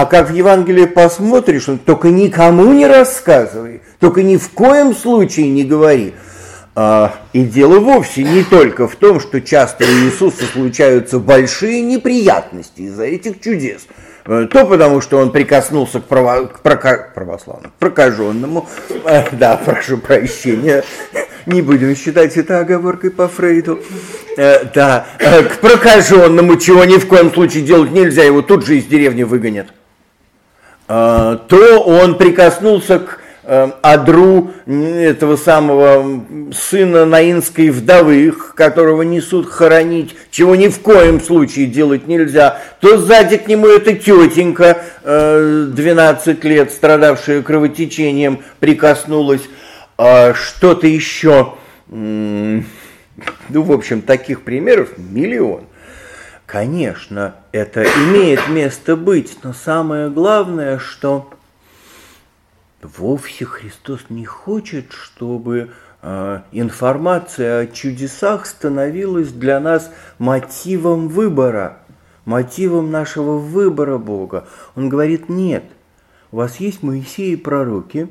А 0.00 0.06
как 0.06 0.30
в 0.30 0.32
Евангелии 0.32 0.86
посмотришь, 0.86 1.68
он 1.68 1.76
только 1.76 2.08
никому 2.08 2.72
не 2.72 2.86
рассказывай, 2.86 3.82
только 3.98 4.22
ни 4.22 4.38
в 4.38 4.48
коем 4.48 4.94
случае 4.94 5.50
не 5.50 5.62
говори. 5.62 6.14
А, 6.74 7.16
и 7.34 7.42
дело 7.42 7.80
вовсе 7.80 8.24
не 8.24 8.42
только 8.42 8.88
в 8.88 8.96
том, 8.96 9.20
что 9.20 9.42
часто 9.42 9.84
у 9.84 9.88
Иисуса 9.88 10.44
случаются 10.50 11.18
большие 11.18 11.82
неприятности 11.82 12.80
из-за 12.80 13.04
этих 13.04 13.42
чудес. 13.42 13.82
Э, 14.24 14.46
то 14.50 14.64
потому, 14.64 15.02
что 15.02 15.18
он 15.18 15.32
прикоснулся 15.32 16.00
к, 16.00 16.04
право, 16.04 16.46
к 16.46 16.60
прока, 16.60 17.10
православному, 17.14 17.74
прокаженному, 17.78 18.68
э, 19.04 19.24
да, 19.32 19.58
прошу 19.62 19.98
прощения, 19.98 20.82
не 21.44 21.60
будем 21.60 21.94
считать 21.94 22.38
это 22.38 22.60
оговоркой 22.60 23.10
по 23.10 23.28
Фрейду, 23.28 23.80
э, 24.38 24.64
да, 24.74 25.06
к 25.18 25.58
прокаженному, 25.60 26.56
чего 26.56 26.84
ни 26.84 26.96
в 26.96 27.06
коем 27.06 27.30
случае 27.30 27.64
делать 27.64 27.90
нельзя, 27.90 28.22
его 28.22 28.40
тут 28.40 28.64
же 28.64 28.78
из 28.78 28.86
деревни 28.86 29.24
выгонят, 29.24 29.68
то 30.90 31.84
он 31.86 32.16
прикоснулся 32.16 32.98
к 32.98 33.20
адру 33.44 34.50
этого 34.66 35.36
самого 35.36 36.24
сына 36.52 37.04
наинской 37.04 37.70
вдовы, 37.70 38.32
которого 38.32 39.02
несут 39.02 39.48
хоронить, 39.48 40.16
чего 40.32 40.56
ни 40.56 40.66
в 40.66 40.80
коем 40.80 41.20
случае 41.20 41.66
делать 41.66 42.08
нельзя, 42.08 42.60
то 42.80 42.98
сзади 42.98 43.36
к 43.36 43.46
нему 43.46 43.68
эта 43.68 43.94
тетенька, 43.94 44.82
12 45.04 46.44
э, 46.44 46.48
лет, 46.48 46.72
страдавшая 46.72 47.42
кровотечением, 47.42 48.40
прикоснулась. 48.58 49.42
А 49.96 50.34
что-то 50.34 50.86
еще, 50.86 51.54
ну, 51.88 52.64
в 53.48 53.72
общем, 53.72 54.02
таких 54.02 54.42
примеров 54.42 54.90
миллион. 54.96 55.64
Конечно, 56.50 57.36
это 57.52 57.84
имеет 57.84 58.48
место 58.48 58.96
быть, 58.96 59.38
но 59.44 59.52
самое 59.52 60.10
главное, 60.10 60.80
что 60.80 61.30
Вовсе 62.82 63.44
Христос 63.44 64.00
не 64.08 64.24
хочет, 64.24 64.86
чтобы 64.90 65.70
э, 66.02 66.40
информация 66.50 67.60
о 67.60 67.66
чудесах 67.68 68.46
становилась 68.46 69.28
для 69.28 69.60
нас 69.60 69.92
мотивом 70.18 71.06
выбора, 71.06 71.78
мотивом 72.24 72.90
нашего 72.90 73.38
выбора 73.38 73.98
Бога. 73.98 74.48
Он 74.74 74.88
говорит, 74.88 75.28
нет, 75.28 75.62
у 76.32 76.38
вас 76.38 76.56
есть 76.56 76.82
Моисей 76.82 77.34
и 77.34 77.36
пророки, 77.36 78.08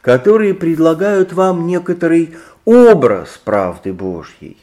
которые 0.00 0.54
предлагают 0.54 1.34
вам 1.34 1.66
некоторый 1.66 2.36
образ 2.64 3.38
правды 3.44 3.92
Божьей, 3.92 4.56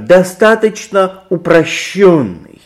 достаточно 0.00 1.24
упрощенный, 1.28 2.60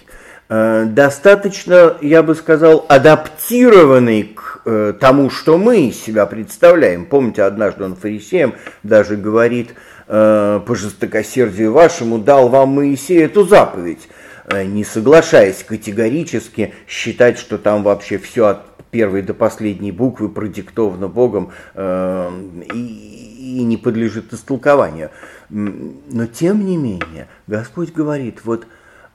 э, 0.49 0.85
достаточно, 0.87 1.97
я 2.03 2.23
бы 2.23 2.35
сказал, 2.35 2.85
адаптированный 2.89 4.25
к 4.25 4.61
э, 4.65 4.93
тому, 5.01 5.31
что 5.31 5.57
мы 5.57 5.89
из 5.89 5.99
себя 5.99 6.27
представляем. 6.27 7.07
Помните, 7.07 7.43
однажды 7.43 7.85
он 7.85 7.97
фарисеям 7.97 8.55
даже 8.83 9.17
говорит, 9.17 9.71
э, 10.09 10.61
по 10.67 10.75
жестокосердию 10.75 11.73
вашему 11.73 12.19
дал 12.19 12.49
вам 12.49 12.71
Моисей 12.71 13.25
эту 13.25 13.47
заповедь, 13.47 14.09
э, 14.49 14.65
не 14.65 14.85
соглашаясь 14.85 15.65
категорически 15.65 16.75
считать, 16.87 17.39
что 17.39 17.57
там 17.57 17.83
вообще 17.83 18.19
все 18.19 18.47
от 18.47 18.77
первой 18.91 19.23
до 19.23 19.35
последней 19.35 19.93
буквы 19.93 20.29
продиктовано 20.29 21.09
Богом 21.09 21.51
э, 21.75 22.31
и 22.73 23.63
не 23.65 23.77
подлежит 23.77 24.33
истолкованию. 24.33 25.11
Но 25.49 26.27
тем 26.27 26.65
не 26.65 26.77
менее, 26.77 27.29
Господь 27.47 27.93
говорит, 27.93 28.41
вот 28.45 28.67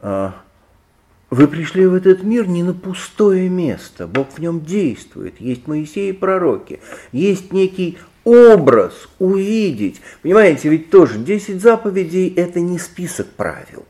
э, 0.02 0.32
вы 1.30 1.48
пришли 1.48 1.86
в 1.86 1.94
этот 1.94 2.24
мир 2.24 2.48
не 2.48 2.64
на 2.64 2.74
пустое 2.74 3.50
место, 3.50 4.08
Бог 4.08 4.30
в 4.34 4.40
нем 4.40 4.62
действует, 4.62 5.40
есть 5.40 5.68
Моисей 5.68 6.10
и 6.10 6.14
пророки, 6.14 6.80
есть 7.12 7.52
некий 7.52 7.98
образ 8.24 8.94
увидеть. 9.20 10.02
Понимаете, 10.22 10.70
ведь 10.70 10.90
тоже 10.90 11.18
10 11.18 11.62
заповедей– 11.62 12.34
это 12.36 12.60
не 12.60 12.80
список 12.80 13.28
правил. 13.28 13.86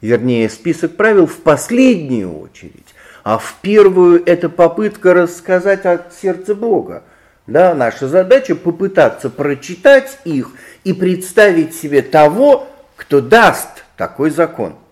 Вернее, 0.00 0.48
список 0.50 0.96
правил 0.96 1.26
в 1.26 1.36
последнюю 1.38 2.38
очередь, 2.38 2.94
а 3.22 3.38
в 3.38 3.56
первую– 3.62 4.22
это 4.26 4.48
попытка 4.48 5.14
рассказать 5.14 5.86
о 5.86 6.06
сердце 6.20 6.54
Бога. 6.54 7.04
Да, 7.46 7.74
наша 7.74 8.08
задача 8.08 8.54
попытаться 8.54 9.30
прочитать 9.30 10.18
их 10.24 10.52
и 10.84 10.92
представить 10.92 11.74
себе 11.74 12.02
того, 12.02 12.68
кто 12.96 13.20
даст 13.20 13.84
такой 13.96 14.30
закон– 14.30 14.76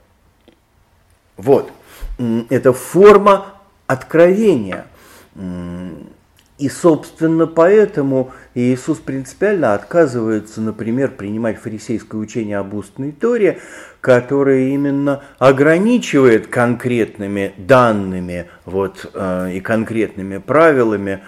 вот. 1.36 1.72
Это 2.50 2.72
форма 2.72 3.54
откровения. 3.86 4.86
И, 6.58 6.68
собственно, 6.68 7.48
поэтому 7.48 8.30
Иисус 8.54 8.98
принципиально 8.98 9.74
отказывается, 9.74 10.60
например, 10.60 11.10
принимать 11.10 11.58
фарисейское 11.58 12.20
учение 12.20 12.58
об 12.58 12.74
устной 12.74 13.10
Торе, 13.10 13.58
которое 14.00 14.68
именно 14.68 15.24
ограничивает 15.40 16.46
конкретными 16.46 17.54
данными 17.56 18.48
вот, 18.64 19.10
э, 19.12 19.52
и 19.54 19.60
конкретными 19.60 20.38
правилами 20.38 21.22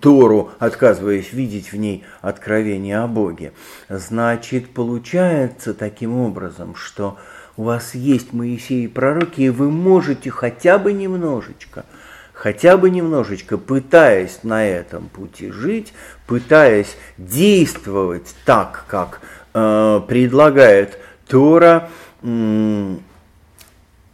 Тору, 0.00 0.50
отказываясь 0.58 1.32
видеть 1.32 1.72
в 1.72 1.76
ней 1.76 2.04
откровение 2.20 2.98
о 2.98 3.06
Боге. 3.06 3.52
Значит, 3.88 4.70
получается 4.70 5.72
таким 5.72 6.18
образом, 6.18 6.74
что 6.74 7.18
у 7.56 7.64
вас 7.64 7.94
есть 7.94 8.32
Моисей 8.32 8.84
и 8.84 8.88
пророки, 8.88 9.42
и 9.42 9.48
вы 9.48 9.70
можете 9.70 10.30
хотя 10.30 10.78
бы 10.78 10.92
немножечко, 10.92 11.86
хотя 12.34 12.76
бы 12.76 12.90
немножечко, 12.90 13.56
пытаясь 13.56 14.40
на 14.42 14.66
этом 14.66 15.08
пути 15.08 15.50
жить, 15.50 15.94
пытаясь 16.26 16.96
действовать 17.16 18.34
так, 18.44 18.84
как 18.86 19.20
э, 19.54 20.00
предлагает 20.06 20.98
Тора, 21.26 21.88
э, 22.22 22.96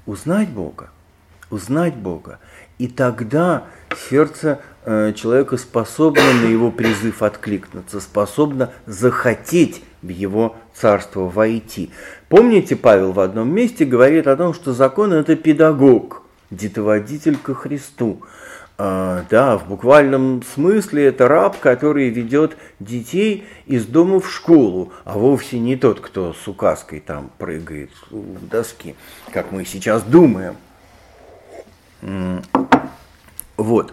узнать 0.06 0.48
Бога, 0.48 0.90
узнать 1.50 1.94
Бога. 1.94 2.38
И 2.78 2.88
тогда 2.88 3.64
сердце 4.10 4.60
человека 4.86 5.56
способно 5.56 6.22
на 6.42 6.46
его 6.46 6.70
призыв 6.70 7.22
откликнуться, 7.22 8.00
способно 8.00 8.72
захотеть 8.86 9.82
в 10.00 10.08
его 10.08 10.56
царство 10.74 11.28
войти. 11.28 11.90
Помните, 12.28 12.76
Павел 12.76 13.12
в 13.12 13.20
одном 13.20 13.52
месте 13.52 13.84
говорит 13.84 14.28
о 14.28 14.36
том, 14.36 14.54
что 14.54 14.72
закон– 14.72 15.12
это 15.14 15.34
педагог, 15.34 16.22
детоводитель 16.50 17.36
ко 17.36 17.54
Христу. 17.54 18.22
А, 18.78 19.24
да, 19.30 19.56
в 19.56 19.68
буквальном 19.68 20.42
смысле 20.42 21.06
это 21.06 21.28
раб, 21.28 21.58
который 21.58 22.10
ведет 22.10 22.56
детей 22.78 23.44
из 23.64 23.86
дома 23.86 24.20
в 24.20 24.30
школу, 24.30 24.92
а 25.04 25.18
вовсе 25.18 25.58
не 25.58 25.76
тот, 25.76 26.00
кто 26.00 26.34
с 26.34 26.46
указкой 26.46 27.00
там 27.00 27.30
прыгает 27.38 27.90
в 28.10 28.46
доски, 28.46 28.94
как 29.32 29.50
мы 29.50 29.64
сейчас 29.64 30.02
думаем. 30.02 30.56
Вот. 33.56 33.92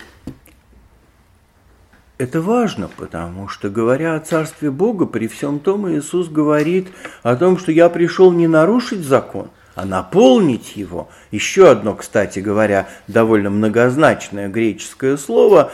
Это 2.20 2.42
важно, 2.42 2.90
потому 2.96 3.48
что, 3.48 3.70
говоря 3.70 4.16
о 4.16 4.20
Царстве 4.20 4.70
Бога, 4.70 5.08
при 5.08 5.28
всем 5.28 5.60
том 5.60 5.90
Иисус 5.90 6.30
говорит 6.30 6.90
о 7.24 7.36
том, 7.36 7.58
что 7.58 7.72
я 7.72 7.90
пришел 7.90 8.32
не 8.32 8.48
нарушить 8.48 9.04
закон, 9.04 9.50
а 9.74 9.84
наполнить 9.86 10.76
его. 10.76 11.10
Еще 11.32 11.72
одно, 11.72 11.96
кстати 11.96 12.38
говоря, 12.38 12.88
довольно 13.08 13.50
многозначное 13.50 14.48
греческое 14.48 15.18
слово 15.18 15.72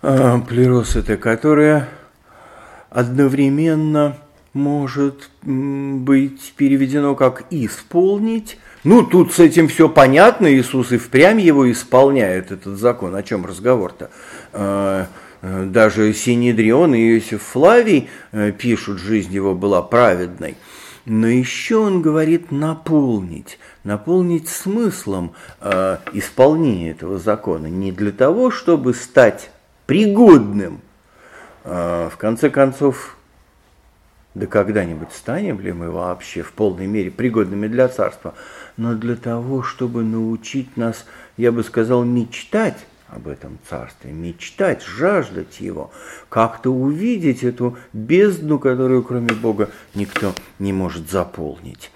э, 0.00 0.38
плеросэто, 0.48 1.18
которое 1.18 1.90
одновременно 2.88 4.16
может 4.54 5.28
быть 5.42 6.54
переведено 6.56 7.14
как 7.14 7.44
«исполнить», 7.50 8.58
ну, 8.82 9.04
тут 9.04 9.34
с 9.34 9.38
этим 9.38 9.68
все 9.68 9.90
понятно, 9.90 10.50
Иисус 10.50 10.90
и 10.92 10.96
впрямь 10.96 11.38
его 11.38 11.70
исполняет, 11.70 12.50
этот 12.50 12.78
закон. 12.78 13.14
О 13.14 13.22
чем 13.22 13.44
разговор-то? 13.44 14.10
Э, 15.42 15.64
даже 15.64 16.12
Синедрион 16.12 16.94
и 16.94 17.14
Иосиф 17.14 17.42
Флавий 17.42 18.08
э, 18.32 18.52
пишут, 18.52 18.98
жизнь 18.98 19.32
его 19.32 19.54
была 19.54 19.82
праведной. 19.82 20.56
Но 21.06 21.26
еще 21.26 21.76
он 21.76 22.02
говорит 22.02 22.50
наполнить, 22.50 23.58
наполнить 23.84 24.48
смыслом 24.48 25.32
э, 25.60 25.96
исполнения 26.12 26.90
этого 26.90 27.18
закона. 27.18 27.66
Не 27.66 27.90
для 27.90 28.12
того, 28.12 28.50
чтобы 28.50 28.94
стать 28.94 29.50
пригодным. 29.86 30.80
Э, 31.64 32.10
в 32.12 32.16
конце 32.16 32.50
концов, 32.50 33.16
да 34.34 34.46
когда-нибудь 34.46 35.12
станем 35.12 35.60
ли 35.60 35.72
мы 35.72 35.90
вообще 35.90 36.42
в 36.42 36.52
полной 36.52 36.86
мере 36.86 37.10
пригодными 37.10 37.66
для 37.66 37.88
царства, 37.88 38.34
но 38.76 38.94
для 38.94 39.16
того, 39.16 39.62
чтобы 39.62 40.04
научить 40.04 40.76
нас, 40.76 41.06
я 41.36 41.50
бы 41.50 41.64
сказал, 41.64 42.04
мечтать 42.04 42.78
об 43.14 43.28
этом 43.28 43.58
царстве, 43.68 44.12
мечтать, 44.12 44.82
жаждать 44.84 45.60
его, 45.60 45.90
как-то 46.28 46.70
увидеть 46.70 47.42
эту 47.42 47.76
бездну, 47.92 48.58
которую 48.58 49.02
кроме 49.02 49.32
Бога 49.32 49.70
никто 49.94 50.32
не 50.58 50.72
может 50.72 51.10
заполнить. 51.10 51.90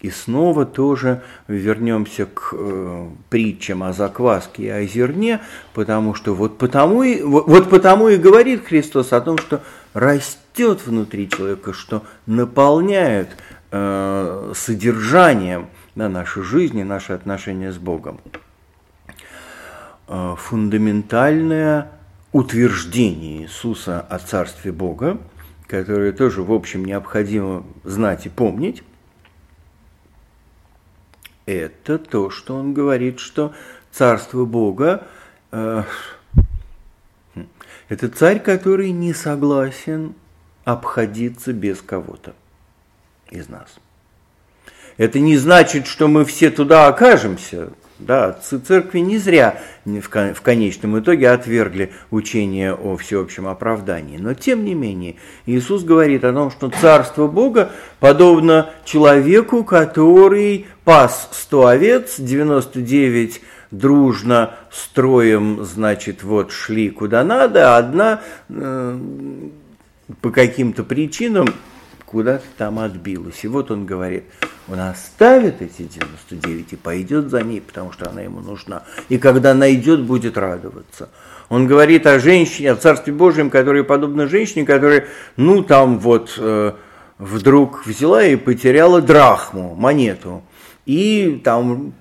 И 0.00 0.10
снова 0.10 0.66
тоже 0.66 1.22
вернемся 1.48 2.26
к 2.26 2.50
э, 2.52 3.08
притчам 3.30 3.82
о 3.82 3.92
закваске 3.94 4.64
и 4.64 4.68
о 4.68 4.86
зерне, 4.86 5.40
потому 5.72 6.14
что 6.14 6.34
вот 6.34 6.58
потому, 6.58 7.02
и, 7.02 7.22
вот, 7.22 7.46
вот 7.48 7.70
потому 7.70 8.08
и 8.10 8.18
говорит 8.18 8.66
Христос 8.66 9.12
о 9.14 9.20
том, 9.22 9.38
что 9.38 9.62
растет 9.94 10.86
внутри 10.86 11.28
человека, 11.30 11.72
что 11.72 12.04
наполняет 12.26 13.30
э, 13.72 14.52
содержанием 14.54 15.66
да, 15.94 16.10
нашей 16.10 16.42
жизни, 16.42 16.82
наши 16.82 17.14
отношения 17.14 17.72
с 17.72 17.78
Богом. 17.78 18.20
Э, 20.08 20.36
фундаментальное 20.38 21.90
утверждение 22.32 23.42
Иисуса 23.42 24.00
о 24.00 24.18
Царстве 24.18 24.70
Бога, 24.70 25.18
которое 25.66 26.12
тоже, 26.12 26.42
в 26.42 26.52
общем, 26.52 26.84
необходимо 26.84 27.64
знать 27.82 28.26
и 28.26 28.28
помнить, 28.28 28.82
это 31.44 31.98
то, 31.98 32.30
что 32.30 32.56
он 32.56 32.72
говорит, 32.72 33.18
что 33.18 33.52
Царство 33.90 34.44
Бога 34.44 35.06
э, 35.50 35.82
это 37.88 38.08
царь, 38.08 38.40
который 38.40 38.90
не 38.90 39.12
согласен 39.14 40.14
обходиться 40.64 41.52
без 41.52 41.80
кого-то 41.80 42.34
из 43.30 43.48
нас. 43.48 43.76
Это 44.96 45.18
не 45.20 45.36
значит, 45.36 45.86
что 45.86 46.08
мы 46.08 46.24
все 46.24 46.50
туда 46.50 46.88
окажемся. 46.88 47.70
Да, 47.98 48.32
церкви 48.32 48.98
не 48.98 49.16
зря 49.16 49.58
в 49.86 50.40
конечном 50.42 50.98
итоге 50.98 51.30
отвергли 51.30 51.92
учение 52.10 52.74
о 52.74 52.98
всеобщем 52.98 53.46
оправдании. 53.48 54.18
Но 54.18 54.34
тем 54.34 54.66
не 54.66 54.74
менее, 54.74 55.16
Иисус 55.46 55.82
говорит 55.82 56.22
о 56.24 56.32
том, 56.34 56.50
что 56.50 56.68
Царство 56.68 57.26
Бога 57.26 57.70
подобно 57.98 58.70
человеку, 58.84 59.64
который 59.64 60.66
пас 60.84 61.30
100 61.32 61.66
овец, 61.66 62.14
99 62.18 63.40
дружно 63.70 64.54
строем, 64.70 65.64
значит, 65.64 66.22
вот 66.22 66.52
шли 66.52 66.90
куда 66.90 67.24
надо, 67.24 67.76
а 67.76 67.78
одна 67.78 68.20
э, 68.48 68.98
по 70.20 70.30
каким-то 70.30 70.84
причинам 70.84 71.46
куда-то 72.06 72.44
там 72.56 72.78
отбилась. 72.78 73.44
И 73.44 73.48
вот 73.48 73.70
он 73.70 73.84
говорит, 73.84 74.24
он 74.68 74.80
оставит 74.80 75.60
эти 75.60 75.82
99 75.82 76.72
и 76.72 76.76
пойдет 76.76 77.30
за 77.30 77.42
ней, 77.42 77.60
потому 77.60 77.92
что 77.92 78.08
она 78.08 78.22
ему 78.22 78.40
нужна. 78.40 78.84
И 79.08 79.18
когда 79.18 79.54
найдет, 79.54 80.02
будет 80.02 80.38
радоваться. 80.38 81.10
Он 81.48 81.66
говорит 81.66 82.06
о 82.06 82.18
женщине, 82.18 82.72
о 82.72 82.76
Царстве 82.76 83.12
Божьем, 83.12 83.50
которая 83.50 83.84
подобна 83.84 84.26
женщине, 84.26 84.64
которая, 84.64 85.06
ну, 85.36 85.62
там 85.62 85.98
вот 85.98 86.34
э, 86.38 86.72
вдруг 87.18 87.86
взяла 87.86 88.24
и 88.24 88.36
потеряла 88.36 89.00
драхму, 89.00 89.74
монету 89.74 90.42
и 90.86 91.40
там 91.42 91.92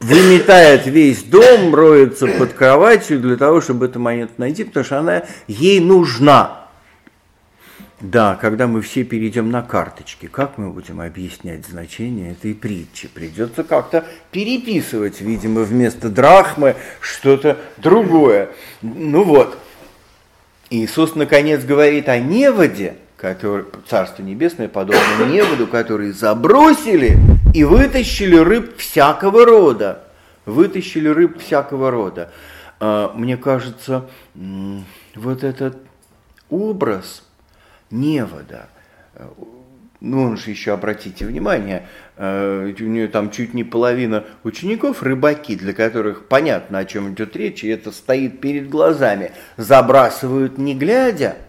выметает 0.00 0.86
весь 0.86 1.22
дом, 1.22 1.74
роется 1.74 2.26
под 2.26 2.54
кроватью 2.54 3.20
для 3.20 3.36
того, 3.36 3.60
чтобы 3.60 3.86
эту 3.86 4.00
монету 4.00 4.32
найти, 4.38 4.64
потому 4.64 4.84
что 4.84 4.98
она 4.98 5.22
ей 5.46 5.80
нужна. 5.80 6.61
Да, 8.02 8.34
когда 8.34 8.66
мы 8.66 8.80
все 8.82 9.04
перейдем 9.04 9.52
на 9.52 9.62
карточки, 9.62 10.26
как 10.26 10.58
мы 10.58 10.70
будем 10.70 11.00
объяснять 11.00 11.64
значение 11.64 12.32
этой 12.32 12.52
притчи? 12.52 13.06
Придется 13.06 13.62
как-то 13.62 14.04
переписывать, 14.32 15.20
видимо, 15.20 15.60
вместо 15.60 16.08
драхмы 16.08 16.74
что-то 17.00 17.58
другое. 17.76 18.48
Ну 18.82 19.22
вот, 19.22 19.56
Иисус 20.68 21.14
наконец 21.14 21.62
говорит 21.62 22.08
о 22.08 22.18
неводе, 22.18 22.96
который, 23.16 23.66
Царство 23.86 24.24
Небесное 24.24 24.66
подобно 24.66 25.26
неводу, 25.30 25.68
которые 25.68 26.12
забросили 26.12 27.16
и 27.54 27.62
вытащили 27.62 28.36
рыб 28.36 28.78
всякого 28.78 29.46
рода. 29.46 30.02
Вытащили 30.44 31.06
рыб 31.06 31.40
всякого 31.40 31.92
рода. 31.92 32.32
А, 32.80 33.12
мне 33.14 33.36
кажется, 33.36 34.08
вот 34.34 35.44
этот 35.44 35.76
образ 36.50 37.22
невода, 37.92 38.68
ну, 40.00 40.22
он 40.22 40.36
же 40.36 40.50
еще, 40.50 40.72
обратите 40.72 41.24
внимание, 41.24 41.86
э, 42.16 42.74
у 42.76 42.84
нее 42.84 43.06
там 43.06 43.30
чуть 43.30 43.54
не 43.54 43.62
половина 43.62 44.24
учеников 44.42 45.02
рыбаки, 45.04 45.54
для 45.54 45.72
которых 45.72 46.26
понятно, 46.26 46.78
о 46.78 46.84
чем 46.84 47.12
идет 47.12 47.36
речь, 47.36 47.62
и 47.62 47.68
это 47.68 47.92
стоит 47.92 48.40
перед 48.40 48.68
глазами, 48.68 49.30
забрасывают 49.56 50.58
не 50.58 50.74
глядя– 50.74 51.36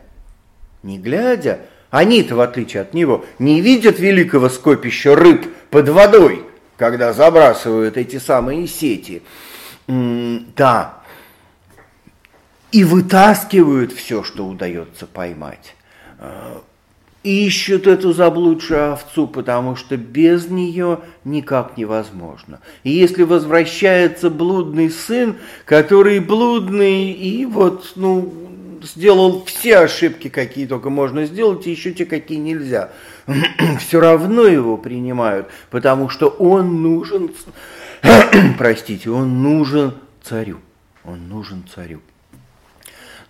не 0.84 1.00
глядя, 1.00 1.62
они-то, 1.90 2.36
в 2.36 2.42
отличие 2.42 2.82
от 2.82 2.94
него, 2.94 3.26
не 3.40 3.62
видят 3.62 4.00
великого 4.00 4.50
скопища 4.50 5.16
рыб 5.16 5.48
под 5.70 5.90
водой, 5.90 6.44
когда 6.78 7.14
забрасывают 7.14 7.98
эти 7.98 8.18
самые 8.18 8.68
сети. 8.68 9.24
Да, 9.88 11.00
и 12.72 12.84
вытаскивают 12.84 13.94
все, 13.94 14.24
что 14.24 14.46
удается 14.46 15.08
поймать. 15.08 15.76
А, 16.24 16.62
ищут 17.24 17.86
эту 17.86 18.14
заблудшую 18.14 18.94
овцу, 18.94 19.28
потому 19.28 19.76
что 19.76 19.98
без 19.98 20.48
нее 20.48 21.00
никак 21.26 21.76
невозможно. 21.78 22.60
И 22.84 22.92
если 22.92 23.24
возвращается 23.24 24.30
блудный 24.30 24.90
сын, 24.90 25.36
который 25.66 26.20
блудный 26.20 27.12
и 27.12 27.46
вот, 27.46 27.92
ну, 27.98 28.34
сделал 28.82 29.44
все 29.46 29.80
ошибки, 29.80 30.30
какие 30.30 30.66
только 30.66 30.90
можно 30.90 31.26
сделать, 31.26 31.68
и 31.68 31.72
еще 31.72 31.92
те, 31.92 32.06
какие 32.06 32.38
нельзя. 32.38 32.92
Все 33.80 34.00
равно 34.00 34.44
его 34.44 34.78
принимают, 34.78 35.48
потому 35.70 36.10
что 36.10 36.28
он 36.28 36.82
нужен, 36.82 37.32
простите, 38.58 39.10
он 39.10 39.44
нужен 39.44 39.94
царю. 40.22 40.60
Он 41.06 41.28
нужен 41.28 41.64
царю. 41.74 42.00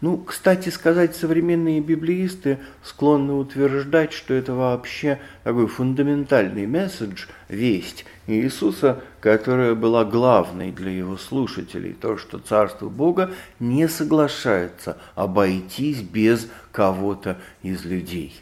Ну, 0.04 0.18
кстати 0.18 0.68
сказать, 0.68 1.16
современные 1.16 1.80
библеисты 1.80 2.60
склонны 2.84 3.32
утверждать, 3.32 4.12
что 4.12 4.34
это 4.34 4.54
вообще 4.54 5.18
такой 5.46 5.66
фундаментальный 5.68 6.68
месседж, 6.68 7.28
весть 7.48 8.04
Иисуса, 8.28 9.02
которая 9.22 9.76
была 9.76 10.04
главной 10.04 10.74
для 10.74 10.92
его 10.92 11.16
слушателей, 11.16 11.94
то, 11.94 12.18
что 12.18 12.40
Царство 12.40 12.90
Бога 12.90 13.32
не 13.62 13.88
соглашается 13.88 14.98
обойтись 15.16 16.02
без 16.02 16.50
кого-то 16.74 17.38
из 17.62 17.86
людей. 17.86 18.36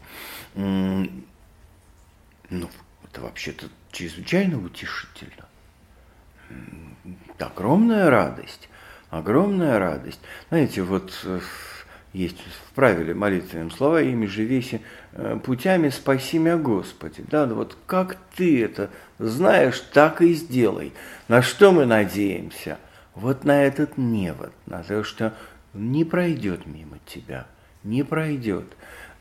Ну, 0.55 1.07
это 2.49 3.21
вообще-то 3.21 3.67
чрезвычайно 3.91 4.57
утешительно. 4.57 5.45
Огромная 7.37 8.09
радость 8.09 8.67
огромная 9.11 9.77
радость. 9.77 10.19
Знаете, 10.49 10.81
вот 10.81 11.13
э, 11.25 11.39
есть 12.13 12.37
в 12.39 12.73
правиле 12.73 13.13
молитвенным 13.13 13.69
слова 13.69 14.01
«Ими 14.01 14.25
же 14.25 14.43
веси 14.43 14.81
э, 15.11 15.37
путями 15.43 15.89
спаси 15.89 16.39
меня 16.39 16.57
Господи». 16.57 17.23
Да, 17.29 17.45
ну 17.45 17.55
вот 17.55 17.77
как 17.85 18.17
ты 18.35 18.63
это 18.63 18.89
знаешь, 19.19 19.79
так 19.93 20.21
и 20.21 20.33
сделай. 20.33 20.93
На 21.27 21.41
что 21.41 21.71
мы 21.71 21.85
надеемся? 21.85 22.79
Вот 23.13 23.43
на 23.43 23.63
этот 23.63 23.97
невод, 23.97 24.53
на 24.65 24.81
то, 24.81 25.03
что 25.03 25.33
не 25.73 26.05
пройдет 26.05 26.65
мимо 26.65 26.97
тебя, 27.05 27.45
не 27.83 28.03
пройдет. 28.03 28.65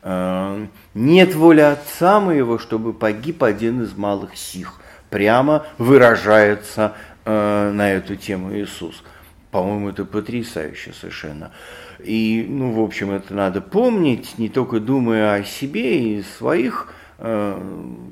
Э, 0.03 0.67
нет 0.93 1.35
воли 1.35 1.59
Отца 1.59 2.21
моего, 2.21 2.57
чтобы 2.59 2.93
погиб 2.93 3.43
один 3.43 3.83
из 3.83 3.93
малых 3.93 4.37
сих. 4.37 4.79
Прямо 5.09 5.65
выражается 5.77 6.95
на 7.25 7.91
эту 7.91 8.15
тему 8.15 8.55
Иисус. 8.55 9.03
По-моему, 9.51 9.89
это 9.89 10.05
потрясающе 10.05 10.93
совершенно. 10.93 11.51
И, 11.99 12.45
ну, 12.47 12.71
в 12.71 12.79
общем, 12.79 13.11
это 13.11 13.33
надо 13.33 13.61
помнить, 13.61 14.37
не 14.37 14.47
только 14.47 14.79
думая 14.79 15.33
о 15.33 15.43
себе 15.43 16.17
и 16.17 16.23
своих 16.23 16.93
э, 17.17 17.61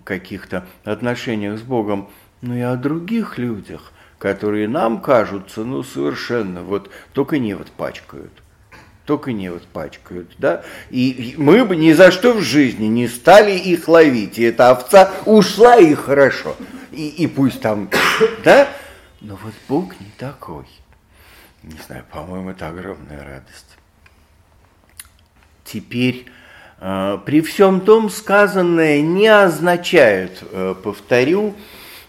каких-то 0.04 0.68
отношениях 0.84 1.58
с 1.58 1.62
Богом, 1.62 2.10
но 2.42 2.56
и 2.56 2.62
о 2.62 2.76
других 2.76 3.38
людях, 3.38 3.94
которые 4.18 4.68
нам 4.68 5.02
кажутся, 5.02 5.64
ну, 5.64 5.82
совершенно, 5.82 6.62
вот, 6.62 6.90
только 7.14 7.40
не 7.40 7.54
вот 7.54 7.68
пачкают. 7.72 8.34
только 9.06 9.32
не 9.32 9.50
вот 9.50 9.64
пачкают, 9.64 10.36
да, 10.38 10.64
и 10.92 11.34
мы 11.38 11.66
бы 11.66 11.76
ни 11.76 11.94
за 11.94 12.12
что 12.12 12.34
в 12.34 12.42
жизни 12.42 12.86
не 12.86 13.08
стали 13.08 13.58
их 13.58 13.88
ловить, 13.88 14.38
и 14.38 14.44
эта 14.44 14.70
овца 14.70 15.12
ушла 15.26 15.78
и 15.78 15.96
хорошо, 15.96 16.56
и, 16.92 17.08
и 17.08 17.26
пусть 17.26 17.60
там, 17.60 17.90
да, 18.44 18.68
но 19.22 19.36
вот 19.42 19.54
Бог 19.68 20.00
не 20.00 20.12
такой. 20.18 20.66
Не 21.64 21.78
знаю, 21.86 22.03
по-моему, 22.12 22.51
это 22.51 22.70
огромная 22.70 23.24
радость. 23.24 23.78
Теперь 25.66 26.26
э, 26.80 27.18
при 27.26 27.41
всем 27.41 27.82
том 27.82 28.10
сказанное 28.10 29.01
не 29.01 29.28
означает, 29.28 30.41
э, 30.51 30.76
повторю, 30.82 31.55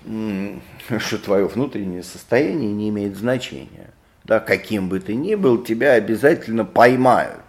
что 0.99 1.19
твое 1.19 1.47
внутреннее 1.47 2.03
состояние 2.03 2.73
не 2.73 2.89
имеет 2.89 3.17
значения. 3.17 3.91
Да, 4.25 4.39
каким 4.39 4.89
бы 4.89 5.01
ты 5.01 5.15
ни 5.15 5.35
был, 5.35 5.63
тебя 5.63 5.93
обязательно 5.93 6.65
поймают. 6.65 7.41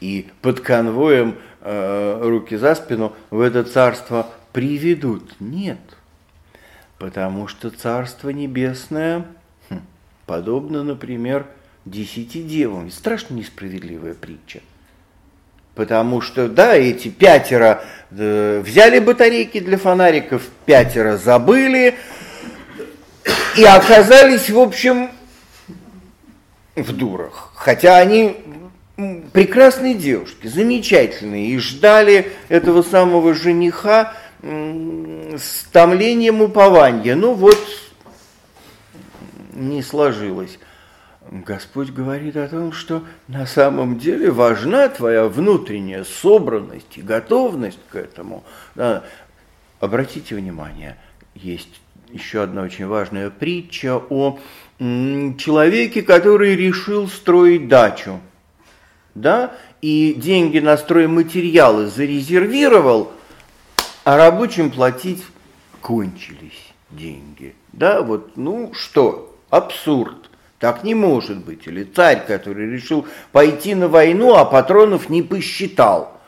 И 0.00 0.30
под 0.40 0.60
конвоем 0.60 1.36
э, 1.60 2.20
руки 2.22 2.56
за 2.56 2.74
спину 2.74 3.14
в 3.30 3.40
это 3.40 3.64
царство 3.64 4.28
приведут. 4.52 5.34
Нет. 5.40 5.78
Потому 6.98 7.48
что 7.48 7.70
Царство 7.70 8.30
Небесное 8.30 9.24
подобно, 10.30 10.84
например, 10.84 11.46
десяти 11.84 12.44
девам. 12.44 12.92
Страшно 12.92 13.34
несправедливая 13.34 14.14
притча. 14.14 14.60
Потому 15.74 16.20
что, 16.20 16.48
да, 16.48 16.76
эти 16.76 17.08
пятеро 17.08 17.82
э, 18.12 18.62
взяли 18.64 19.00
батарейки 19.00 19.58
для 19.58 19.76
фонариков, 19.76 20.44
пятеро 20.66 21.16
забыли 21.16 21.96
и 23.56 23.64
оказались, 23.64 24.48
в 24.50 24.58
общем, 24.60 25.10
в 26.76 26.92
дурах. 26.92 27.50
Хотя 27.56 27.96
они 27.98 28.36
прекрасные 29.32 29.94
девушки, 29.94 30.46
замечательные, 30.46 31.48
и 31.48 31.58
ждали 31.58 32.30
этого 32.48 32.82
самого 32.82 33.34
жениха 33.34 34.12
с 34.44 35.64
томлением 35.72 36.40
упования. 36.40 37.16
Ну 37.16 37.34
вот, 37.34 37.58
не 39.60 39.82
сложилось. 39.82 40.58
Господь 41.30 41.90
говорит 41.90 42.36
о 42.36 42.48
том, 42.48 42.72
что 42.72 43.04
на 43.28 43.46
самом 43.46 43.98
деле 43.98 44.30
важна 44.30 44.88
твоя 44.88 45.28
внутренняя 45.28 46.04
собранность 46.04 46.96
и 46.96 47.02
готовность 47.02 47.78
к 47.90 47.96
этому. 47.96 48.42
Да. 48.74 49.04
Обратите 49.80 50.34
внимание, 50.34 50.96
есть 51.34 51.80
еще 52.10 52.42
одна 52.42 52.62
очень 52.62 52.86
важная 52.86 53.30
притча 53.30 53.96
о 53.96 54.38
человеке, 54.78 56.02
который 56.02 56.56
решил 56.56 57.06
строить 57.06 57.68
дачу. 57.68 58.20
Да? 59.14 59.54
И 59.82 60.14
деньги 60.14 60.58
на 60.58 60.76
стройматериалы 60.76 61.86
зарезервировал, 61.86 63.12
а 64.04 64.16
рабочим 64.16 64.70
платить 64.70 65.22
кончились 65.80 66.72
деньги. 66.90 67.54
Да, 67.72 68.02
вот, 68.02 68.36
ну 68.36 68.72
что, 68.74 69.29
абсурд. 69.50 70.30
Так 70.58 70.84
не 70.84 70.94
может 70.94 71.44
быть. 71.44 71.66
Или 71.66 71.84
царь, 71.84 72.24
который 72.26 72.70
решил 72.70 73.06
пойти 73.32 73.74
на 73.74 73.88
войну, 73.88 74.34
а 74.34 74.44
патронов 74.44 75.08
не 75.08 75.22
посчитал. 75.22 76.20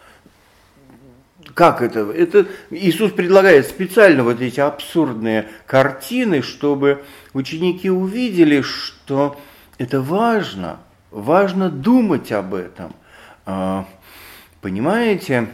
Как 1.55 1.83
это? 1.83 2.11
Это 2.11 2.47
Иисус 2.71 3.13
предлагает 3.13 3.67
специально 3.67 4.25
вот 4.25 4.41
эти 4.41 4.61
абсурдные 4.61 5.49
картины, 5.67 6.41
чтобы 6.41 7.05
ученики 7.35 7.91
увидели, 7.91 8.63
что 8.63 9.39
это 9.77 10.01
важно, 10.01 10.79
важно 11.11 11.69
думать 11.69 12.33
об 12.33 12.55
этом. 12.55 12.95
А, 13.45 13.87
понимаете, 14.63 15.49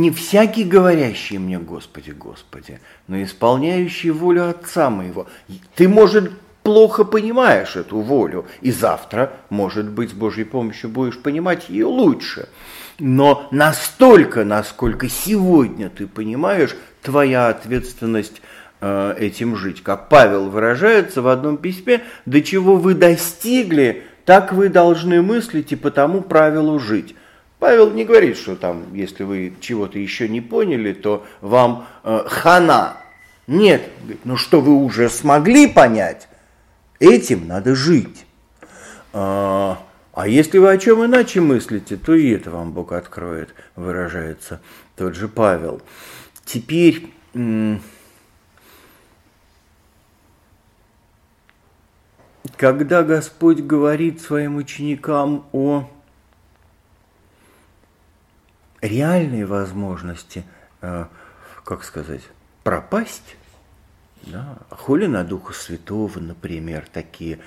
не 0.00 0.10
всякий 0.10 0.64
говорящий 0.64 1.38
мне 1.38 1.58
Господи, 1.58 2.10
Господи, 2.10 2.80
но 3.06 3.22
исполняющий 3.22 4.10
волю 4.10 4.48
Отца 4.50 4.90
моего. 4.90 5.26
Ты, 5.74 5.88
может, 5.88 6.32
плохо 6.62 7.04
понимаешь 7.04 7.76
эту 7.76 8.00
волю, 8.00 8.46
и 8.60 8.72
завтра, 8.72 9.32
может 9.50 9.88
быть, 9.88 10.10
с 10.10 10.14
Божьей 10.14 10.44
помощью 10.44 10.90
будешь 10.90 11.18
понимать 11.18 11.68
ее 11.68 11.86
лучше. 11.86 12.48
Но 12.98 13.48
настолько, 13.50 14.44
насколько 14.44 15.08
сегодня 15.08 15.90
ты 15.90 16.06
понимаешь, 16.06 16.74
твоя 17.02 17.48
ответственность 17.48 18.40
э, 18.80 19.14
этим 19.18 19.56
жить. 19.56 19.82
Как 19.82 20.08
Павел 20.08 20.48
выражается 20.48 21.20
в 21.20 21.28
одном 21.28 21.58
письме, 21.58 22.02
до 22.24 22.40
чего 22.40 22.76
вы 22.76 22.94
достигли, 22.94 24.04
так 24.24 24.52
вы 24.52 24.68
должны 24.68 25.22
мыслить 25.22 25.72
и 25.72 25.76
по 25.76 25.90
тому 25.90 26.22
правилу 26.22 26.78
жить. 26.78 27.14
Павел 27.64 27.90
не 27.92 28.04
говорит, 28.04 28.36
что 28.36 28.56
там, 28.56 28.92
если 28.92 29.24
вы 29.24 29.54
чего-то 29.58 29.98
еще 29.98 30.28
не 30.28 30.42
поняли, 30.42 30.92
то 30.92 31.24
вам 31.40 31.86
э, 32.02 32.24
хана. 32.26 32.98
Нет, 33.46 33.88
ну 34.24 34.36
что 34.36 34.60
вы 34.60 34.74
уже 34.74 35.08
смогли 35.08 35.66
понять, 35.66 36.28
Этим 37.00 37.48
надо 37.48 37.74
жить. 37.74 38.26
А, 39.14 39.82
а 40.12 40.28
если 40.28 40.58
вы 40.58 40.72
о 40.72 40.76
чем 40.76 41.06
иначе 41.06 41.40
мыслите, 41.40 41.96
то 41.96 42.14
и 42.14 42.32
это 42.32 42.50
вам 42.50 42.72
Бог 42.72 42.92
откроет, 42.92 43.54
выражается 43.76 44.60
тот 44.94 45.14
же 45.14 45.28
Павел. 45.28 45.80
Теперь 46.44 47.08
когда 52.58 53.02
Господь 53.02 53.60
говорит 53.60 54.20
своим 54.20 54.56
ученикам 54.56 55.46
о 55.52 55.88
реальной 58.84 59.44
возможности, 59.44 60.44
э, 60.82 61.06
как 61.64 61.84
сказать, 61.84 62.22
пропасть, 62.62 63.36
да? 64.22 64.58
Хули 64.70 65.06
на 65.06 65.24
Духа 65.24 65.52
Святого, 65.52 66.18
например, 66.18 66.84
такие 66.92 67.38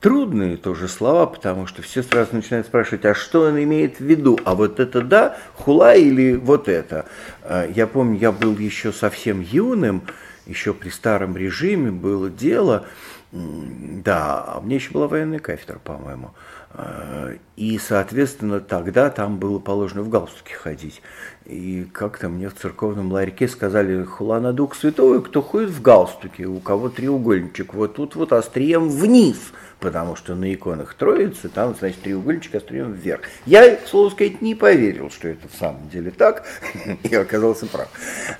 трудные 0.00 0.56
тоже 0.56 0.88
слова, 0.88 1.26
потому 1.26 1.66
что 1.66 1.82
все 1.82 2.02
сразу 2.02 2.34
начинают 2.34 2.66
спрашивать, 2.66 3.04
а 3.04 3.14
что 3.14 3.42
он 3.42 3.62
имеет 3.62 3.98
в 3.98 4.04
виду? 4.04 4.38
А 4.44 4.54
вот 4.54 4.80
это 4.80 5.02
да, 5.02 5.36
хула 5.54 5.94
или 5.94 6.34
вот 6.34 6.68
это? 6.68 7.06
А, 7.42 7.66
я 7.66 7.86
помню, 7.86 8.18
я 8.18 8.32
был 8.32 8.56
еще 8.58 8.92
совсем 8.92 9.40
юным, 9.40 10.02
еще 10.46 10.74
при 10.74 10.90
старом 10.90 11.36
режиме 11.36 11.90
было 11.90 12.30
дело, 12.30 12.86
да, 13.32 14.44
а 14.46 14.60
мне 14.62 14.76
еще 14.76 14.92
была 14.92 15.08
военная 15.08 15.40
кафедра, 15.40 15.78
по-моему. 15.78 16.32
А, 16.78 17.32
и, 17.56 17.78
соответственно, 17.78 18.60
тогда 18.60 19.08
там 19.08 19.38
было 19.38 19.58
положено 19.58 20.02
в 20.02 20.10
галстуке 20.10 20.54
ходить. 20.54 21.00
И 21.46 21.88
как-то 21.90 22.28
мне 22.28 22.50
в 22.50 22.54
церковном 22.54 23.10
ларьке 23.10 23.48
сказали, 23.48 24.04
хула 24.04 24.40
на 24.40 24.52
дух 24.52 24.74
святого, 24.74 25.20
кто 25.20 25.40
ходит 25.40 25.70
в 25.70 25.80
галстуке, 25.80 26.44
у 26.44 26.60
кого 26.60 26.90
треугольничек, 26.90 27.72
вот 27.72 27.94
тут 27.94 28.14
вот 28.14 28.34
острием 28.34 28.90
вниз, 28.90 29.38
потому 29.80 30.16
что 30.16 30.34
на 30.34 30.52
иконах 30.52 30.92
Троицы 30.92 31.48
там, 31.48 31.74
значит, 31.78 32.02
треугольничек 32.02 32.56
острием 32.56 32.92
вверх. 32.92 33.22
Я, 33.46 33.76
к 33.76 33.86
сказать, 33.86 34.42
не 34.42 34.54
поверил, 34.54 35.10
что 35.10 35.28
это 35.28 35.48
в 35.48 35.54
самом 35.54 35.88
деле 35.88 36.10
так, 36.10 36.44
и 37.04 37.14
оказался 37.14 37.66
прав. 37.66 37.88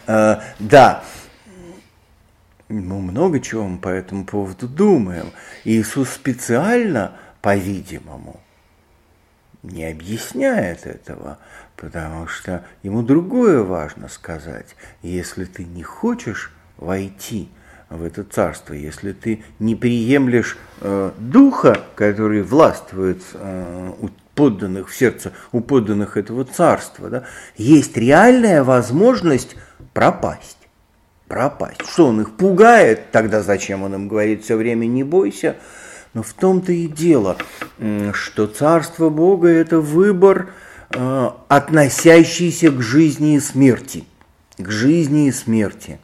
А, 0.06 0.42
да, 0.58 1.02
мы 2.68 3.00
много 3.00 3.40
чего 3.40 3.78
по 3.78 3.88
этому 3.88 4.26
поводу 4.26 4.68
думаем. 4.68 5.30
Иисус 5.64 6.10
специально, 6.10 7.12
по-видимому, 7.46 8.40
не 9.62 9.84
объясняет 9.84 10.84
этого, 10.84 11.38
потому 11.76 12.26
что 12.26 12.64
ему 12.82 13.04
другое 13.04 13.62
важно 13.62 14.08
сказать. 14.08 14.74
Если 15.00 15.44
ты 15.44 15.62
не 15.62 15.84
хочешь 15.84 16.52
войти 16.76 17.48
в 17.88 18.02
это 18.02 18.24
царство, 18.24 18.74
если 18.74 19.12
ты 19.12 19.44
не 19.60 19.76
приемлешь 19.76 20.58
э, 20.80 21.12
духа, 21.18 21.82
который 21.94 22.42
властвует 22.42 23.22
э, 23.34 23.92
у 24.00 24.08
подданных 24.34 24.88
в 24.88 24.96
сердце, 24.96 25.30
у 25.52 25.60
подданных 25.60 26.16
этого 26.16 26.44
царства, 26.44 27.08
да, 27.08 27.24
есть 27.56 27.96
реальная 27.96 28.64
возможность 28.64 29.54
пропасть. 29.94 30.58
Пропасть. 31.28 31.86
Что 31.88 32.08
он 32.08 32.22
их 32.22 32.36
пугает? 32.36 33.12
Тогда 33.12 33.40
зачем 33.40 33.84
он 33.84 33.94
им 33.94 34.08
говорит 34.08 34.42
все 34.42 34.56
время 34.56 34.86
«не 34.86 35.04
бойся»? 35.04 35.54
Но 36.16 36.24
в 36.24 36.32
том-то 36.32 36.72
и 36.72 36.88
дело, 36.88 37.36
что 38.12 38.48
Царство 38.48 39.10
Бога– 39.10 39.48
это 39.50 39.80
выбор– 39.80 40.50
Э, 40.90 41.30
относящийся 41.48 42.70
к 42.70 42.80
жизни 42.80 43.36
и 43.36 43.40
смерти. 43.40 44.04
К 44.56 44.70
жизни 44.70 45.28
и 45.28 45.32
смерти. 45.32 45.98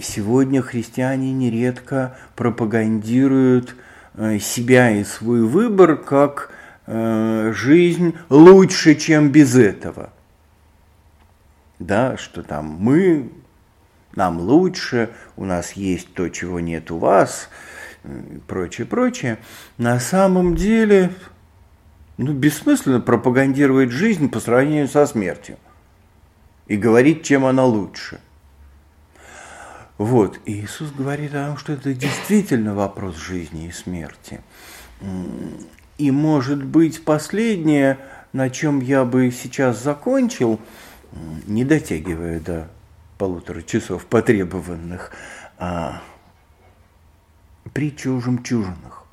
Сегодня 0.00 0.62
христиане 0.62 1.32
нередко 1.32 2.16
пропагандируют 2.34 3.76
э, 4.14 4.38
себя 4.38 4.90
и 4.90 5.04
свой 5.04 5.42
выбор 5.42 5.96
как 5.96 6.50
э, 6.86 7.52
жизнь 7.54 8.16
лучше, 8.28 8.94
чем 8.94 9.30
без 9.30 9.56
этого. 9.56 10.10
Да, 11.78 12.16
что 12.16 12.42
там 12.42 12.66
мы, 12.66 13.30
нам 14.14 14.40
лучше, 14.40 15.10
у 15.36 15.44
нас 15.44 15.72
есть 15.72 16.14
то, 16.14 16.28
чего 16.28 16.60
нет 16.60 16.90
у 16.90 16.98
вас, 16.98 17.48
прочее, 18.46 18.86
прочее. 18.86 19.38
На 19.78 19.98
самом 20.00 20.54
деле 20.54 21.10
Ну, 22.16 22.32
бессмысленно 22.32 23.00
пропагандировать 23.00 23.90
жизнь 23.90 24.30
по 24.30 24.38
сравнению 24.38 24.86
со 24.88 25.04
смертью 25.06 25.56
и 26.68 26.76
говорить, 26.76 27.24
чем 27.24 27.44
она 27.44 27.64
лучше. 27.64 28.20
Вот, 29.98 30.38
и 30.44 30.60
Иисус 30.60 30.90
говорит 30.92 31.34
о 31.34 31.48
том, 31.48 31.56
что 31.56 31.72
это 31.72 31.92
действительно 31.92 32.74
вопрос 32.74 33.16
жизни 33.16 33.66
и 33.66 33.72
смерти. 33.72 34.40
И, 35.98 36.10
может 36.10 36.64
быть, 36.64 37.04
последнее, 37.04 37.98
на 38.32 38.48
чем 38.50 38.80
я 38.80 39.04
бы 39.04 39.30
сейчас 39.30 39.82
закончил, 39.82 40.60
не 41.46 41.64
дотягивая 41.64 42.40
до 42.40 42.68
полутора 43.18 43.62
часов 43.62 44.06
потребованных, 44.06 45.12
а 45.58 46.02
притча 47.72 48.10
о 48.10 48.20
жемчужинах 48.20 49.04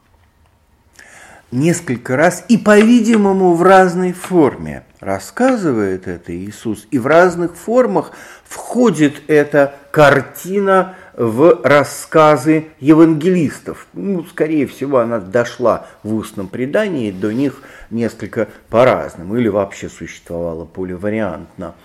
несколько 1.52 2.16
раз 2.16 2.46
и, 2.48 2.58
по-видимому, 2.58 3.54
в 3.54 3.62
разной 3.62 4.14
форме 4.14 4.84
рассказывает 5.00 6.08
это 6.08 6.36
Иисус, 6.36 6.88
и 6.92 7.00
в 7.00 7.08
разных 7.08 7.56
формах 7.56 8.12
входит 8.46 9.22
эта 9.28 9.76
картина 9.92 10.96
в 11.14 11.60
рассказы 11.64 12.68
евангелистов. 12.80 13.88
Ну, 13.94 14.24
скорее 14.26 14.66
всего, 14.68 15.00
она 15.00 15.20
дошла 15.20 15.88
в 16.04 16.14
устном 16.16 16.48
предании 16.48 17.12
до 17.12 17.34
них 17.34 17.62
несколько 17.90 18.48
по-разному, 18.70 19.36
или 19.36 19.50
вообще 19.50 19.90
существовала 19.90 20.66
поливариантно. 20.66 21.76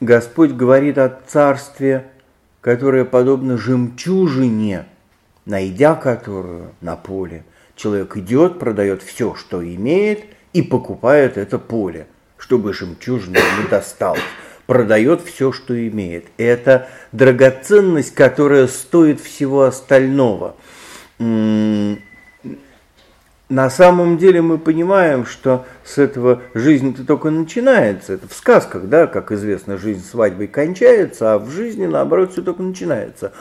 Господь 0.00 0.50
говорит 0.52 0.98
о 0.98 1.18
царстве, 1.26 2.06
которое 2.66 3.06
подобно 3.06 3.56
жемчужине, 3.56 4.84
найдя 5.46 5.94
которую 5.94 6.72
на 6.82 6.96
поле– 6.96 7.42
Человек 7.76 8.16
идет, 8.16 8.58
продает 8.58 9.02
все, 9.02 9.34
что 9.34 9.62
имеет, 9.62 10.24
и 10.54 10.62
покупает 10.62 11.36
это 11.36 11.58
поле, 11.58 12.06
чтобы 12.38 12.72
жемчужина 12.72 13.36
не 13.36 13.68
досталось. 13.68 14.22
Продает 14.66 15.20
все, 15.20 15.52
что 15.52 15.78
имеет. 15.88 16.24
Это 16.38 16.88
драгоценность, 17.12 18.14
которая 18.14 18.66
стоит 18.66 19.20
всего 19.20 19.64
остального. 19.64 20.56
На 23.48 23.70
самом 23.70 24.18
деле 24.18 24.42
мы 24.42 24.58
понимаем, 24.58 25.24
что 25.24 25.66
с 25.84 25.98
этого 25.98 26.42
жизнь-то 26.54 27.04
только 27.04 27.30
начинается. 27.30 28.14
Это 28.14 28.26
в 28.28 28.32
сказках, 28.32 28.88
да, 28.88 29.06
как 29.06 29.30
известно, 29.30 29.78
жизнь 29.78 30.04
свадьбой 30.04 30.48
кончается, 30.48 31.34
а 31.34 31.38
в 31.38 31.50
жизни, 31.50 31.86
наоборот, 31.86 32.32
все 32.32 32.42
только 32.42 32.62
начинается. 32.62 33.32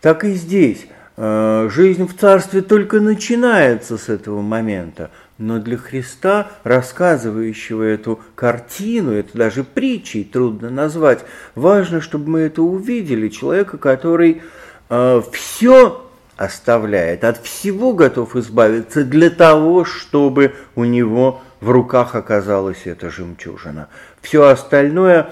Так 0.00 0.24
и 0.24 0.32
здесь. 0.32 0.86
Э, 1.18 1.68
жизнь 1.70 2.08
в 2.08 2.16
царстве 2.16 2.62
только 2.62 2.98
начинается 3.00 3.98
с 3.98 4.08
этого 4.08 4.40
момента. 4.40 5.10
Но 5.36 5.58
для 5.58 5.76
Христа, 5.76 6.50
рассказывающего 6.64 7.82
эту 7.82 8.20
картину, 8.34 9.12
это 9.12 9.36
даже 9.36 9.64
притчей 9.64 10.24
трудно 10.24 10.70
назвать, 10.70 11.24
важно, 11.54 12.00
чтобы 12.00 12.30
мы 12.30 12.40
это 12.40 12.62
увидели. 12.62 13.28
Человека, 13.28 13.76
который 13.76 14.40
э, 14.88 15.22
все 15.32 16.06
оставляет, 16.42 17.22
от 17.24 17.38
всего 17.38 17.92
готов 17.92 18.34
избавиться 18.34 19.04
для 19.04 19.30
того, 19.30 19.84
чтобы 19.84 20.54
у 20.74 20.84
него 20.84 21.40
в 21.60 21.70
руках 21.70 22.16
оказалась 22.16 22.82
эта 22.84 23.10
жемчужина. 23.10 23.88
Все 24.20 24.48
остальное, 24.48 25.30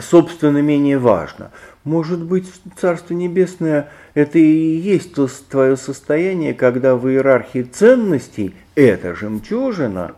собственно, 0.00 0.62
менее 0.62 0.98
важно. 0.98 1.50
Может 1.84 2.22
быть, 2.22 2.46
Царство 2.80 3.12
Небесное– 3.12 3.90
это 4.14 4.38
и 4.38 4.42
есть 4.42 5.14
то 5.14 5.28
твое 5.50 5.76
состояние, 5.76 6.54
когда 6.54 6.96
в 6.96 7.06
иерархии 7.08 7.62
ценностей 7.62 8.54
эта 8.74 9.14
жемчужина, 9.14 10.14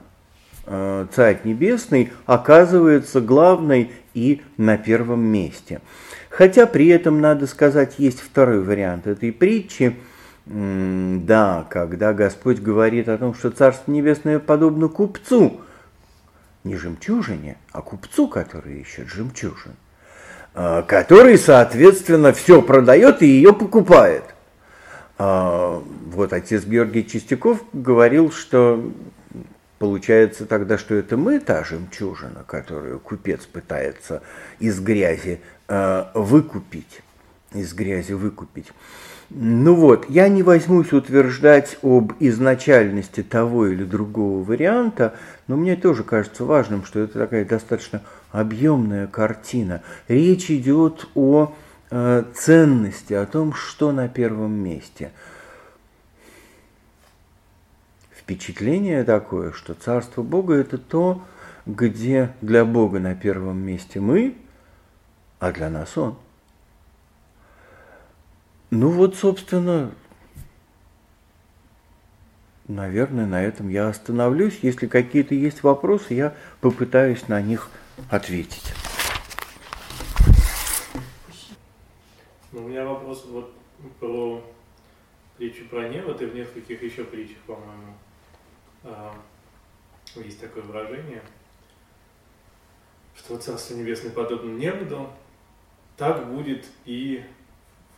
э, 0.67 1.07
Царь 1.15 1.41
Небесный, 1.43 2.13
оказывается 2.27 3.21
главной 3.21 3.91
и 4.15 4.43
на 4.57 4.77
первом 4.77 5.25
месте. 5.25 5.81
Хотя 6.31 6.67
при 6.67 6.87
этом, 6.89 7.21
надо 7.21 7.47
сказать, 7.47 7.97
есть 7.99 8.21
второй 8.21 8.63
вариант 8.63 9.07
этой 9.07 9.33
притчи, 9.33 9.97
да, 10.45 11.67
когда 11.71 12.13
Господь 12.13 12.59
говорит 12.59 13.09
о 13.09 13.19
том, 13.19 13.35
что 13.35 13.51
Царство 13.51 13.91
Небесное 13.93 14.39
подобно 14.39 14.89
купцу, 14.89 15.61
не 16.65 16.77
жемчужине, 16.77 17.59
а 17.73 17.83
купцу, 17.83 18.29
который 18.29 18.81
ищет 18.81 19.09
жемчужин. 19.09 19.73
А, 20.55 20.83
который, 20.83 21.39
соответственно, 21.39 22.33
все 22.33 22.61
продает 22.61 23.23
и 23.23 23.27
ее 23.27 23.53
покупает. 23.53 24.25
А, 25.19 25.83
вот 26.07 26.33
отец 26.33 26.65
Георгий 26.65 27.07
Чистяков 27.07 27.65
говорил, 27.73 28.31
что 28.31 28.93
получается 29.79 30.45
тогда, 30.47 30.77
что 30.77 30.95
это 30.95 31.17
мы 31.17 31.41
та 31.41 31.65
жемчужина, 31.65 32.45
которую 32.47 33.01
купец 33.01 33.47
пытается 33.47 34.23
из 34.59 34.79
грязи 34.81 35.41
а, 35.69 36.11
выкупить, 36.15 37.03
из 37.55 37.73
грязи 37.73 38.13
выкупить. 38.13 38.67
Ну 39.35 39.75
вот, 39.75 40.11
я 40.11 40.29
не 40.29 40.43
возьмусь 40.43 40.93
утверждать 40.93 41.79
об 41.83 42.13
изначальности 42.21 43.23
того 43.23 43.67
или 43.67 43.83
другого 43.83 44.45
варианта, 44.45 45.15
но 45.47 45.57
мне 45.57 45.75
тоже 45.75 46.05
кажется 46.05 46.45
важным, 46.45 46.85
что 46.85 47.01
это 47.01 47.19
такая 47.21 47.47
достаточно 47.47 48.03
объемная 48.31 49.07
картина. 49.07 49.83
Речь 50.07 50.51
идет 50.51 51.09
о 51.15 51.55
э, 51.91 52.25
ценности, 52.35 53.15
о 53.15 53.25
том, 53.25 53.55
что 53.55 53.91
на 53.91 54.07
первом 54.07 54.53
месте. 54.53 55.13
Впечатление 58.15 59.03
такое, 59.03 59.53
что 59.53 59.73
Царство 59.73 60.23
Бога– 60.23 60.55
это 60.57 60.77
то, 60.77 61.23
где 61.65 62.35
для 62.43 62.67
Бога 62.67 63.01
на 63.01 63.15
первом 63.15 63.63
месте 63.63 63.99
мы, 63.99 64.37
а 65.41 65.53
для 65.53 65.71
нас 65.71 65.97
Он. 65.97 66.17
Ну 68.75 68.89
вот, 68.89 69.17
собственно, 69.17 69.95
наверное, 72.67 73.27
на 73.27 73.43
этом 73.45 73.69
я 73.69 73.87
остановлюсь. 73.89 74.61
Если 74.63 74.87
какие-то 74.87 75.35
есть 75.35 75.63
вопросы, 75.63 76.15
я 76.15 76.35
попытаюсь 76.63 77.29
на 77.29 77.43
них 77.43 77.69
ответить. 78.11 78.73
Ну, 82.51 82.65
у 82.65 82.69
меня 82.69 82.87
вопрос 82.87 83.27
вот 83.29 83.55
про 84.01 84.43
притчу 85.37 85.67
про 85.69 85.91
небо, 85.91 86.15
ты 86.15 86.27
в 86.27 86.35
нескольких 86.35 86.83
еще 86.83 87.05
притчах, 87.05 87.43
по-моему, 87.47 87.95
а, 88.85 89.15
есть 90.17 90.41
такое 90.41 90.63
выражение, 90.63 91.21
что 93.17 93.37
Царство 93.37 93.75
Небесное 93.75 94.13
подобно 94.13 94.57
небу, 94.57 95.11
так 95.99 96.27
будет 96.27 96.65
и 96.87 97.23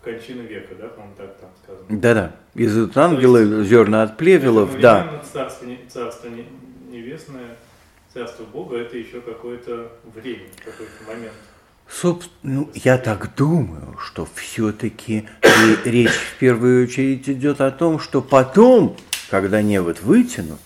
в 0.04 0.10
кончину 0.10 0.42
века, 0.42 0.74
да, 0.78 0.88
по-моему, 0.88 1.14
так 1.16 1.36
там 1.38 1.50
сказано. 1.62 1.86
Да-да, 1.88 2.36
из 2.54 2.96
ангела 2.96 3.64
зерна 3.64 4.02
от 4.02 4.18
плевелов, 4.18 4.78
да. 4.78 5.22
Царство, 5.32 5.66
царство 5.88 6.28
Небесное 6.90 7.56
Царство 8.12 8.44
Бога 8.44 8.76
это 8.76 8.96
еще 8.96 9.20
какое-то 9.20 9.90
время, 10.14 10.44
какой-то 10.64 11.04
момент. 11.08 11.32
Собственно, 11.88 12.60
ну, 12.60 12.70
я 12.74 12.96
так 12.98 13.34
думаю, 13.34 13.96
что 13.98 14.28
все-таки 14.34 15.26
речь 15.84 16.12
в 16.12 16.38
первую 16.38 16.84
очередь 16.84 17.28
идет 17.28 17.60
о 17.60 17.70
том, 17.70 17.98
что 17.98 18.22
потом, 18.22 18.96
когда 19.30 19.62
невод 19.62 20.00
вытянут, 20.00 20.60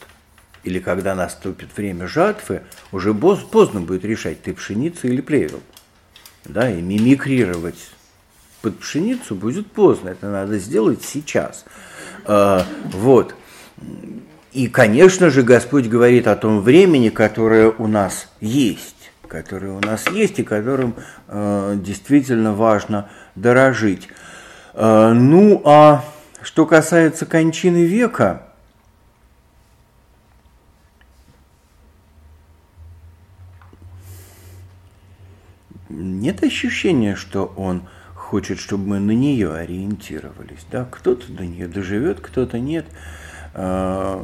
или 0.65 0.78
когда 0.78 1.15
наступит 1.15 1.69
время 1.77 2.06
жатвы, 2.06 2.62
уже 2.93 3.15
поздно 3.15 3.81
будет 3.81 4.05
решать, 4.05 4.43
ты 4.43 4.52
пшеница 4.52 5.06
или 5.06 5.20
плевел. 5.20 5.60
Да, 6.44 6.70
и 6.70 6.82
мимикрировать 6.82 7.78
под 8.62 8.78
пшеницу 8.78 9.35
будет 9.35 9.70
поздно, 9.70 10.10
это 10.10 10.28
надо 10.28 10.59
сделать 10.59 11.02
сейчас. 11.02 11.64
А, 12.24 12.64
вот. 12.93 13.35
И, 14.52 14.66
конечно 14.66 15.30
же, 15.30 15.43
Господь 15.43 15.86
говорит 15.86 16.26
о 16.26 16.36
том 16.36 16.60
времени, 16.60 17.10
которое 17.10 17.70
у 17.70 17.86
нас 17.86 18.28
есть, 18.40 19.10
которое 19.26 19.72
у 19.72 19.80
нас 19.80 20.09
есть 20.09 20.39
и 20.39 20.43
которым 20.43 20.97
э, 21.28 21.76
действительно 21.76 22.55
важно 22.55 23.10
дорожить. 23.35 24.09
Э, 24.74 25.12
ну, 25.12 25.62
а 25.64 26.05
что 26.43 26.66
касается 26.66 27.26
кончины 27.26 27.85
века, 27.85 28.48
нет 35.89 36.43
ощущения, 36.43 37.14
что 37.14 37.52
он 37.56 37.82
хочет, 38.28 38.59
чтобы 38.59 38.86
мы 38.86 39.00
на 39.00 39.12
нее 39.12 39.55
ориентировались. 39.55 40.66
Да? 40.70 40.86
Кто-то 40.90 41.32
до 41.32 41.46
нее 41.46 41.66
доживет, 41.66 42.20
кто-то 42.20 42.59
нет. 42.60 42.84
А, 43.55 44.22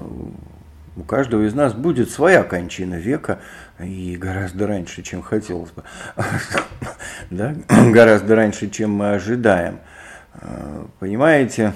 у 0.94 1.02
каждого 1.04 1.46
из 1.46 1.54
нас 1.54 1.72
будет 1.72 2.10
своя 2.10 2.44
кончина 2.44 2.96
века, 2.96 3.40
и 3.80 4.14
гораздо 4.16 4.66
раньше, 4.66 5.02
чем 5.02 5.22
хотелось 5.22 5.70
бы, 5.70 5.84
да? 7.30 7.54
гораздо 7.92 8.36
раньше, 8.36 8.68
чем 8.68 8.90
мы 8.92 9.14
ожидаем. 9.14 9.80
А, 10.34 10.86
понимаете? 10.98 11.72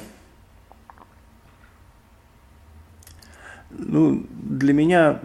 Ну, 3.71 4.27
для 4.31 4.75
меня 4.75 5.21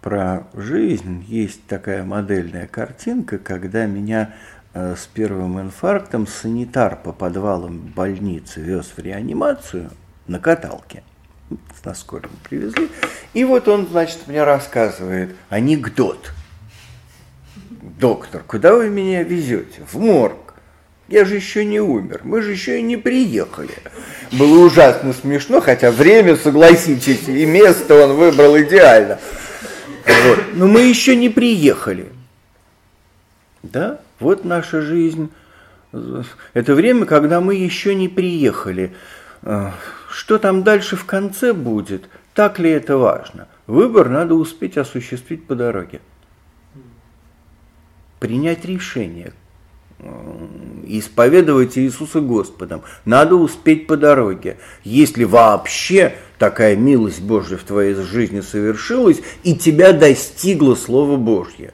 про 0.00 0.46
жизнь 0.54 1.24
есть 1.26 1.66
такая 1.66 2.04
модельная 2.04 2.68
картинка, 2.68 3.38
когда 3.38 3.86
меня 3.86 4.34
с 4.78 5.08
первым 5.12 5.60
инфарктом 5.60 6.26
санитар 6.26 6.96
по 6.96 7.12
подвалам 7.12 7.78
больницы 7.78 8.60
вез 8.60 8.92
в 8.96 9.00
реанимацию 9.00 9.90
на 10.26 10.38
каталке. 10.38 11.02
На 11.84 11.94
скором 11.94 12.30
привезли. 12.48 12.90
И 13.32 13.44
вот 13.44 13.66
он, 13.68 13.88
значит, 13.88 14.26
мне 14.26 14.44
рассказывает 14.44 15.34
анекдот. 15.48 16.32
Доктор, 17.98 18.42
куда 18.42 18.74
вы 18.74 18.90
меня 18.90 19.22
везете? 19.22 19.82
В 19.90 19.98
морг. 19.98 20.54
Я 21.08 21.24
же 21.24 21.36
еще 21.36 21.64
не 21.64 21.80
умер, 21.80 22.20
мы 22.24 22.42
же 22.42 22.52
еще 22.52 22.80
и 22.80 22.82
не 22.82 22.98
приехали. 22.98 23.74
Было 24.30 24.66
ужасно 24.66 25.14
смешно, 25.14 25.62
хотя 25.62 25.90
время, 25.90 26.36
согласитесь, 26.36 27.26
и 27.26 27.46
место 27.46 27.94
он 28.04 28.14
выбрал 28.14 28.58
идеально. 28.58 29.18
Вот. 30.04 30.38
Но 30.52 30.66
мы 30.66 30.82
еще 30.82 31.16
не 31.16 31.30
приехали. 31.30 32.12
Да, 33.62 34.00
вот 34.20 34.44
наша 34.44 34.82
жизнь. 34.82 35.30
Это 36.52 36.74
время, 36.74 37.06
когда 37.06 37.40
мы 37.40 37.54
еще 37.54 37.94
не 37.94 38.08
приехали. 38.08 38.94
А, 39.42 39.72
что 40.10 40.38
там 40.38 40.62
дальше 40.62 40.96
в 40.96 41.04
конце 41.04 41.52
будет, 41.52 42.08
так 42.34 42.58
ли 42.58 42.70
это 42.70 42.96
важно? 42.96 43.48
Выбор 43.66 44.08
надо 44.08 44.34
успеть 44.34 44.76
осуществить 44.76 45.46
по 45.46 45.54
дороге. 45.54 46.00
Принять 48.18 48.64
решение, 48.64 49.32
исповедовать 50.86 51.78
Иисуса 51.78 52.20
Господом. 52.20 52.82
Надо 53.04 53.36
успеть 53.36 53.86
по 53.86 53.96
дороге. 53.96 54.58
Если 54.82 55.24
вообще 55.24 56.14
такая 56.38 56.76
милость 56.76 57.20
Божья 57.20 57.56
в 57.56 57.62
твоей 57.62 57.94
жизни 57.94 58.40
совершилась, 58.40 59.20
и 59.44 59.56
тебя 59.56 59.92
достигло 59.92 60.74
Слово 60.74 61.16
Божье. 61.16 61.72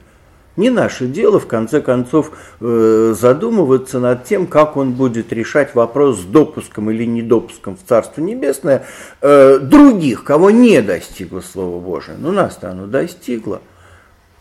Не 0.55 0.69
наше 0.69 1.07
дело, 1.07 1.39
в 1.39 1.47
конце 1.47 1.81
концов, 1.81 2.31
э, 2.61 3.13
задумываться 3.17 3.99
над 3.99 4.23
тем, 4.23 4.47
как 4.47 4.77
он 4.77 4.93
будет 4.93 5.33
решать 5.33 5.75
вопрос 5.75 6.21
с 6.21 6.23
допуском 6.23 6.89
или 6.91 7.05
недопуском 7.05 7.75
в 7.75 7.83
Царство 7.83 8.21
Небесное 8.21 8.85
э, 9.21 9.59
других, 9.59 10.23
кого 10.23 10.51
не 10.51 10.81
достигло 10.81 11.41
Слово 11.41 11.79
Божие. 11.79 12.17
Но 12.17 12.31
нас-то 12.31 12.71
оно 12.71 12.87
достигло. 12.87 13.61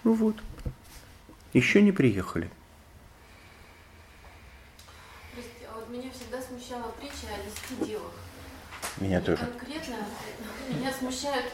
Ну 0.05 0.13
вот, 0.13 0.37
еще 1.53 1.83
не 1.83 1.93
приехали. 1.93 2.49
Меня 9.01 9.21
тоже. 9.21 9.39
Конкретно 9.59 9.97
меня 10.69 10.93
смущают 10.93 11.47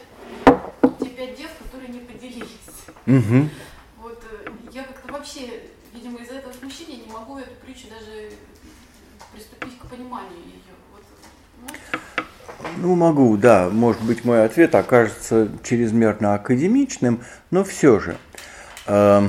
те 1.00 1.08
пять 1.08 1.36
дев, 1.36 1.50
которые 1.62 1.88
не 1.88 2.00
поделились. 2.00 2.48
Угу. 3.06 3.48
Вот 4.02 4.22
э, 4.30 4.50
я 4.72 4.84
как-то 4.84 5.09
вообще, 5.20 5.60
видимо, 5.92 6.18
из-за 6.20 6.36
этого 6.36 6.52
смущения 6.52 6.96
не 6.96 7.12
могу 7.12 7.38
эту 7.38 7.54
притчу 7.56 7.88
даже 7.88 8.30
приступить 9.32 9.78
к 9.78 9.86
пониманию 9.86 10.38
ее. 10.46 10.74
Вот, 10.92 12.26
ну, 12.78 12.94
могу, 12.94 13.36
да. 13.36 13.68
Может 13.68 14.02
быть, 14.02 14.24
мой 14.24 14.44
ответ 14.44 14.74
окажется 14.74 15.50
чрезмерно 15.62 16.34
академичным, 16.34 17.22
но 17.50 17.64
все 17.64 18.00
же. 18.00 18.16
Э, 18.86 19.28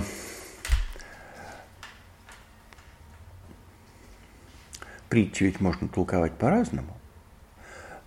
притчи 5.10 5.44
ведь 5.44 5.60
можно 5.60 5.90
толковать 5.90 6.34
по-разному 6.34 6.98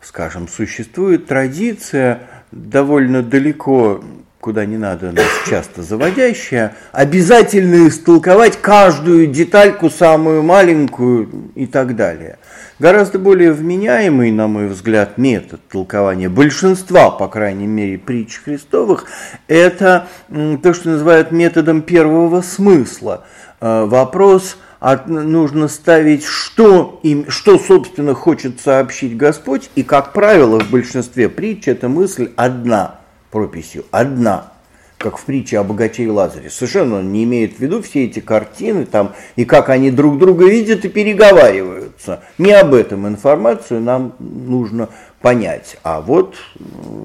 скажем, 0.01 0.49
существует 0.49 1.27
традиция 1.27 2.29
довольно 2.53 3.23
далеко, 3.23 4.05
куда 4.45 4.67
не 4.67 4.77
надо 4.77 5.11
нас 5.11 5.25
часто 5.49 5.83
заводящая, 5.83 6.75
обязательно 6.93 7.89
истолковать 7.89 8.61
каждую 8.61 9.29
детальку, 9.29 9.89
самую 9.89 10.43
маленькую 10.43 11.51
и 11.55 11.65
так 11.65 11.97
далее. 11.97 12.37
Гораздо 12.79 13.19
более 13.19 13.53
вменяемый, 13.53 14.31
на 14.33 14.47
мой 14.47 14.67
взгляд, 14.67 15.17
метод 15.17 15.63
толкования 15.67 16.29
большинства, 16.29 17.11
по 17.11 17.27
крайней 17.27 17.67
мере, 17.67 17.97
притч 17.97 18.43
Христовых, 18.45 19.07
это 19.49 20.09
то, 20.29 20.75
что 20.75 20.91
называют 20.91 21.33
методом 21.33 21.81
первого 21.81 22.43
смысла. 22.43 23.25
Э, 23.63 23.87
вопрос– 23.87 24.59
а 24.85 25.03
нужно 25.07 25.69
ставить, 25.69 26.25
что, 26.27 27.01
им, 27.03 27.31
что, 27.31 27.59
собственно, 27.59 28.13
хочет 28.13 28.61
сообщить 28.61 29.17
Господь. 29.17 29.71
И, 29.77 29.83
как 29.83 30.13
правило, 30.13 30.61
в 30.61 30.69
большинстве 30.69 31.31
притч 31.31 31.69
эта 31.69 31.89
мысль 31.89 32.33
одна, 32.37 32.97
прописью, 33.35 33.85
одна 33.91 34.53
как 34.97 35.19
в 35.19 35.25
притче 35.25 35.59
о 35.59 35.65
богаче 35.65 36.05
и 36.05 36.09
Лазаре. 36.09 36.49
Совершенно 36.49 37.01
он 37.01 37.13
не 37.13 37.25
имеет 37.25 37.57
в 37.57 37.59
виду 37.59 37.83
все 37.83 38.05
эти 38.05 38.21
картины 38.21 38.87
там, 38.87 39.13
и 39.37 39.45
как 39.45 39.69
они 39.69 39.91
друг 39.91 40.19
друга 40.19 40.49
видят 40.49 40.85
и 40.85 40.89
переговариваются. 40.89 42.23
Не 42.39 42.53
об 42.53 42.73
этом 42.73 43.07
информацию 43.09 43.83
нам 43.83 44.15
нужно 44.21 44.89
понять. 45.21 45.77
А 45.83 46.01
вот, 46.01 46.37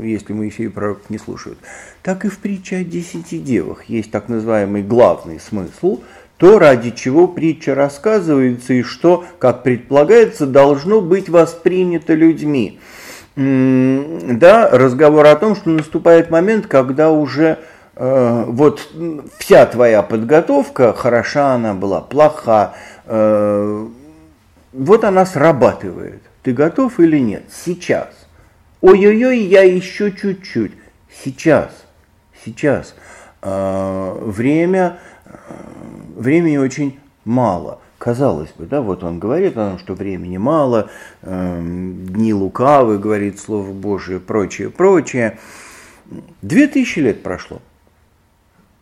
если 0.01 0.33
Моисей 0.33 0.69
пророк 0.69 1.09
не 1.09 1.17
слушают. 1.17 1.57
Так 2.03 2.23
и 2.25 2.29
в 2.29 2.37
притче 2.37 2.77
о 2.77 2.83
десяти 2.83 3.39
девах 3.39 3.85
есть 3.85 4.11
так 4.11 4.29
называемый 4.29 4.83
главный 4.83 5.39
смысл– 5.39 6.01
то, 6.39 6.57
ради 6.57 6.91
чего 6.91 7.27
притча 7.27 7.75
рассказывается 7.75 8.73
и 8.73 8.81
что, 8.81 9.25
как 9.39 9.61
предполагается, 9.61 10.47
должно 10.47 11.01
быть 11.01 11.27
воспринято 11.27 12.13
людьми. 12.13 12.79
Да, 13.39 14.69
разговор 14.69 15.25
о 15.27 15.35
том, 15.37 15.55
что 15.55 15.69
наступает 15.69 16.29
момент, 16.29 16.67
когда 16.67 17.09
уже 17.09 17.59
э, 17.95 18.43
вот 18.47 18.91
вся 19.37 19.65
твоя 19.65 20.03
подготовка, 20.03 20.91
хороша 20.91 21.53
она 21.53 21.73
была, 21.73 22.01
плоха, 22.01 22.73
э, 23.05 23.87
вот 24.73 25.03
она 25.05 25.25
срабатывает. 25.25 26.21
Ты 26.43 26.51
готов 26.51 26.99
или 26.99 27.17
нет? 27.17 27.43
Сейчас. 27.49 28.09
Ой-ой-ой, 28.81 29.39
я 29.39 29.61
еще 29.61 30.11
чуть-чуть. 30.11 30.73
Сейчас. 31.23 31.69
Сейчас. 32.43 32.93
Э, 33.41 34.17
время 34.21 34.99
времени 36.17 36.57
очень 36.57 36.99
мало. 37.23 37.79
Казалось 37.99 38.51
бы, 38.57 38.65
да, 38.65 38.81
вот 38.81 39.03
он 39.03 39.19
говорит 39.19 39.57
о 39.57 39.71
том, 39.71 39.79
что 39.79 39.93
времени 39.93 40.37
мало, 40.37 40.89
э, 41.21 41.59
дни 41.61 42.33
лукавы, 42.33 42.97
говорит 42.97 43.39
Слово 43.39 43.73
Божие, 43.73 44.21
прочее, 44.21 44.69
прочее. 44.69 45.37
Две 46.41 46.67
тысячи 46.67 46.99
лет 46.99 47.21
прошло. 47.21 47.61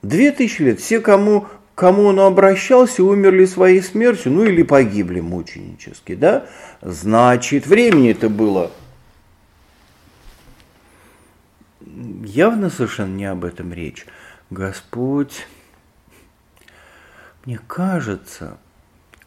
Две 0.03 0.31
тысячи 0.31 0.61
лет. 0.61 0.79
Все, 0.79 1.01
кому, 1.01 1.47
кому 1.73 2.03
он 2.03 2.19
обращался, 2.19 3.03
умерли 3.03 3.45
своей 3.45 3.81
смертью, 3.81 4.33
ну 4.33 4.43
или 4.43 4.61
погибли 4.61 5.19
мученически, 5.19 6.13
да? 6.13 6.45
Значит, 6.81 7.65
времени 7.65 8.11
это 8.11 8.29
было 8.29 8.71
явно 12.23 12.69
совершенно 12.69 13.15
не 13.15 13.25
об 13.25 13.43
этом 13.43 13.73
речь. 13.73 14.05
Господь 14.51 15.47
мне 17.47 17.59
кажется, 17.65 18.57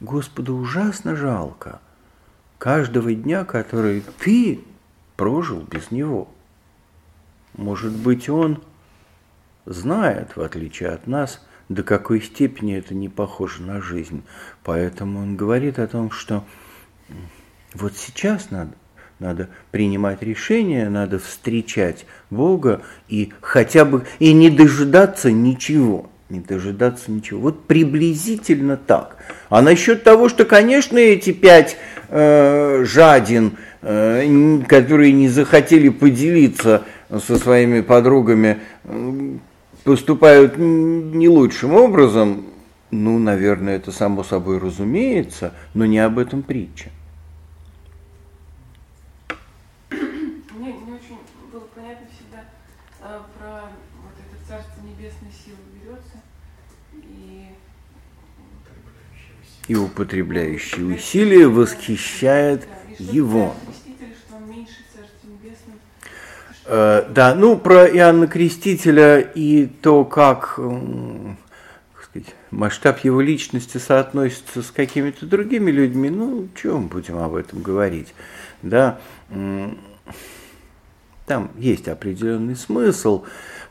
Господу 0.00 0.56
ужасно 0.56 1.14
жалко 1.14 1.80
каждого 2.58 3.14
дня, 3.14 3.44
который 3.44 4.02
ты 4.18 4.60
прожил 5.16 5.60
без 5.60 5.90
Него. 5.90 6.28
Может 7.54 7.92
быть, 7.92 8.28
Он 8.28 8.62
знает, 9.66 10.36
в 10.36 10.40
отличие 10.40 10.90
от 10.90 11.06
нас, 11.06 11.44
до 11.68 11.82
какой 11.82 12.20
степени 12.22 12.76
это 12.76 12.94
не 12.94 13.08
похоже 13.08 13.62
на 13.62 13.80
жизнь. 13.80 14.22
Поэтому 14.64 15.20
Он 15.20 15.36
говорит 15.36 15.78
о 15.78 15.86
том, 15.86 16.10
что 16.10 16.44
вот 17.74 17.94
сейчас 17.94 18.50
надо, 18.50 18.72
надо 19.18 19.50
принимать 19.70 20.22
решения, 20.22 20.88
надо 20.88 21.18
встречать 21.18 22.06
Бога 22.30 22.82
и 23.08 23.32
хотя 23.42 23.84
бы 23.84 24.06
и 24.18 24.32
не 24.32 24.48
дожидаться 24.50 25.30
ничего 25.30 26.10
не 26.30 26.40
дожидаться 26.40 27.10
ничего. 27.10 27.40
Вот 27.40 27.64
приблизительно 27.64 28.76
так. 28.76 29.16
А 29.48 29.62
насчет 29.62 30.04
того, 30.04 30.28
что, 30.28 30.44
конечно, 30.44 30.98
эти 30.98 31.32
пять 31.32 31.76
э, 32.08 32.84
жадин, 32.84 33.56
э, 33.82 34.60
которые 34.68 35.12
не 35.12 35.28
захотели 35.28 35.88
поделиться 35.88 36.84
со 37.10 37.38
своими 37.38 37.80
подругами, 37.80 38.58
э, 38.84 39.36
поступают 39.84 40.56
не 40.56 41.28
лучшим 41.28 41.74
образом, 41.74 42.46
ну, 42.90 43.18
наверное, 43.18 43.76
это 43.76 43.92
само 43.92 44.24
собой 44.24 44.58
разумеется, 44.58 45.52
но 45.74 45.86
не 45.86 45.98
об 45.98 46.18
этом 46.18 46.42
притча. 46.42 46.90
И 59.70 59.76
употребляющий 59.76 60.82
усилия 60.82 61.46
восхищает 61.46 62.66
его. 62.98 63.54
Э, 66.64 67.04
да, 67.08 67.36
ну 67.36 67.56
про 67.56 67.86
Иоанна 67.86 68.26
Крестителя 68.26 69.20
и 69.20 69.66
то, 69.66 70.04
как, 70.04 70.56
как 70.56 72.04
сказать, 72.04 72.34
масштаб 72.50 72.98
его 73.04 73.20
личности 73.20 73.78
соотносится 73.78 74.62
с 74.62 74.72
какими-то 74.72 75.24
другими 75.24 75.70
людьми, 75.70 76.10
ну, 76.10 76.48
чем 76.60 76.88
будем 76.88 77.18
об 77.18 77.36
этом 77.36 77.62
говорить, 77.62 78.12
да, 78.62 78.98
там 81.26 81.52
есть 81.56 81.86
определенный 81.86 82.56
смысл, 82.56 83.24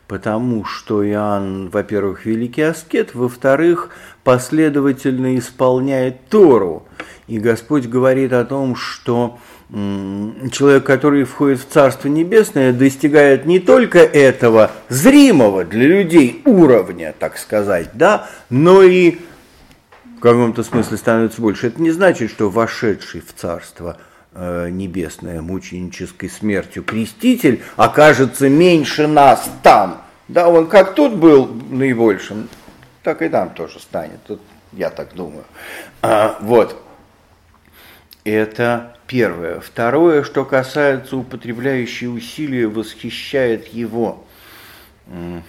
потому 0.07 0.63
что 0.63 1.05
Иоанн, 1.05 1.67
во-первых, 1.67 2.25
великий 2.25 2.61
аскет, 2.61 3.13
во-вторых, 3.13 3.89
последовательно 4.29 5.39
исполняет 5.39 6.27
Тору. 6.29 6.85
И 7.25 7.39
Господь 7.39 7.87
говорит 7.87 8.31
о 8.31 8.45
том, 8.45 8.75
что 8.75 9.39
человек, 9.71 10.83
который 10.83 11.23
входит 11.23 11.59
в 11.61 11.67
Царство 11.67 12.09
Небесное, 12.09 12.71
достигает 12.71 13.47
не 13.47 13.59
только 13.59 13.97
этого 13.97 14.69
зримого 14.87 15.65
для 15.65 15.87
людей 15.87 16.43
уровня, 16.45 17.15
так 17.17 17.39
сказать, 17.39 17.89
да, 17.95 18.29
но 18.51 18.83
и 18.83 19.17
в 20.17 20.19
каком-то 20.19 20.61
смысле 20.61 20.97
становится 20.97 21.41
больше. 21.41 21.65
Это 21.65 21.81
не 21.81 21.89
значит, 21.89 22.29
что 22.29 22.51
вошедший 22.51 23.21
в 23.21 23.33
Царство 23.33 23.97
э, 24.33 24.69
Небесное 24.69 25.41
мученической 25.41 26.29
смертью 26.29 26.83
креститель 26.83 27.63
окажется 27.77 28.47
меньше 28.47 29.07
нас 29.07 29.49
там. 29.63 30.03
Да, 30.27 30.47
он 30.49 30.67
как 30.67 30.93
тут 30.93 31.15
был 31.15 31.49
наибольшим, 31.71 32.47
так 33.09 33.23
и 33.23 33.29
там 33.29 33.55
тоже 33.55 33.79
станет. 33.79 34.21
Тут 34.25 34.39
я 34.71 34.91
так 34.91 35.15
думаю. 35.15 35.43
А, 36.03 36.37
вот. 36.41 36.79
Это 38.23 38.95
первое. 39.07 39.59
Второе, 39.61 40.23
что 40.23 40.45
касается 40.45 41.17
употребляющей 41.17 42.07
усилия, 42.07 42.67
восхищает 42.67 43.69
его. 43.69 44.23
Ну 45.07 45.41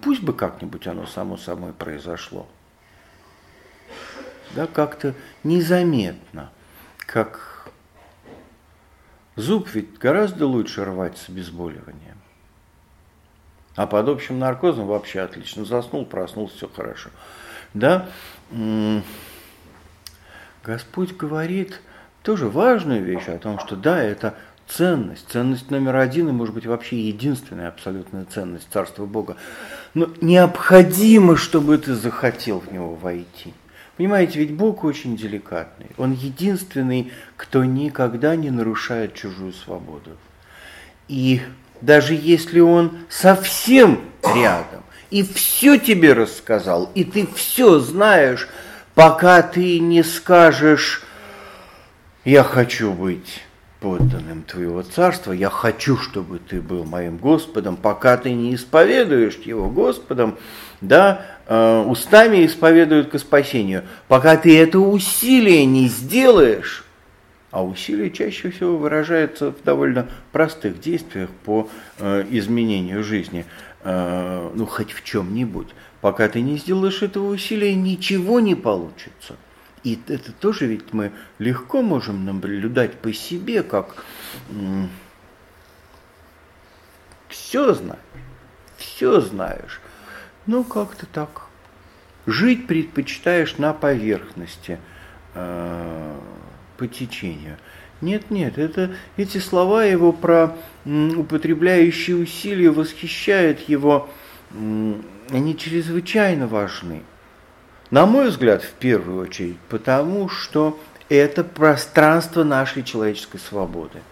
пусть 0.00 0.22
бы 0.22 0.32
как-нибудь 0.32 0.86
оно 0.86 1.06
само 1.06 1.36
собой 1.36 1.72
произошло. 1.72 2.46
Да, 4.52 4.68
как-то 4.68 5.14
незаметно, 5.42 6.52
как 6.98 7.68
зуб 9.34 9.68
ведь 9.74 9.98
гораздо 9.98 10.46
лучше 10.46 10.84
рвать 10.84 11.18
с 11.18 11.28
обезболиванием. 11.28 12.11
А 13.74 13.86
под 13.86 14.08
общим 14.08 14.38
наркозом 14.38 14.86
вообще 14.86 15.20
отлично. 15.20 15.64
Заснул, 15.64 16.04
проснулся, 16.04 16.56
все 16.56 16.68
хорошо. 16.68 17.10
Да? 17.74 18.08
Господь 20.64 21.16
говорит 21.16 21.80
тоже 22.22 22.48
важную 22.48 23.02
вещь 23.02 23.28
о 23.28 23.38
том, 23.38 23.58
что 23.58 23.74
да, 23.76 24.02
это 24.02 24.34
ценность, 24.68 25.28
ценность 25.28 25.70
номер 25.70 25.96
один 25.96 26.28
и, 26.28 26.32
может 26.32 26.54
быть, 26.54 26.66
вообще 26.66 27.00
единственная 27.00 27.68
абсолютная 27.68 28.24
ценность 28.24 28.68
Царства 28.72 29.06
Бога. 29.06 29.36
Но 29.94 30.08
необходимо, 30.20 31.36
чтобы 31.36 31.78
ты 31.78 31.94
захотел 31.94 32.60
в 32.60 32.72
него 32.72 32.94
войти. 32.94 33.54
Понимаете, 33.96 34.38
ведь 34.38 34.54
Бог 34.54 34.84
очень 34.84 35.16
деликатный. 35.16 35.88
Он 35.98 36.12
единственный, 36.12 37.12
кто 37.36 37.64
никогда 37.64 38.36
не 38.36 38.50
нарушает 38.50 39.14
чужую 39.14 39.52
свободу. 39.52 40.16
И 41.08 41.42
даже 41.82 42.14
если 42.14 42.60
он 42.60 42.98
совсем 43.10 44.00
рядом 44.34 44.82
и 45.10 45.22
все 45.22 45.76
тебе 45.76 46.14
рассказал, 46.14 46.90
и 46.94 47.04
ты 47.04 47.28
все 47.34 47.78
знаешь, 47.80 48.48
пока 48.94 49.42
ты 49.42 49.78
не 49.78 50.02
скажешь, 50.02 51.02
я 52.24 52.42
хочу 52.42 52.92
быть 52.92 53.42
подданным 53.80 54.44
Твоего 54.44 54.82
Царства, 54.82 55.32
я 55.32 55.50
хочу, 55.50 55.98
чтобы 55.98 56.38
Ты 56.38 56.62
был 56.62 56.84
моим 56.84 57.18
Господом, 57.18 57.76
пока 57.76 58.16
ты 58.16 58.32
не 58.32 58.54
исповедуешь 58.54 59.34
Его 59.44 59.68
Господом, 59.68 60.38
да, 60.80 61.26
э, 61.46 61.84
устами 61.84 62.46
исповедуют 62.46 63.10
к 63.10 63.18
спасению, 63.18 63.82
пока 64.06 64.36
ты 64.36 64.56
это 64.56 64.78
усилие 64.78 65.66
не 65.66 65.88
сделаешь, 65.88 66.84
а 67.52 67.62
усилие 67.62 68.10
чаще 68.10 68.50
всего 68.50 68.76
выражается 68.78 69.52
в 69.52 69.62
довольно 69.62 70.08
простых 70.32 70.80
действиях 70.80 71.30
по 71.44 71.68
э, 71.98 72.26
изменению 72.30 73.04
жизни, 73.04 73.44
э, 73.84 74.50
ну, 74.54 74.66
хоть 74.66 74.92
в 74.92 75.04
чем-нибудь. 75.04 75.68
Пока 76.00 76.28
ты 76.28 76.40
не 76.40 76.56
сделаешь 76.56 77.02
этого 77.02 77.28
усилия, 77.28 77.74
ничего 77.74 78.40
не 78.40 78.54
получится. 78.54 79.36
И 79.84 80.00
это 80.08 80.32
тоже 80.32 80.66
ведь 80.66 80.92
мы 80.92 81.12
легко 81.38 81.82
можем 81.82 82.24
наблюдать 82.24 82.94
по 82.94 83.12
себе, 83.12 83.62
как 83.62 84.04
все 87.28 87.74
знаешь, 87.74 88.00
все 88.78 89.20
знаешь. 89.20 89.80
Ну, 90.46 90.64
как-то 90.64 91.06
так. 91.06 91.42
Жить 92.26 92.66
предпочитаешь 92.66 93.58
на 93.58 93.74
поверхности, 93.74 94.78
э, 95.34 96.16
по 96.76 96.86
течению. 96.86 97.56
Нет, 98.00 98.30
нет, 98.30 98.58
это, 98.58 98.94
эти 99.16 99.38
слова 99.38 99.84
его 99.84 100.12
про 100.12 100.56
употребляющие 100.84 102.16
усилия 102.16 102.70
восхищают 102.70 103.60
его 103.68 104.08
они 105.30 105.56
чрезвычайно 105.56 106.46
важны. 106.46 107.02
На 107.90 108.06
мой 108.06 108.28
взгляд, 108.28 108.62
в 108.62 108.72
первую 108.72 109.22
очередь, 109.22 109.58
потому 109.68 110.28
что 110.28 110.78
это 111.08 111.44
пространство 111.44 112.42
нашей 112.44 112.82
человеческой 112.82 113.38
свободы. 113.38 114.02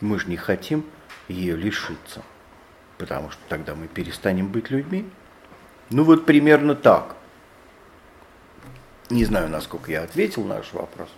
Мы 0.00 0.18
же 0.18 0.28
не 0.28 0.36
хотим 0.36 0.84
ее 1.28 1.56
лишиться, 1.56 2.22
потому 2.98 3.30
что 3.30 3.40
тогда 3.48 3.74
мы 3.74 3.88
перестанем 3.88 4.48
быть 4.48 4.70
людьми. 4.70 5.08
Ну 5.90 6.04
вот 6.04 6.26
примерно 6.26 6.74
так. 6.74 7.15
Не 9.08 9.24
знаю, 9.24 9.48
насколько 9.48 9.92
я 9.92 10.02
ответил 10.02 10.42
на 10.44 10.56
ваш 10.56 10.72
вопрос. 10.72 11.08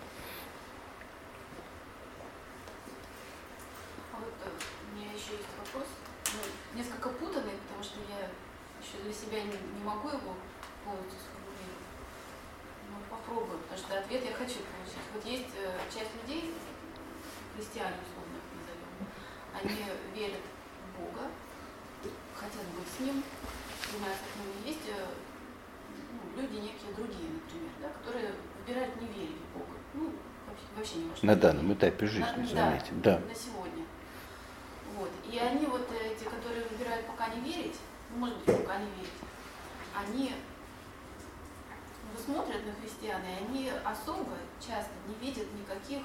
На 31.22 31.34
данном 31.34 31.72
этапе 31.72 32.06
жизни, 32.06 32.22
на, 32.22 32.46
заметим. 32.46 33.00
Да, 33.02 33.18
да, 33.18 33.26
на 33.26 33.34
сегодня. 33.34 33.84
Вот. 34.96 35.10
И 35.30 35.36
они 35.36 35.66
вот 35.66 35.88
эти, 35.90 36.24
которые 36.24 36.64
выбирают 36.66 37.06
пока 37.06 37.28
не 37.34 37.40
верить, 37.40 37.74
ну, 38.10 38.18
может 38.18 38.36
быть, 38.38 38.56
пока 38.56 38.78
не 38.78 38.86
верить, 38.86 39.10
они 39.96 40.32
ну, 42.04 42.20
смотрят 42.24 42.64
на 42.64 42.72
христиан, 42.72 43.20
и 43.22 43.44
они 43.44 43.72
особо 43.84 44.36
часто 44.60 44.92
не 45.08 45.14
видят 45.26 45.46
никаких 45.54 46.02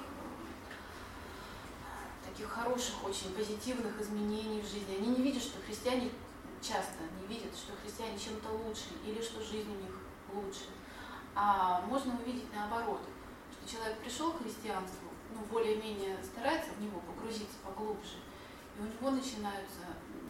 таких 2.26 2.48
хороших, 2.48 3.04
очень 3.04 3.32
позитивных 3.34 4.00
изменений 4.00 4.62
в 4.62 4.66
жизни. 4.66 4.96
Они 4.98 5.16
не 5.16 5.22
видят, 5.22 5.42
что 5.42 5.60
христиане 5.64 6.10
часто 6.60 7.04
не 7.20 7.26
видят, 7.28 7.54
что 7.54 7.72
христиане 7.82 8.18
чем-то 8.18 8.48
лучше 8.48 8.88
или 9.06 9.22
что 9.22 9.40
жизнь 9.44 9.70
у 9.70 9.80
них 9.80 9.94
лучше. 10.32 10.66
А 11.36 11.82
можно 11.82 12.14
увидеть 12.20 12.52
наоборот– 12.52 13.00
человек 13.66 13.98
пришел 13.98 14.32
к 14.32 14.42
христианству, 14.42 15.03
ну, 15.34 15.44
более-менее 15.50 16.16
старается 16.22 16.70
в 16.72 16.80
него 16.80 17.00
погрузиться 17.00 17.56
поглубже, 17.64 18.18
и 18.76 18.82
у 18.82 18.84
него 18.84 19.10
начинаются 19.10 19.80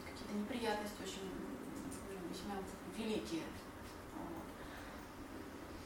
какие-то 0.04 0.34
неприятности 0.34 1.02
очень 1.02 1.30
ну, 1.30 2.28
весьма 2.30 2.54
великие. 2.96 3.42
Вот. 4.16 4.44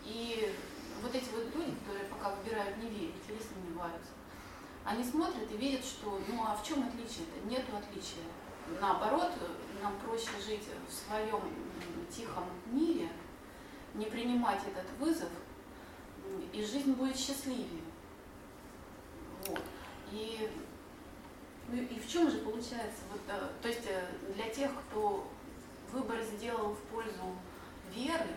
И 0.05 0.55
вот 1.03 1.15
эти 1.15 1.31
вот 1.31 1.55
люди, 1.55 1.75
которые 1.81 2.07
пока 2.07 2.35
выбирают 2.35 2.77
не 2.79 2.89
верить 2.89 3.23
или 3.29 3.39
сомневаются, 3.39 4.13
они 4.85 5.05
смотрят 5.05 5.51
и 5.53 5.57
видят, 5.57 5.85
что 5.85 6.21
ну 6.29 6.45
а 6.45 6.57
в 6.57 6.67
чем 6.67 6.87
отличие-то? 6.87 7.47
Нету 7.47 7.77
отличия. 7.77 8.25
Наоборот, 8.81 9.33
нам 9.83 9.99
проще 10.01 10.31
жить 10.45 10.65
в 10.89 10.93
своем 10.93 11.41
тихом 12.11 12.45
мире, 12.67 13.11
не 13.95 14.07
принимать 14.07 14.61
этот 14.67 14.87
вызов– 14.99 15.31
и 16.53 16.65
жизнь 16.65 16.93
будет 16.93 17.17
счастливее. 17.17 17.83
Вот. 19.49 19.61
И, 20.13 20.49
ну, 21.69 21.83
и 21.83 21.99
в 21.99 22.09
чем 22.09 22.31
же 22.31 22.39
получается, 22.39 23.03
вот, 23.13 23.21
э, 23.29 23.41
то 23.63 23.69
есть 23.69 23.87
э, 23.87 24.07
для 24.35 24.49
тех, 24.49 24.71
кто 24.75 25.27
выбор 25.93 26.19
сделал 26.23 26.75
в 26.75 26.81
пользу 26.95 27.37
веры, 27.95 28.37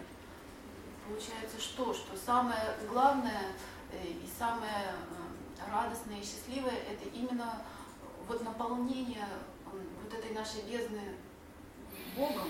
получается 1.08 1.60
что? 1.60 1.94
Что 1.94 2.18
самое 2.18 2.76
главное 2.90 3.54
э, 3.92 4.08
и 4.08 4.28
самое 4.38 4.96
радостное 5.72 6.20
и 6.20 6.24
счастливое, 6.24 6.76
это 6.90 7.08
именно 7.14 7.62
вот 8.28 8.44
наполнение 8.44 9.28
вот 9.66 10.14
этой 10.14 10.34
нашей 10.34 10.62
бездны 10.64 11.02
Богом, 12.16 12.50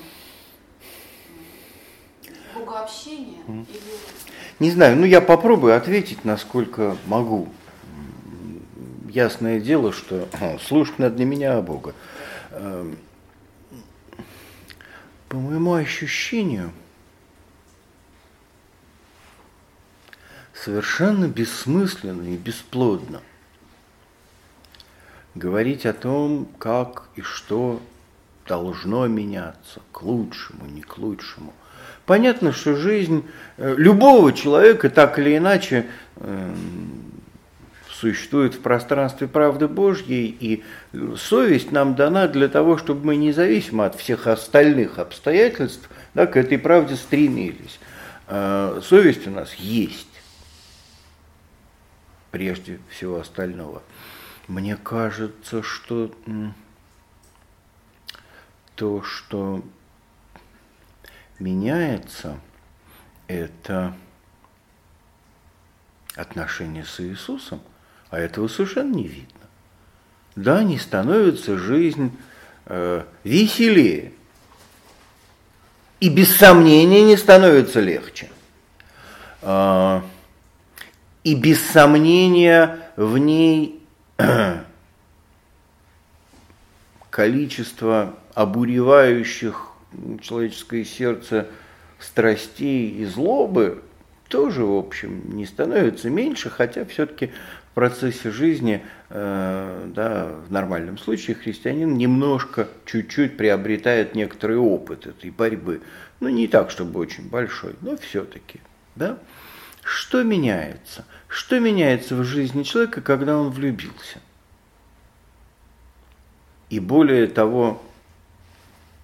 богообщение 2.55 3.43
mm. 3.47 3.67
или... 3.69 3.97
Не 4.59 4.71
знаю, 4.71 4.97
ну 4.97 5.05
я 5.05 5.21
попробую 5.21 5.75
ответить, 5.75 6.25
насколько 6.25 6.97
могу. 7.05 7.49
Ясное 9.13 9.59
дело, 9.59 9.91
что 9.91 10.29
слушать 10.65 10.97
надо 10.97 11.17
не 11.17 11.25
меня, 11.25 11.57
а 11.57 11.61
Бога. 11.61 11.93
Эм, 12.51 12.97
по 15.27 15.35
моему 15.35 15.73
ощущению, 15.73 16.71
совершенно 20.53 21.27
бессмысленно 21.27 22.23
и 22.23 22.37
бесплодно 22.37 23.21
говорить 25.35 25.85
о 25.85 25.91
том, 25.91 26.47
как 26.57 27.09
и 27.17 27.21
что 27.21 27.81
должно 28.47 29.07
меняться 29.07 29.81
к 29.91 30.03
лучшему, 30.03 30.67
не 30.67 30.83
к 30.83 30.97
лучшему. 30.97 31.53
Понятно, 32.05 32.53
что 32.53 32.77
жизнь 32.77 33.25
э, 33.57 33.75
любого 33.75 34.31
человека 34.31 34.89
так 34.89 35.19
или 35.19 35.35
иначе 35.35 35.87
эм, 36.15 37.00
существует 38.01 38.55
в 38.55 38.61
пространстве 38.61 39.27
правды 39.27 39.67
Божьей, 39.67 40.35
и 40.39 40.63
совесть 41.15 41.71
нам 41.71 41.95
дана 41.95 42.27
для 42.27 42.49
того, 42.49 42.77
чтобы 42.77 43.05
мы 43.05 43.15
независимо 43.15 43.85
от 43.85 43.95
всех 43.95 44.25
остальных 44.25 44.97
обстоятельств 44.97 45.87
да, 46.15 46.25
к 46.25 46.35
этой 46.35 46.57
правде 46.57 46.95
стремились. 46.95 47.79
А 48.27 48.81
совесть 48.81 49.27
у 49.27 49.29
нас 49.29 49.53
есть, 49.53 50.07
прежде 52.31 52.79
всего 52.89 53.19
остального. 53.19 53.83
Мне 54.47 54.75
кажется, 54.77 55.61
что 55.61 56.11
то, 58.75 59.03
что 59.03 59.63
меняется, 61.37 62.39
это 63.27 63.93
отношение 66.15 66.83
с 66.83 66.99
Иисусом, 66.99 67.61
а 68.11 68.19
этого 68.19 68.47
совершенно 68.49 68.93
не 68.93 69.07
видно. 69.07 69.27
Да, 70.35 70.63
не 70.63 70.77
становится 70.77 71.57
жизнь 71.57 72.11
э, 72.65 73.03
веселее. 73.23 74.11
И 76.01 76.09
без 76.09 76.35
сомнения 76.35 77.03
не 77.03 77.15
становится 77.15 77.79
легче. 77.79 78.29
Э, 79.41 80.01
и 81.23 81.35
без 81.35 81.65
сомнения 81.69 82.79
в 82.97 83.17
ней 83.17 83.81
количество 87.09 88.15
обуревающих 88.33 89.67
человеческое 90.21 90.83
сердце 90.83 91.47
страстей 91.99 92.89
и 92.89 93.05
злобы 93.05 93.83
тоже, 94.27 94.65
в 94.65 94.75
общем, 94.75 95.35
не 95.35 95.45
становится 95.45 96.09
меньше, 96.09 96.49
хотя 96.49 96.85
все-таки 96.85 97.31
в 97.71 97.73
процессе 97.73 98.31
жизни, 98.31 98.83
э, 99.09 99.91
да, 99.95 100.25
в 100.45 100.51
нормальном 100.51 100.97
случае 100.97 101.37
христианин 101.37 101.97
немножко, 101.97 102.67
чуть-чуть 102.85 103.37
приобретает 103.37 104.13
некоторый 104.13 104.57
опыт 104.57 105.07
этой 105.07 105.31
борьбы. 105.31 105.81
Ну, 106.19 106.27
не 106.27 106.49
так, 106.49 106.69
чтобы 106.69 106.99
очень 106.99 107.29
большой, 107.29 107.75
но 107.79 107.95
все-таки. 107.95 108.59
Да? 108.95 109.17
Что 109.83 110.21
меняется? 110.23 111.05
Что 111.29 111.59
меняется 111.59 112.15
в 112.15 112.25
жизни 112.25 112.63
человека, 112.63 113.01
когда 113.01 113.37
он 113.37 113.51
влюбился? 113.51 114.19
И 116.69 116.81
более 116.81 117.27
того, 117.27 117.81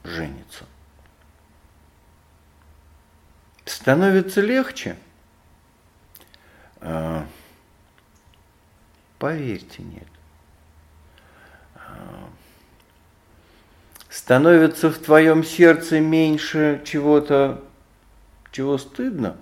женится. 0.03 0.65
Становится 3.63 4.41
легче? 4.41 4.97
Поверьте, 9.19 9.81
нет. 9.81 10.07
Становится 14.09 14.89
в 14.89 14.97
твоем 14.99 15.43
сердце 15.43 15.99
меньше 15.99 16.81
чего-то, 16.85 17.63
чего 18.51 18.77
стыдно? 18.77 19.37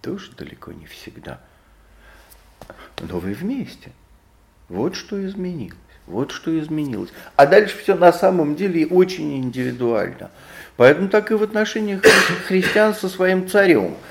Тоже 0.00 0.30
далеко 0.32 0.72
не 0.72 0.86
всегда. 0.86 1.40
Но 3.00 3.18
вы 3.18 3.34
вместе. 3.34 3.92
Вот 4.68 4.94
что 4.94 5.24
изменилось. 5.26 5.76
Вот 6.06 6.30
что 6.30 6.58
изменилось. 6.58 7.10
А 7.36 7.46
дальше 7.46 7.76
все 7.78 7.94
на 7.94 8.12
самом 8.12 8.56
деле 8.56 8.86
очень 8.86 9.36
индивидуально. 9.36 10.30
Поэтому 10.76 11.08
так 11.08 11.30
и 11.30 11.34
в 11.34 11.42
отношениях 11.42 12.02
христиан 12.46 12.94
со 12.94 13.08
своим 13.08 13.48
царем– 13.48 13.96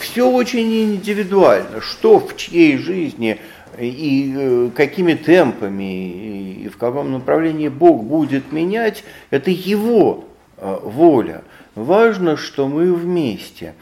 Все 0.00 0.30
очень 0.30 0.94
индивидуально, 0.94 1.80
что 1.80 2.18
в 2.18 2.36
чьей 2.36 2.78
жизни 2.78 3.40
и 3.78 4.34
э, 4.36 4.70
какими 4.74 5.14
темпами 5.14 6.62
и 6.64 6.68
в 6.68 6.76
каком 6.76 7.12
направлении 7.12 7.68
Бог 7.68 8.04
будет 8.04 8.50
менять, 8.52 9.04
это 9.30 9.50
Его 9.50 10.24
э, 10.56 10.78
воля. 10.82 11.44
Важно, 11.74 12.36
что 12.36 12.66
мы 12.66 12.92
вместе. 12.92 13.74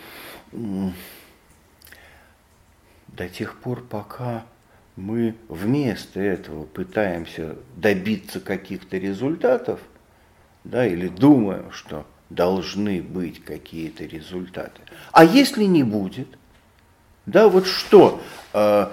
До 0.52 0.92
тех 3.28 3.56
пор, 3.58 3.82
пока 3.82 4.44
мы 4.96 5.34
вместо 5.48 6.20
этого 6.20 6.64
пытаемся 6.64 7.56
добиться 7.76 8.40
каких-то 8.40 8.98
результатов, 8.98 9.80
да, 10.64 10.86
или 10.86 11.08
думаем, 11.08 11.70
что 11.70 12.04
должны 12.30 13.02
быть 13.02 13.42
какие-то 13.44 14.04
результаты. 14.04 14.80
А 15.12 15.24
если 15.24 15.64
не 15.64 15.84
будет, 15.84 16.28
да, 17.24 17.48
вот 17.48 17.66
что, 17.66 18.20
э, 18.52 18.88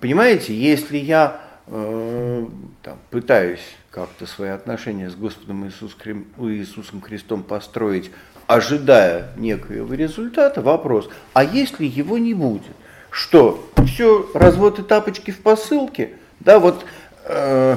понимаете, 0.00 0.54
если 0.54 0.96
я 0.98 1.40
э, 1.66 2.46
там, 2.82 2.98
пытаюсь 3.10 3.60
как-то 3.90 4.26
свои 4.26 4.50
отношения 4.50 5.10
с 5.10 5.14
Господом 5.14 5.66
Иисусом 5.66 7.00
Христом 7.00 7.42
построить, 7.42 8.10
ожидая 8.46 9.32
некоего 9.36 9.94
результата, 9.94 10.60
вопрос, 10.60 11.08
а 11.32 11.44
если 11.44 11.84
его 11.84 12.18
не 12.18 12.34
будет? 12.34 12.74
Что, 13.10 13.68
все, 13.86 14.30
развод 14.34 14.78
и 14.78 14.82
тапочки 14.82 15.30
в 15.30 15.40
посылке? 15.40 16.16
Да, 16.40 16.58
вот 16.58 16.84
э, 17.24 17.76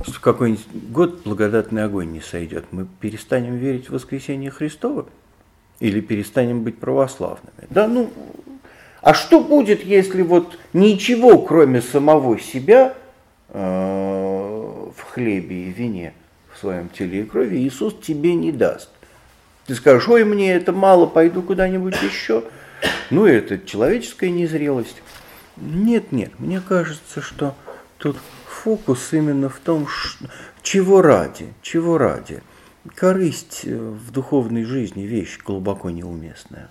в 0.00 0.20
какой-нибудь 0.20 0.66
год 0.90 1.22
благодатный 1.24 1.84
огонь 1.84 2.12
не 2.12 2.20
сойдет, 2.20 2.66
мы 2.70 2.86
перестанем 3.00 3.56
верить 3.56 3.88
в 3.88 3.92
воскресение 3.92 4.50
Христово 4.50 5.06
или 5.80 6.00
перестанем 6.00 6.62
быть 6.62 6.78
православными. 6.78 7.66
Да, 7.70 7.88
ну, 7.88 8.10
а 9.00 9.14
что 9.14 9.40
будет, 9.40 9.84
если 9.84 10.22
вот 10.22 10.58
ничего, 10.72 11.38
кроме 11.42 11.82
самого 11.82 12.38
себя, 12.38 12.94
э, 13.48 13.58
в 13.58 15.02
хлебе 15.10 15.64
и 15.64 15.70
вине, 15.70 16.14
в 16.52 16.58
своем 16.58 16.88
теле 16.88 17.22
и 17.22 17.24
крови, 17.24 17.58
Иисус 17.58 17.94
тебе 18.00 18.34
не 18.34 18.52
даст? 18.52 18.90
Ты 19.66 19.74
скажешь, 19.74 20.08
ой, 20.08 20.24
мне 20.24 20.54
это 20.54 20.72
мало, 20.72 21.06
пойду 21.06 21.42
куда-нибудь 21.42 21.96
еще. 22.02 22.44
Ну, 23.10 23.26
это 23.26 23.58
человеческая 23.58 24.30
незрелость. 24.30 25.02
Нет, 25.56 26.12
нет, 26.12 26.30
мне 26.38 26.60
кажется, 26.60 27.20
что 27.20 27.54
тут 27.98 28.16
фокус 28.64 29.12
именно 29.12 29.48
в 29.48 29.58
том, 29.58 29.86
чего 30.62 31.02
ради, 31.02 31.54
чего 31.62 31.98
ради. 31.98 32.42
Корысть 32.94 33.64
в 33.64 34.10
духовной 34.10 34.64
жизни 34.64 35.02
вещь 35.02 35.38
глубоко 35.44 35.90
неуместная. 35.90 36.70